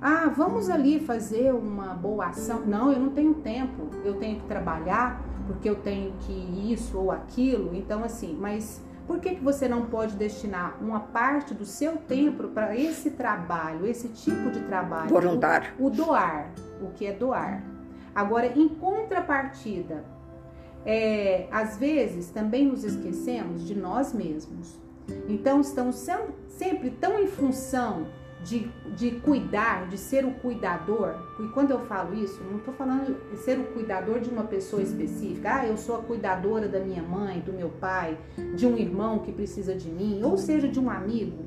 Ah, 0.00 0.28
vamos 0.28 0.68
ali 0.68 1.00
fazer 1.00 1.54
uma 1.54 1.94
boa 1.94 2.26
ação. 2.26 2.60
Não, 2.66 2.92
eu 2.92 3.00
não 3.00 3.08
tenho 3.10 3.32
tempo. 3.34 3.88
Eu 4.04 4.14
tenho 4.16 4.38
que 4.40 4.46
trabalhar 4.46 5.22
porque 5.46 5.70
eu 5.70 5.76
tenho 5.76 6.12
que 6.20 6.70
isso 6.70 6.98
ou 6.98 7.10
aquilo. 7.10 7.74
Então, 7.74 8.04
assim, 8.04 8.36
mas 8.38 8.84
por 9.06 9.20
que, 9.20 9.36
que 9.36 9.42
você 9.42 9.68
não 9.68 9.86
pode 9.86 10.16
destinar 10.16 10.76
uma 10.80 11.00
parte 11.00 11.54
do 11.54 11.64
seu 11.64 11.96
tempo 11.96 12.48
para 12.48 12.76
esse 12.76 13.10
trabalho, 13.10 13.86
esse 13.86 14.08
tipo 14.08 14.50
de 14.50 14.60
trabalho? 14.60 15.08
Voluntário. 15.08 15.70
O, 15.78 15.86
o 15.86 15.90
doar, 15.90 16.50
o 16.82 16.88
que 16.90 17.06
é 17.06 17.12
doar. 17.12 17.62
Agora, 18.14 18.46
em 18.46 18.68
contrapartida, 18.68 20.04
é, 20.84 21.46
às 21.50 21.76
vezes 21.76 22.30
também 22.30 22.66
nos 22.66 22.84
esquecemos 22.84 23.66
de 23.66 23.74
nós 23.74 24.12
mesmos. 24.12 24.78
Então, 25.28 25.60
estamos 25.60 25.96
sem- 25.96 26.34
sempre 26.48 26.90
tão 26.90 27.18
em 27.18 27.26
função 27.26 28.06
de, 28.44 28.70
de 28.94 29.12
cuidar, 29.12 29.88
de 29.88 29.98
ser 29.98 30.24
o 30.24 30.32
cuidador. 30.32 31.14
E 31.40 31.48
quando 31.48 31.70
eu 31.70 31.80
falo 31.80 32.14
isso, 32.14 32.42
não 32.44 32.58
estou 32.58 32.74
falando 32.74 33.16
de 33.30 33.38
ser 33.38 33.58
o 33.58 33.64
cuidador 33.64 34.20
de 34.20 34.30
uma 34.30 34.44
pessoa 34.44 34.82
específica. 34.82 35.56
Ah, 35.56 35.66
eu 35.66 35.76
sou 35.76 35.96
a 35.96 36.02
cuidadora 36.02 36.68
da 36.68 36.80
minha 36.80 37.02
mãe, 37.02 37.40
do 37.40 37.52
meu 37.52 37.68
pai, 37.68 38.18
de 38.54 38.66
um 38.66 38.76
irmão 38.76 39.18
que 39.18 39.32
precisa 39.32 39.74
de 39.74 39.88
mim, 39.88 40.22
ou 40.22 40.36
seja, 40.36 40.68
de 40.68 40.78
um 40.78 40.90
amigo. 40.90 41.44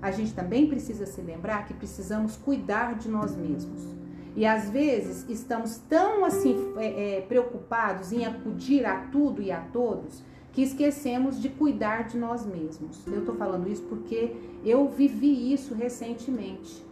A 0.00 0.10
gente 0.10 0.32
também 0.32 0.66
precisa 0.68 1.06
se 1.06 1.20
lembrar 1.20 1.66
que 1.66 1.74
precisamos 1.74 2.36
cuidar 2.36 2.94
de 2.94 3.08
nós 3.08 3.36
mesmos. 3.36 3.98
E 4.36 4.46
às 4.46 4.70
vezes 4.70 5.26
estamos 5.28 5.78
tão 5.88 6.24
assim 6.24 6.72
é, 6.76 7.16
é, 7.16 7.20
preocupados 7.22 8.12
em 8.12 8.24
acudir 8.24 8.86
a 8.86 9.00
tudo 9.06 9.42
e 9.42 9.50
a 9.50 9.60
todos 9.60 10.22
que 10.58 10.62
esquecemos 10.64 11.40
de 11.40 11.50
cuidar 11.50 12.08
de 12.08 12.18
nós 12.18 12.44
mesmos. 12.44 13.06
Eu 13.06 13.20
estou 13.20 13.36
falando 13.36 13.68
isso 13.68 13.84
porque 13.84 14.34
eu 14.64 14.88
vivi 14.88 15.52
isso 15.52 15.72
recentemente. 15.72 16.84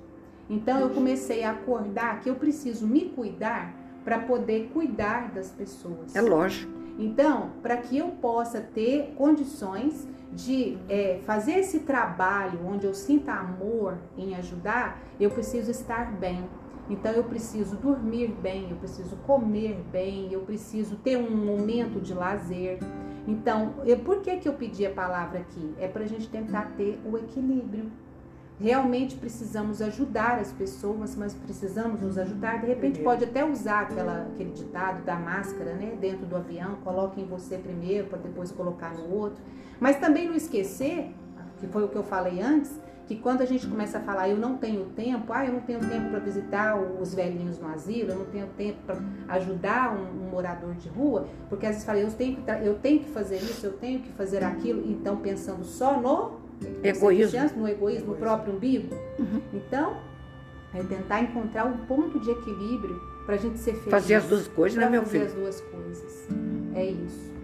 Então 0.49 0.79
eu 0.79 0.91
comecei 0.91 1.43
a 1.43 1.51
acordar 1.51 2.21
que 2.21 2.31
eu 2.31 2.37
preciso 2.37 2.87
me 2.87 3.07
cuidar 3.07 3.75
para 4.05 4.21
poder 4.21 4.71
cuidar 4.73 5.33
das 5.33 5.51
pessoas. 5.51 6.15
É 6.15 6.21
lógico. 6.21 6.71
Então, 6.97 7.51
para 7.61 7.77
que 7.79 7.99
eu 7.99 8.11
possa 8.11 8.61
ter 8.61 9.13
condições 9.17 10.07
de 10.33 10.79
é, 10.89 11.19
fazer 11.27 11.55
esse 11.55 11.81
trabalho 11.81 12.61
onde 12.65 12.87
eu 12.87 12.95
sinta 12.95 13.33
amor 13.33 13.99
em 14.17 14.37
ajudar, 14.37 15.03
eu 15.19 15.29
preciso 15.29 15.73
estar 15.73 16.13
bem. 16.13 16.45
Então, 16.89 17.11
eu 17.11 17.25
preciso 17.25 17.75
dormir 17.75 18.29
bem, 18.41 18.71
eu 18.71 18.77
preciso 18.77 19.17
comer 19.27 19.83
bem, 19.91 20.33
eu 20.33 20.43
preciso 20.43 20.95
ter 20.95 21.17
um 21.17 21.37
momento 21.37 22.01
de 22.01 22.15
lazer. 22.15 22.79
Então, 23.27 23.75
eu, 23.85 23.99
por 23.99 24.21
que, 24.21 24.37
que 24.37 24.49
eu 24.49 24.53
pedi 24.53 24.87
a 24.87 24.91
palavra 24.91 25.41
aqui? 25.41 25.75
É 25.79 25.89
para 25.89 26.05
a 26.05 26.07
gente 26.07 26.29
tentar 26.29 26.73
ter 26.77 27.01
o 27.05 27.17
equilíbrio. 27.17 27.91
Realmente 28.59 29.17
precisamos 29.17 29.83
ajudar 29.83 30.39
as 30.39 30.51
pessoas, 30.53 31.15
mas 31.15 31.35
precisamos 31.35 32.01
nos 32.01 32.17
ajudar. 32.17 32.61
De 32.61 32.67
repente, 32.67 33.01
pode 33.01 33.25
até 33.25 33.45
usar 33.45 33.81
aquela, 33.81 34.29
aquele 34.33 34.51
ditado 34.53 35.05
da 35.05 35.17
máscara, 35.17 35.75
né? 35.75 35.97
Dentro 36.01 36.25
do 36.25 36.37
avião, 36.37 36.77
coloque 36.77 37.21
em 37.21 37.27
você 37.27 37.59
primeiro 37.59 38.07
para 38.07 38.19
depois 38.19 38.51
colocar 38.51 38.95
no 38.95 39.13
outro. 39.13 39.43
Mas 39.79 39.99
também 39.99 40.27
não 40.27 40.35
esquecer, 40.35 41.13
que 41.59 41.67
foi 41.67 41.85
o 41.85 41.89
que 41.89 41.97
eu 41.97 42.05
falei 42.05 42.41
antes, 42.41 42.81
que 43.07 43.17
quando 43.17 43.41
a 43.41 43.45
gente 43.45 43.67
começa 43.67 43.99
a 43.99 44.01
falar, 44.01 44.29
eu 44.29 44.37
não 44.37 44.57
tenho 44.57 44.85
tempo, 44.87 45.33
ah, 45.33 45.47
eu 45.47 45.53
não 45.53 45.61
tenho 45.61 45.79
tempo 45.81 46.11
para 46.11 46.19
visitar 46.19 46.77
os 46.77 47.15
velhinhos 47.15 47.59
no 47.59 47.69
asilo, 47.69 48.11
eu 48.11 48.19
não 48.19 48.25
tenho 48.27 48.49
tempo 48.57 48.79
para 48.85 48.99
ajudar 49.29 49.97
um, 49.97 50.27
um 50.27 50.31
morador 50.31 50.75
de 50.75 50.89
rua, 50.89 51.29
porque 51.49 51.67
às 51.67 51.73
vezes 51.73 51.85
fala, 51.85 51.99
eu 52.01 52.11
tenho, 52.11 52.37
que, 52.37 52.51
eu 52.51 52.75
tenho 52.75 53.01
que 53.01 53.11
fazer 53.11 53.37
isso, 53.37 53.67
eu 53.67 53.73
tenho 53.75 54.01
que 54.01 54.11
fazer 54.13 54.43
aquilo, 54.43 54.83
então 54.91 55.17
pensando 55.19 55.65
só 55.65 56.01
no 56.01 56.45
Egoísmo. 56.83 57.39
no 57.39 57.47
egoísmo, 57.47 57.61
no 57.61 57.69
Egoísmo. 57.69 58.15
próprio 58.17 58.55
umbigo. 58.55 58.89
Então, 59.53 59.99
é 60.75 60.83
tentar 60.83 61.23
encontrar 61.23 61.65
um 61.67 61.77
ponto 61.87 62.19
de 62.19 62.31
equilíbrio 62.31 62.99
para 63.25 63.35
a 63.35 63.39
gente 63.39 63.59
ser 63.59 63.73
feliz. 63.75 63.91
Fazer 63.91 64.15
as 64.15 64.25
duas 64.25 64.49
coisas, 64.49 64.79
né, 64.79 64.89
meu 64.89 65.03
fazer 65.03 65.19
filho? 65.19 65.27
as 65.27 65.35
duas 65.35 65.61
coisas. 65.61 66.29
É 66.75 66.85
isso. 66.87 67.36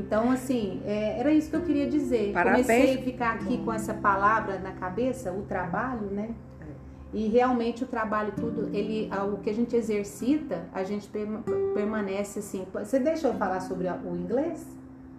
Então, 0.00 0.30
assim, 0.30 0.82
é, 0.84 1.20
era 1.20 1.32
isso 1.32 1.50
que 1.50 1.56
eu 1.56 1.62
queria 1.62 1.86
dizer. 1.86 2.32
Parabéns. 2.32 2.66
Comecei 2.66 2.94
a 2.94 3.02
ficar 3.02 3.34
aqui 3.34 3.58
com 3.58 3.72
essa 3.72 3.94
palavra 3.94 4.58
na 4.58 4.72
cabeça, 4.72 5.30
o 5.32 5.42
trabalho, 5.42 6.06
né? 6.06 6.30
E 7.12 7.26
realmente 7.26 7.82
o 7.82 7.86
trabalho, 7.88 8.32
tudo, 8.36 8.70
ele, 8.72 9.10
o 9.32 9.38
que 9.38 9.50
a 9.50 9.54
gente 9.54 9.74
exercita, 9.74 10.64
a 10.72 10.84
gente 10.84 11.10
permanece 11.74 12.38
assim. 12.38 12.64
Você 12.72 13.00
deixa 13.00 13.26
eu 13.26 13.34
falar 13.34 13.60
sobre 13.60 13.88
o 13.88 14.16
inglês? 14.16 14.64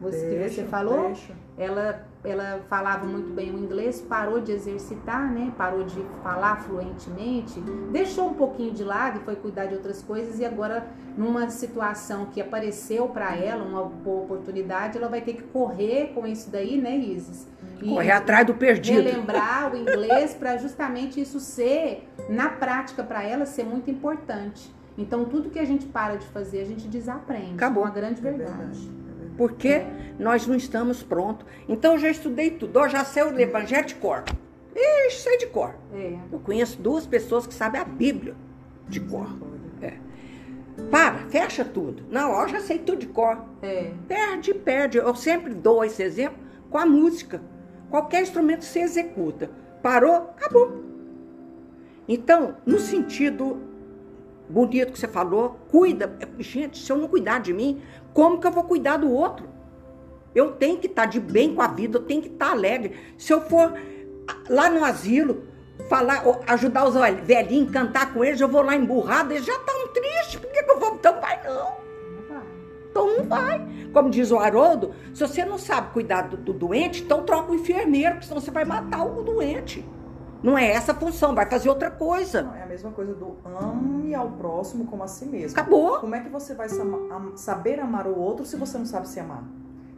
Você, 0.01 0.29
deixa, 0.29 0.49
que 0.49 0.55
você 0.55 0.63
falou? 0.63 1.07
Deixa. 1.07 1.33
Ela, 1.57 2.07
ela 2.23 2.61
falava 2.67 3.05
muito 3.05 3.31
bem 3.33 3.53
o 3.53 3.59
inglês, 3.59 4.01
parou 4.01 4.41
de 4.41 4.51
exercitar, 4.51 5.31
né? 5.31 5.53
Parou 5.55 5.83
de 5.83 6.03
falar 6.23 6.55
fluentemente, 6.63 7.61
deixou 7.91 8.29
um 8.29 8.33
pouquinho 8.33 8.73
de 8.73 8.83
lado 8.83 9.19
e 9.19 9.23
foi 9.23 9.35
cuidar 9.35 9.67
de 9.67 9.75
outras 9.75 10.01
coisas 10.01 10.39
e 10.39 10.45
agora 10.45 10.87
numa 11.15 11.49
situação 11.51 12.25
que 12.25 12.41
apareceu 12.41 13.09
para 13.09 13.35
ela, 13.35 13.63
uma 13.63 13.83
boa 13.83 14.23
oportunidade, 14.23 14.97
ela 14.97 15.07
vai 15.07 15.21
ter 15.21 15.33
que 15.33 15.43
correr 15.43 16.13
com 16.15 16.25
isso 16.25 16.49
daí, 16.49 16.81
né, 16.81 16.97
Isis? 16.97 17.47
E 17.79 17.89
correr 17.89 18.11
atrás 18.11 18.45
do 18.47 18.55
perdido. 18.55 19.03
Relembrar 19.03 19.71
o 19.71 19.77
inglês 19.77 20.33
para 20.33 20.57
justamente 20.57 21.21
isso 21.21 21.39
ser, 21.39 22.07
na 22.27 22.49
prática 22.49 23.03
para 23.03 23.23
ela, 23.23 23.45
ser 23.45 23.65
muito 23.65 23.91
importante. 23.91 24.73
Então, 24.97 25.25
tudo 25.25 25.49
que 25.49 25.59
a 25.59 25.65
gente 25.65 25.85
para 25.85 26.15
de 26.15 26.25
fazer, 26.27 26.61
a 26.61 26.65
gente 26.65 26.87
desaprende. 26.87 27.53
Acabou. 27.53 27.83
É 27.83 27.87
uma 27.87 27.93
grande 27.93 28.21
verdade. 28.21 28.51
É 28.51 28.55
verdade. 28.55 29.00
Porque 29.37 29.83
nós 30.19 30.45
não 30.45 30.55
estamos 30.55 31.01
prontos. 31.03 31.45
Então, 31.67 31.93
eu 31.93 31.99
já 31.99 32.09
estudei 32.09 32.51
tudo. 32.51 32.79
Eu 32.79 32.89
já 32.89 33.03
sei 33.03 33.23
o 33.23 33.39
Evangelho 33.39 33.85
de 33.85 33.95
cor. 33.95 34.23
Ixi, 34.75 35.21
sei 35.21 35.37
de 35.37 35.47
cor. 35.47 35.75
É. 35.93 36.17
Eu 36.31 36.39
conheço 36.39 36.81
duas 36.81 37.05
pessoas 37.05 37.45
que 37.45 37.53
sabem 37.53 37.81
a 37.81 37.85
Bíblia 37.85 38.35
de 38.87 38.99
cor. 38.99 39.27
É. 39.81 39.93
Para, 40.89 41.19
fecha 41.29 41.65
tudo. 41.65 42.03
Não, 42.09 42.39
eu 42.41 42.47
já 42.47 42.59
sei 42.59 42.79
tudo 42.79 42.99
de 42.99 43.07
cor. 43.07 43.43
É. 43.61 43.91
Perde, 44.07 44.53
perde. 44.53 44.97
Eu 44.97 45.15
sempre 45.15 45.53
dou 45.53 45.83
esse 45.83 46.01
exemplo 46.01 46.39
com 46.69 46.77
a 46.77 46.85
música. 46.85 47.41
Qualquer 47.89 48.21
instrumento 48.21 48.63
se 48.63 48.79
executa. 48.79 49.49
Parou, 49.81 50.15
acabou. 50.37 50.83
Então, 52.07 52.57
no 52.65 52.79
sentido 52.79 53.70
bonito 54.51 54.91
que 54.91 54.99
você 54.99 55.07
falou, 55.07 55.59
cuida. 55.69 56.17
Gente, 56.39 56.77
se 56.77 56.91
eu 56.91 56.97
não 56.97 57.07
cuidar 57.07 57.39
de 57.39 57.53
mim, 57.53 57.81
como 58.13 58.39
que 58.39 58.47
eu 58.47 58.51
vou 58.51 58.63
cuidar 58.63 58.97
do 58.97 59.11
outro? 59.11 59.47
Eu 60.33 60.51
tenho 60.53 60.77
que 60.77 60.87
estar 60.87 61.05
de 61.05 61.19
bem 61.19 61.55
com 61.55 61.61
a 61.61 61.67
vida, 61.67 61.97
eu 61.97 62.03
tenho 62.03 62.21
que 62.21 62.29
estar 62.29 62.51
alegre. 62.51 62.95
Se 63.17 63.33
eu 63.33 63.41
for 63.41 63.73
lá 64.49 64.69
no 64.69 64.83
asilo, 64.83 65.43
falar, 65.89 66.23
ajudar 66.47 66.87
os 66.87 66.95
velhinhos, 67.23 67.71
cantar 67.71 68.13
com 68.13 68.23
eles, 68.23 68.39
eu 68.39 68.47
vou 68.47 68.61
lá 68.61 68.75
emburrado, 68.75 69.33
eles 69.33 69.45
já 69.45 69.55
estão 69.55 69.87
tristes, 69.89 70.35
por 70.35 70.49
que, 70.51 70.63
que 70.63 70.71
eu 70.71 70.79
vou? 70.79 70.95
Então 70.95 71.19
vai 71.19 71.41
não. 71.43 71.81
Então 72.89 73.17
não 73.17 73.23
vai. 73.23 73.65
Como 73.93 74.09
diz 74.09 74.31
o 74.31 74.37
Haroldo, 74.37 74.93
se 75.13 75.25
você 75.25 75.45
não 75.45 75.57
sabe 75.57 75.91
cuidar 75.93 76.23
do, 76.23 76.37
do 76.37 76.53
doente, 76.53 77.01
então 77.03 77.23
troca 77.23 77.51
o 77.51 77.55
enfermeiro, 77.55 78.15
porque 78.15 78.27
senão 78.27 78.41
você 78.41 78.51
vai 78.51 78.65
matar 78.65 79.05
o 79.05 79.23
doente. 79.23 79.83
Não 80.43 80.57
é 80.57 80.71
essa 80.71 80.91
a 80.91 80.95
função, 80.95 81.35
vai 81.35 81.45
fazer 81.45 81.69
outra 81.69 81.91
coisa. 81.91 82.41
Não, 82.41 82.55
é 82.55 82.63
a 82.63 82.65
mesma 82.65 82.91
coisa 82.91 83.13
do 83.13 83.37
ame 83.45 84.13
ao 84.15 84.31
próximo 84.31 84.85
como 84.85 85.03
a 85.03 85.07
si 85.07 85.25
mesmo. 85.25 85.59
Acabou. 85.59 85.99
Como 85.99 86.15
é 86.15 86.21
que 86.21 86.29
você 86.29 86.53
vai 86.53 86.67
saber 87.35 87.79
amar 87.79 88.07
o 88.07 88.19
outro 88.19 88.45
se 88.45 88.55
você 88.55 88.77
não 88.77 88.85
sabe 88.85 89.07
se 89.07 89.19
amar? 89.19 89.43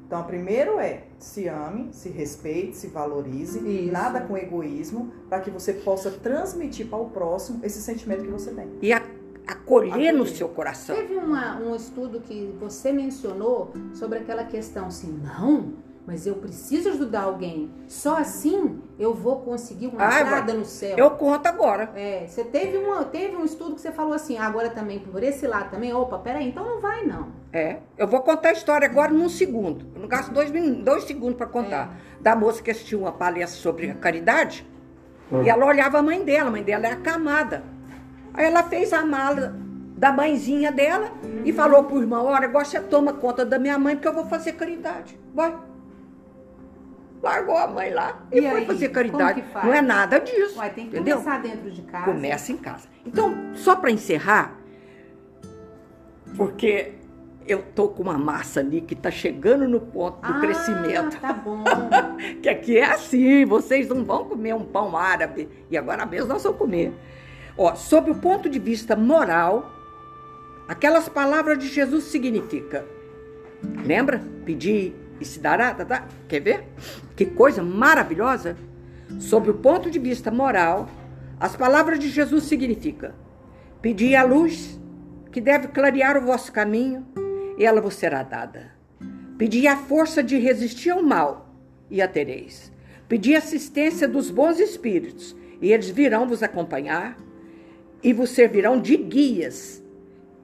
Então, 0.05 0.21
primeiro 0.25 0.79
é 0.79 1.05
se 1.17 1.47
ame, 1.47 1.89
se 1.91 2.09
respeite, 2.09 2.75
se 2.75 2.87
valorize, 2.87 3.57
Isso. 3.59 3.91
nada 3.91 4.21
com 4.21 4.37
egoísmo, 4.37 5.11
para 5.27 5.39
que 5.39 5.49
você 5.49 5.73
possa 5.73 6.11
transmitir 6.11 6.87
para 6.87 6.99
o 6.99 7.09
próximo 7.09 7.59
esse 7.63 7.81
sentimento 7.81 8.23
que 8.23 8.29
você 8.29 8.51
tem. 8.51 8.67
E 8.81 8.93
a 8.93 9.01
acolher 9.47 10.11
no 10.11 10.25
seu 10.25 10.47
coração. 10.49 10.95
Teve 10.95 11.15
uma, 11.15 11.57
um 11.57 11.75
estudo 11.75 12.19
que 12.21 12.55
você 12.59 12.91
mencionou 12.91 13.73
sobre 13.93 14.19
aquela 14.19 14.43
questão 14.43 14.87
assim, 14.87 15.19
não, 15.23 15.73
mas 16.05 16.27
eu 16.27 16.35
preciso 16.35 16.89
ajudar 16.89 17.23
alguém. 17.23 17.71
Só 17.87 18.17
assim 18.17 18.81
eu 18.99 19.13
vou 19.13 19.41
conseguir 19.41 19.87
uma 19.87 20.05
ah, 20.05 20.21
entrada 20.21 20.53
no 20.53 20.65
céu. 20.65 20.97
Eu 20.97 21.11
conto 21.11 21.47
agora. 21.47 21.91
É, 21.95 22.25
você 22.27 22.43
teve, 22.43 22.77
uma, 22.77 23.05
teve 23.05 23.35
um 23.35 23.45
estudo 23.45 23.75
que 23.75 23.81
você 23.81 23.91
falou 23.91 24.13
assim, 24.13 24.37
agora 24.37 24.69
também 24.69 24.99
por 24.99 25.23
esse 25.23 25.47
lado 25.47 25.71
também, 25.71 25.93
opa, 25.93 26.17
peraí, 26.19 26.49
então 26.49 26.65
não 26.65 26.81
vai 26.81 27.05
não. 27.05 27.27
É, 27.51 27.77
eu 27.97 28.07
vou 28.07 28.21
contar 28.21 28.49
a 28.49 28.53
história 28.53 28.87
agora 28.87 29.11
num 29.11 29.29
segundo. 29.29 29.85
Eu 29.95 30.01
não 30.01 30.07
gasto 30.07 30.31
dois, 30.31 30.51
dois 30.83 31.05
segundos 31.05 31.37
para 31.37 31.47
contar. 31.47 31.97
É. 32.19 32.21
Da 32.21 32.35
moça 32.35 32.61
que 32.61 32.71
assistiu 32.71 32.99
uma 32.99 33.11
palestra 33.11 33.61
sobre 33.61 33.89
a 33.89 33.95
caridade. 33.95 34.67
Hum. 35.31 35.43
E 35.43 35.49
ela 35.49 35.65
olhava 35.65 35.99
a 35.99 36.03
mãe 36.03 36.23
dela, 36.23 36.49
a 36.49 36.51
mãe 36.51 36.63
dela 36.63 36.85
era 36.87 36.95
acamada. 36.95 37.63
Aí 38.33 38.45
ela 38.45 38.63
fez 38.63 38.91
a 38.91 39.05
mala 39.05 39.55
da 39.95 40.11
mãezinha 40.11 40.71
dela 40.71 41.11
uhum. 41.23 41.43
e 41.45 41.53
falou 41.53 41.83
pro 41.83 42.01
irmão, 42.01 42.25
olha, 42.25 42.45
agora 42.45 42.65
você 42.65 42.79
toma 42.79 43.13
conta 43.13 43.45
da 43.45 43.57
minha 43.57 43.77
mãe 43.77 43.95
porque 43.95 44.07
eu 44.07 44.13
vou 44.13 44.25
fazer 44.25 44.53
caridade. 44.53 45.17
Vai. 45.33 45.55
Largou 47.23 47.55
a 47.57 47.67
mãe 47.67 47.89
lá 47.89 48.21
e, 48.29 48.39
e 48.39 48.41
foi 48.41 48.59
aí, 48.59 48.65
fazer 48.65 48.89
caridade. 48.89 49.41
Não 49.63 49.73
é 49.73 49.81
nada 49.81 50.19
disso. 50.19 50.59
Ué, 50.59 50.67
tem 50.67 50.89
que 50.89 50.97
entendeu? 50.97 51.19
começar 51.19 51.41
dentro 51.41 51.71
de 51.71 51.81
casa. 51.83 52.05
Começa 52.05 52.51
em 52.51 52.57
casa. 52.57 52.87
Então, 53.05 53.33
só 53.53 53.77
para 53.77 53.89
encerrar, 53.89 54.59
porque 56.35 56.95
eu 57.47 57.63
tô 57.63 57.87
com 57.87 58.03
uma 58.03 58.17
massa 58.17 58.59
ali 58.59 58.81
que 58.81 58.93
tá 58.93 59.09
chegando 59.09 59.69
no 59.69 59.79
ponto 59.79 60.19
do 60.19 60.33
ah, 60.33 60.39
crescimento. 60.41 61.17
Tá 61.21 61.31
bom. 61.31 61.63
que 62.43 62.49
aqui 62.49 62.77
é 62.77 62.91
assim, 62.91 63.45
vocês 63.45 63.87
não 63.87 64.03
vão 64.03 64.25
comer 64.25 64.53
um 64.53 64.65
pão 64.65 64.97
árabe 64.97 65.47
e 65.71 65.77
agora 65.77 66.05
mesmo 66.05 66.27
nós 66.27 66.43
vamos 66.43 66.57
comer. 66.57 66.93
Ó, 67.57 67.73
sob 67.73 68.11
o 68.11 68.15
ponto 68.15 68.49
de 68.49 68.59
vista 68.59 68.97
moral, 68.97 69.71
aquelas 70.67 71.07
palavras 71.07 71.57
de 71.57 71.69
Jesus 71.69 72.03
significa. 72.03 72.85
Lembra? 73.85 74.21
Pedir 74.43 75.02
e 75.19 75.25
se 75.25 75.39
dará, 75.39 75.73
tá, 75.73 75.85
tá? 75.85 76.07
Quer 76.27 76.39
ver? 76.39 76.63
Que 77.15 77.25
coisa 77.25 77.63
maravilhosa. 77.63 78.55
Sob 79.19 79.49
o 79.49 79.53
ponto 79.55 79.89
de 79.91 79.99
vista 79.99 80.31
moral, 80.31 80.89
as 81.39 81.55
palavras 81.55 81.99
de 81.99 82.09
Jesus 82.09 82.45
significa: 82.45 83.15
Pedi 83.81 84.15
a 84.15 84.23
luz 84.23 84.79
que 85.31 85.41
deve 85.41 85.67
clarear 85.67 86.17
o 86.17 86.25
vosso 86.25 86.51
caminho, 86.51 87.05
e 87.57 87.65
ela 87.65 87.81
vos 87.81 87.95
será 87.95 88.23
dada. 88.23 88.71
Pedi 89.37 89.67
a 89.67 89.77
força 89.77 90.23
de 90.23 90.37
resistir 90.37 90.89
ao 90.89 91.03
mal, 91.03 91.53
e 91.89 92.01
a 92.01 92.07
tereis. 92.07 92.71
Pedi 93.07 93.35
assistência 93.35 94.07
dos 94.07 94.31
bons 94.31 94.59
espíritos, 94.59 95.35
e 95.61 95.71
eles 95.71 95.89
virão 95.89 96.27
vos 96.27 96.41
acompanhar 96.41 97.17
e 98.03 98.11
vos 98.11 98.31
servirão 98.31 98.79
de 98.79 98.97
guias. 98.97 99.81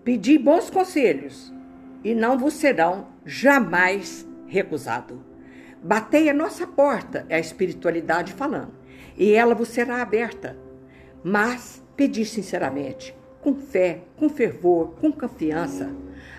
Pedi 0.04 0.38
bons 0.38 0.70
conselhos 0.70 1.54
e 2.04 2.16
não 2.16 2.38
vos 2.38 2.54
serão 2.54 3.08
jamais 3.26 4.26
recusado. 4.50 5.24
Batei 5.82 6.30
a 6.30 6.34
nossa 6.34 6.68
porta, 6.68 7.26
é 7.30 7.38
a 7.38 7.40
espiritualidade 7.40 8.34
falando, 8.34 8.74
e 9.18 9.32
ela 9.32 9.56
vos 9.56 9.70
será 9.70 10.02
aberta. 10.02 10.58
Mas 11.24 11.82
pedi 11.96 12.26
sinceramente, 12.26 13.16
com 13.42 13.56
fé, 13.56 14.02
com 14.18 14.30
fervor, 14.30 14.96
com 15.00 15.12
confiança. 15.12 15.94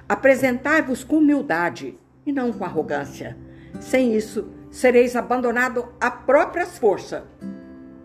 Apresentai-vos 0.09 1.05
com 1.05 1.19
humildade 1.19 1.99
e 2.27 2.33
não 2.33 2.53
com 2.53 2.65
arrogância. 2.65 3.37
Sem 3.81 4.15
isso, 4.15 4.51
sereis 4.71 5.17
abandonado 5.17 5.89
a 6.01 6.11
próprias 6.11 6.77
forças, 6.77 7.23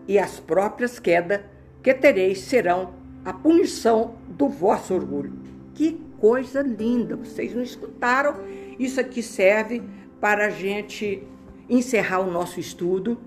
e 0.08 0.18
as 0.18 0.38
próprias 0.38 0.98
quedas 0.98 1.40
que 1.82 1.92
tereis 1.92 2.40
serão 2.40 2.94
a 3.24 3.32
punição 3.32 4.14
do 4.28 4.48
vosso 4.48 4.94
orgulho. 4.94 5.32
Que 5.74 6.00
coisa 6.18 6.62
linda! 6.62 7.16
Vocês 7.16 7.54
não 7.54 7.62
escutaram? 7.62 8.36
Isso 8.78 9.00
aqui 9.00 9.22
serve 9.22 9.82
para 10.20 10.46
a 10.46 10.50
gente 10.50 11.22
encerrar 11.68 12.20
o 12.20 12.30
nosso 12.30 12.60
estudo. 12.60 13.18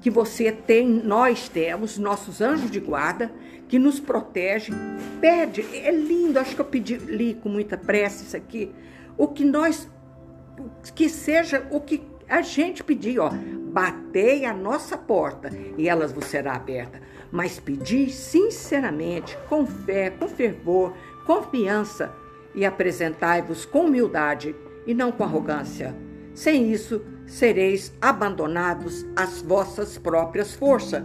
Que 0.00 0.10
você 0.10 0.52
tem, 0.52 0.86
nós 0.86 1.48
temos 1.48 1.98
nossos 1.98 2.40
anjos 2.40 2.70
de 2.70 2.78
guarda 2.78 3.32
que 3.68 3.78
nos 3.78 3.98
protege. 3.98 4.72
Pede, 5.20 5.62
é 5.74 5.90
lindo, 5.90 6.38
acho 6.38 6.54
que 6.54 6.60
eu 6.60 6.66
pedi, 6.66 6.96
li 6.96 7.34
com 7.34 7.48
muita 7.48 7.76
pressa 7.76 8.22
isso 8.22 8.36
aqui. 8.36 8.70
O 9.16 9.28
que 9.28 9.44
nós, 9.44 9.88
que 10.94 11.08
seja 11.08 11.66
o 11.70 11.80
que 11.80 12.02
a 12.28 12.42
gente 12.42 12.84
pedir, 12.84 13.18
ó, 13.18 13.30
batei 13.72 14.44
a 14.44 14.52
nossa 14.52 14.96
porta 14.96 15.50
e 15.78 15.88
elas 15.88 16.12
vos 16.12 16.26
será 16.26 16.54
aberta 16.54 17.00
mas 17.30 17.58
pedi 17.58 18.10
sinceramente, 18.10 19.36
com 19.48 19.66
fé, 19.66 20.10
com 20.10 20.28
fervor, 20.28 20.94
confiança 21.24 22.12
e 22.54 22.64
apresentai-vos 22.64 23.64
com 23.64 23.86
humildade 23.86 24.54
e 24.86 24.94
não 24.94 25.10
com 25.12 25.24
arrogância. 25.24 25.94
Sem 26.34 26.70
isso, 26.72 27.02
sereis 27.26 27.92
abandonados 28.00 29.04
às 29.16 29.42
vossas 29.42 29.98
próprias 29.98 30.54
forças, 30.54 31.02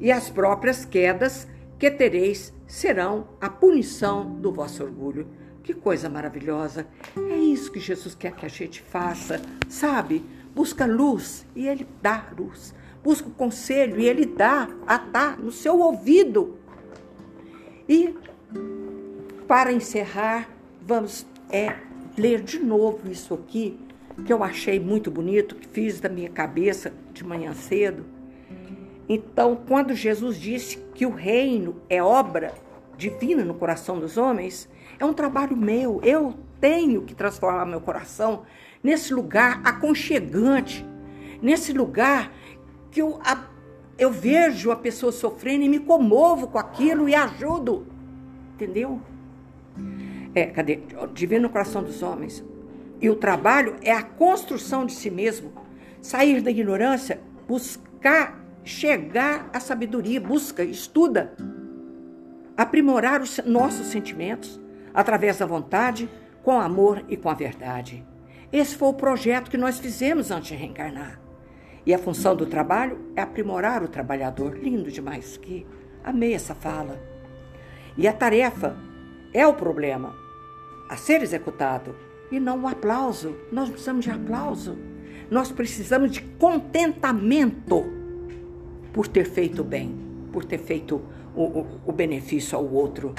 e 0.00 0.10
as 0.10 0.30
próprias 0.30 0.84
quedas 0.84 1.46
que 1.78 1.90
tereis 1.90 2.52
serão 2.66 3.28
a 3.40 3.48
punição 3.48 4.24
do 4.24 4.50
vosso 4.50 4.82
orgulho. 4.82 5.28
Que 5.62 5.74
coisa 5.74 6.08
maravilhosa! 6.08 6.86
É 7.16 7.36
isso 7.36 7.70
que 7.70 7.78
Jesus 7.78 8.14
quer 8.14 8.32
que 8.34 8.46
a 8.46 8.48
gente 8.48 8.80
faça, 8.80 9.40
sabe? 9.68 10.24
Busca 10.54 10.86
luz 10.86 11.46
e 11.54 11.68
Ele 11.68 11.86
dá 12.02 12.26
luz 12.36 12.74
busca 13.02 13.28
o 13.28 13.32
conselho 13.32 13.98
e 13.98 14.06
ele 14.06 14.26
dá, 14.26 14.68
dá 15.10 15.36
no 15.36 15.50
seu 15.50 15.78
ouvido. 15.80 16.58
E 17.88 18.14
para 19.46 19.72
encerrar, 19.72 20.48
vamos 20.82 21.26
é, 21.50 21.76
ler 22.20 22.42
de 22.42 22.58
novo 22.58 23.10
isso 23.10 23.34
aqui 23.34 23.78
que 24.24 24.32
eu 24.32 24.44
achei 24.44 24.78
muito 24.78 25.10
bonito, 25.10 25.54
que 25.54 25.66
fiz 25.66 26.00
da 26.00 26.08
minha 26.08 26.28
cabeça 26.28 26.92
de 27.12 27.24
manhã 27.24 27.54
cedo. 27.54 28.04
Então, 29.08 29.56
quando 29.66 29.94
Jesus 29.94 30.36
disse 30.36 30.76
que 30.94 31.06
o 31.06 31.10
reino 31.10 31.76
é 31.88 32.02
obra 32.02 32.54
divina 32.96 33.44
no 33.44 33.54
coração 33.54 33.98
dos 33.98 34.18
homens, 34.18 34.68
é 34.98 35.04
um 35.04 35.14
trabalho 35.14 35.56
meu. 35.56 36.00
Eu 36.04 36.34
tenho 36.60 37.02
que 37.02 37.14
transformar 37.14 37.64
meu 37.64 37.80
coração 37.80 38.42
nesse 38.82 39.14
lugar 39.14 39.60
aconchegante, 39.64 40.86
nesse 41.40 41.72
lugar 41.72 42.32
que 42.90 43.00
eu, 43.00 43.18
a, 43.24 43.44
eu 43.98 44.10
vejo 44.10 44.70
a 44.70 44.76
pessoa 44.76 45.10
sofrendo 45.10 45.64
e 45.64 45.68
me 45.68 45.80
comovo 45.80 46.48
com 46.48 46.58
aquilo 46.58 47.08
e 47.08 47.14
ajudo. 47.14 47.86
Entendeu? 48.54 49.00
É, 50.34 50.46
cadê? 50.46 50.80
Divino 51.12 51.42
no 51.42 51.50
coração 51.50 51.82
dos 51.82 52.02
homens. 52.02 52.44
E 53.00 53.08
o 53.08 53.16
trabalho 53.16 53.76
é 53.82 53.92
a 53.92 54.02
construção 54.02 54.84
de 54.84 54.92
si 54.92 55.10
mesmo. 55.10 55.52
Sair 56.00 56.40
da 56.40 56.50
ignorância, 56.50 57.20
buscar 57.48 58.40
chegar 58.62 59.48
à 59.52 59.60
sabedoria, 59.60 60.20
busca, 60.20 60.62
estuda, 60.62 61.34
aprimorar 62.56 63.22
os 63.22 63.38
nossos 63.44 63.86
sentimentos 63.86 64.60
através 64.92 65.38
da 65.38 65.46
vontade, 65.46 66.08
com 66.42 66.60
amor 66.60 67.04
e 67.08 67.16
com 67.16 67.28
a 67.28 67.34
verdade. 67.34 68.04
Esse 68.52 68.76
foi 68.76 68.88
o 68.88 68.94
projeto 68.94 69.50
que 69.50 69.56
nós 69.56 69.78
fizemos 69.78 70.30
antes 70.30 70.48
de 70.48 70.54
reencarnar. 70.54 71.20
E 71.86 71.94
a 71.94 71.98
função 71.98 72.36
do 72.36 72.46
trabalho 72.46 72.98
é 73.16 73.22
aprimorar 73.22 73.82
o 73.82 73.88
trabalhador. 73.88 74.56
Lindo 74.56 74.90
demais 74.90 75.36
que 75.36 75.66
amei 76.04 76.34
essa 76.34 76.54
fala. 76.54 77.00
E 77.96 78.06
a 78.06 78.12
tarefa 78.12 78.76
é 79.32 79.46
o 79.46 79.54
problema 79.54 80.14
a 80.88 80.96
ser 80.96 81.22
executado 81.22 81.94
e 82.30 82.40
não 82.40 82.62
o 82.62 82.68
aplauso. 82.68 83.34
Nós 83.52 83.68
precisamos 83.68 84.04
de 84.04 84.10
aplauso. 84.10 84.76
Nós 85.30 85.52
precisamos 85.52 86.10
de 86.10 86.22
contentamento 86.22 87.84
por 88.92 89.06
ter 89.06 89.24
feito 89.24 89.62
bem, 89.62 89.94
por 90.32 90.44
ter 90.44 90.58
feito 90.58 91.00
o, 91.34 91.42
o, 91.42 91.66
o 91.86 91.92
benefício 91.92 92.58
ao 92.58 92.68
outro. 92.68 93.14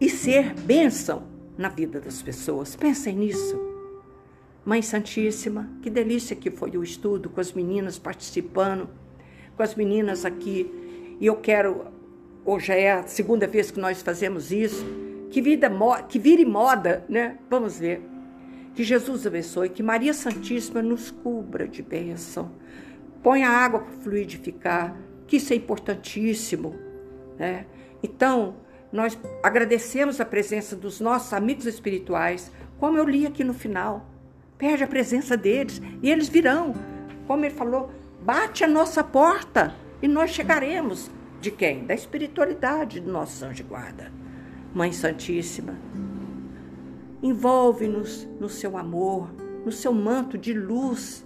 E 0.00 0.08
ser 0.08 0.54
bênção 0.54 1.22
na 1.56 1.68
vida 1.68 2.00
das 2.00 2.22
pessoas. 2.22 2.74
Pensem 2.74 3.14
nisso. 3.14 3.60
Mãe 4.64 4.80
Santíssima, 4.80 5.68
que 5.82 5.90
delícia 5.90 6.34
que 6.34 6.50
foi 6.50 6.76
o 6.76 6.82
estudo 6.82 7.28
com 7.28 7.40
as 7.40 7.52
meninas 7.52 7.98
participando, 7.98 8.88
com 9.56 9.62
as 9.62 9.74
meninas 9.74 10.24
aqui. 10.24 10.70
E 11.20 11.26
eu 11.26 11.36
quero, 11.36 11.86
hoje 12.44 12.72
é 12.72 12.92
a 12.92 13.06
segunda 13.06 13.46
vez 13.46 13.70
que 13.70 13.80
nós 13.80 14.02
fazemos 14.02 14.52
isso, 14.52 14.84
que, 15.30 15.40
vida, 15.40 15.70
que 16.08 16.18
vire 16.18 16.44
moda, 16.44 17.04
né? 17.08 17.38
Vamos 17.50 17.78
ver. 17.78 18.02
Que 18.74 18.84
Jesus 18.84 19.26
abençoe, 19.26 19.68
que 19.68 19.82
Maria 19.82 20.12
Santíssima 20.12 20.82
nos 20.82 21.10
cubra 21.10 21.66
de 21.66 21.82
bênção. 21.82 22.52
Põe 23.22 23.42
a 23.44 23.50
água 23.50 23.80
para 23.80 23.92
fluidificar, 23.94 24.96
que 25.26 25.36
isso 25.36 25.52
é 25.52 25.56
importantíssimo. 25.56 26.74
Né? 27.38 27.66
Então, 28.02 28.56
nós 28.92 29.18
agradecemos 29.42 30.20
a 30.20 30.24
presença 30.24 30.76
dos 30.76 31.00
nossos 31.00 31.32
amigos 31.32 31.66
espirituais, 31.66 32.52
como 32.78 32.98
eu 32.98 33.04
li 33.04 33.26
aqui 33.26 33.42
no 33.42 33.54
final. 33.54 34.06
Perde 34.58 34.84
a 34.84 34.88
presença 34.88 35.36
deles 35.36 35.80
e 36.02 36.10
eles 36.10 36.28
virão. 36.28 36.74
Como 37.26 37.44
ele 37.44 37.54
falou, 37.54 37.90
bate 38.20 38.62
a 38.62 38.68
nossa 38.68 39.02
porta 39.02 39.74
e 40.02 40.06
nós 40.06 40.30
chegaremos. 40.30 41.10
De 41.44 41.50
quem? 41.50 41.84
Da 41.84 41.92
espiritualidade 41.92 43.00
do 43.00 43.12
nosso 43.12 43.44
anjo 43.44 43.64
guarda. 43.64 44.10
Mãe 44.72 44.92
Santíssima, 44.92 45.78
Envolve-nos 47.22 48.26
no 48.40 48.48
seu 48.48 48.78
amor, 48.78 49.30
no 49.62 49.70
seu 49.70 49.92
manto 49.92 50.38
de 50.38 50.54
luz. 50.54 51.22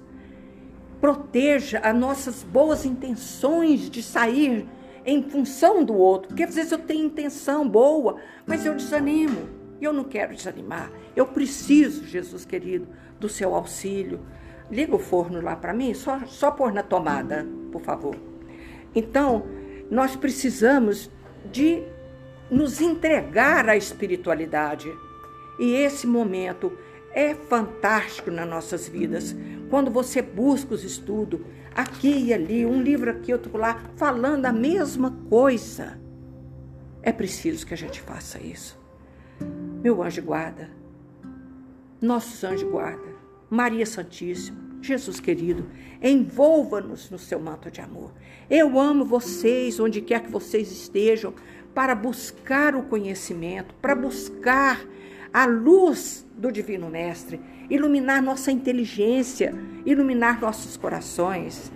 Proteja 1.00 1.78
as 1.78 1.96
nossas 1.96 2.42
boas 2.42 2.84
intenções 2.84 3.88
de 3.88 4.02
sair 4.02 4.66
em 5.06 5.22
função 5.22 5.84
do 5.84 5.94
outro. 5.94 6.30
Porque 6.30 6.42
às 6.42 6.56
vezes 6.56 6.72
eu 6.72 6.80
tenho 6.80 7.06
intenção 7.06 7.68
boa, 7.68 8.16
mas 8.44 8.66
eu 8.66 8.74
desanimo. 8.74 9.48
E 9.80 9.84
eu 9.84 9.92
não 9.92 10.02
quero 10.02 10.34
desanimar. 10.34 10.90
Eu 11.14 11.26
preciso, 11.26 12.04
Jesus 12.04 12.44
querido, 12.44 12.88
do 13.20 13.28
seu 13.28 13.54
auxílio. 13.54 14.18
Liga 14.68 14.96
o 14.96 14.98
forno 14.98 15.40
lá 15.40 15.54
para 15.54 15.72
mim, 15.72 15.94
só, 15.94 16.18
só 16.26 16.50
pôr 16.50 16.72
na 16.72 16.82
tomada, 16.82 17.46
por 17.70 17.82
favor. 17.82 18.16
Então, 18.92 19.44
nós 19.90 20.16
precisamos 20.16 21.10
de 21.50 21.82
nos 22.50 22.80
entregar 22.80 23.68
à 23.68 23.76
espiritualidade. 23.76 24.90
E 25.58 25.72
esse 25.72 26.06
momento 26.06 26.72
é 27.12 27.34
fantástico 27.34 28.30
nas 28.30 28.48
nossas 28.48 28.88
vidas. 28.88 29.34
Quando 29.70 29.90
você 29.90 30.22
busca 30.22 30.74
os 30.74 30.84
estudos, 30.84 31.40
aqui 31.74 32.26
e 32.26 32.34
ali, 32.34 32.64
um 32.64 32.80
livro 32.80 33.10
aqui, 33.10 33.32
outro 33.32 33.56
lá, 33.56 33.80
falando 33.96 34.46
a 34.46 34.52
mesma 34.52 35.16
coisa. 35.28 35.98
É 37.02 37.12
preciso 37.12 37.66
que 37.66 37.74
a 37.74 37.76
gente 37.76 38.00
faça 38.00 38.40
isso. 38.40 38.78
Meu 39.82 40.02
anjo 40.02 40.20
guarda, 40.22 40.68
nossos 42.00 42.42
anjos 42.42 42.68
guarda, 42.68 43.08
Maria 43.48 43.86
Santíssima, 43.86 44.58
Jesus 44.80 45.20
querido, 45.20 45.68
envolva-nos 46.02 47.10
no 47.10 47.18
seu 47.18 47.40
manto 47.40 47.70
de 47.70 47.80
amor. 47.80 48.12
Eu 48.48 48.78
amo 48.78 49.04
vocês, 49.04 49.78
onde 49.80 50.00
quer 50.00 50.22
que 50.22 50.30
vocês 50.30 50.70
estejam, 50.70 51.34
para 51.74 51.94
buscar 51.94 52.74
o 52.74 52.84
conhecimento, 52.84 53.74
para 53.80 53.94
buscar 53.94 54.80
a 55.32 55.44
luz 55.46 56.26
do 56.36 56.50
Divino 56.50 56.88
Mestre, 56.88 57.40
iluminar 57.68 58.22
nossa 58.22 58.50
inteligência, 58.50 59.54
iluminar 59.84 60.40
nossos 60.40 60.76
corações. 60.76 61.70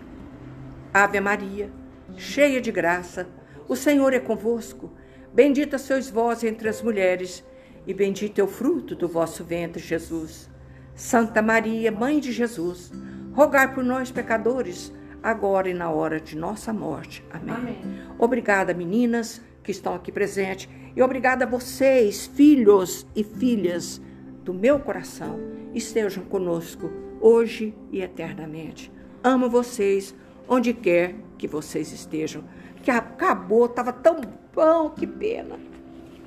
Ave 0.92 1.20
Maria, 1.20 1.70
cheia 2.16 2.60
de 2.60 2.72
graça, 2.72 3.28
o 3.68 3.76
Senhor 3.76 4.12
é 4.12 4.18
convosco. 4.18 4.90
Bendita 5.32 5.78
sois 5.78 6.10
vós 6.10 6.44
entre 6.44 6.68
as 6.68 6.82
mulheres, 6.82 7.44
e 7.86 7.94
bendito 7.94 8.40
é 8.40 8.44
o 8.44 8.48
fruto 8.48 8.94
do 8.94 9.08
vosso 9.08 9.42
ventre, 9.42 9.82
Jesus. 9.82 10.51
Santa 10.94 11.40
Maria, 11.40 11.90
Mãe 11.90 12.20
de 12.20 12.32
Jesus, 12.32 12.92
rogai 13.32 13.72
por 13.72 13.82
nós, 13.82 14.10
pecadores, 14.10 14.92
agora 15.22 15.68
e 15.68 15.74
na 15.74 15.90
hora 15.90 16.20
de 16.20 16.36
nossa 16.36 16.72
morte. 16.72 17.24
Amém. 17.30 17.54
Amém. 17.54 17.78
Obrigada, 18.18 18.74
meninas 18.74 19.40
que 19.62 19.70
estão 19.70 19.94
aqui 19.94 20.10
presentes. 20.12 20.68
E 20.94 21.02
obrigada 21.02 21.44
a 21.44 21.48
vocês, 21.48 22.26
filhos 22.26 23.06
e 23.14 23.24
filhas 23.24 24.00
do 24.44 24.52
meu 24.52 24.78
coração. 24.78 25.38
Estejam 25.74 26.24
conosco 26.24 26.90
hoje 27.20 27.74
e 27.90 28.02
eternamente. 28.02 28.92
Amo 29.24 29.48
vocês 29.48 30.14
onde 30.48 30.74
quer 30.74 31.14
que 31.38 31.48
vocês 31.48 31.92
estejam. 31.92 32.44
Que 32.82 32.90
acabou, 32.90 33.66
estava 33.66 33.92
tão 33.92 34.20
bom, 34.54 34.90
que 34.90 35.06
pena. 35.06 35.56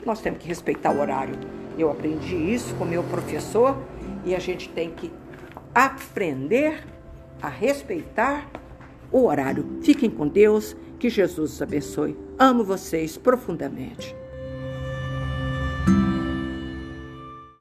Nós 0.05 0.22
temos 0.22 0.39
que 0.39 0.47
respeitar 0.47 0.91
o 0.91 0.99
horário. 0.99 1.36
Eu 1.78 1.91
aprendi 1.91 2.36
isso 2.36 2.74
com 2.76 2.86
meu 2.86 3.03
professor 3.03 3.78
e 4.26 4.36
a 4.36 4.39
gente 4.39 4.69
tem 4.69 4.91
que 4.91 5.11
aprender 5.73 6.84
a 7.41 7.49
respeitar 7.49 8.49
o 9.11 9.26
horário. 9.26 9.80
Fiquem 9.82 10.09
com 10.09 10.28
Deus, 10.28 10.76
que 10.99 11.09
Jesus 11.09 11.53
os 11.53 11.61
abençoe. 11.61 12.17
Amo 12.39 12.63
vocês 12.63 13.17
profundamente. 13.17 14.15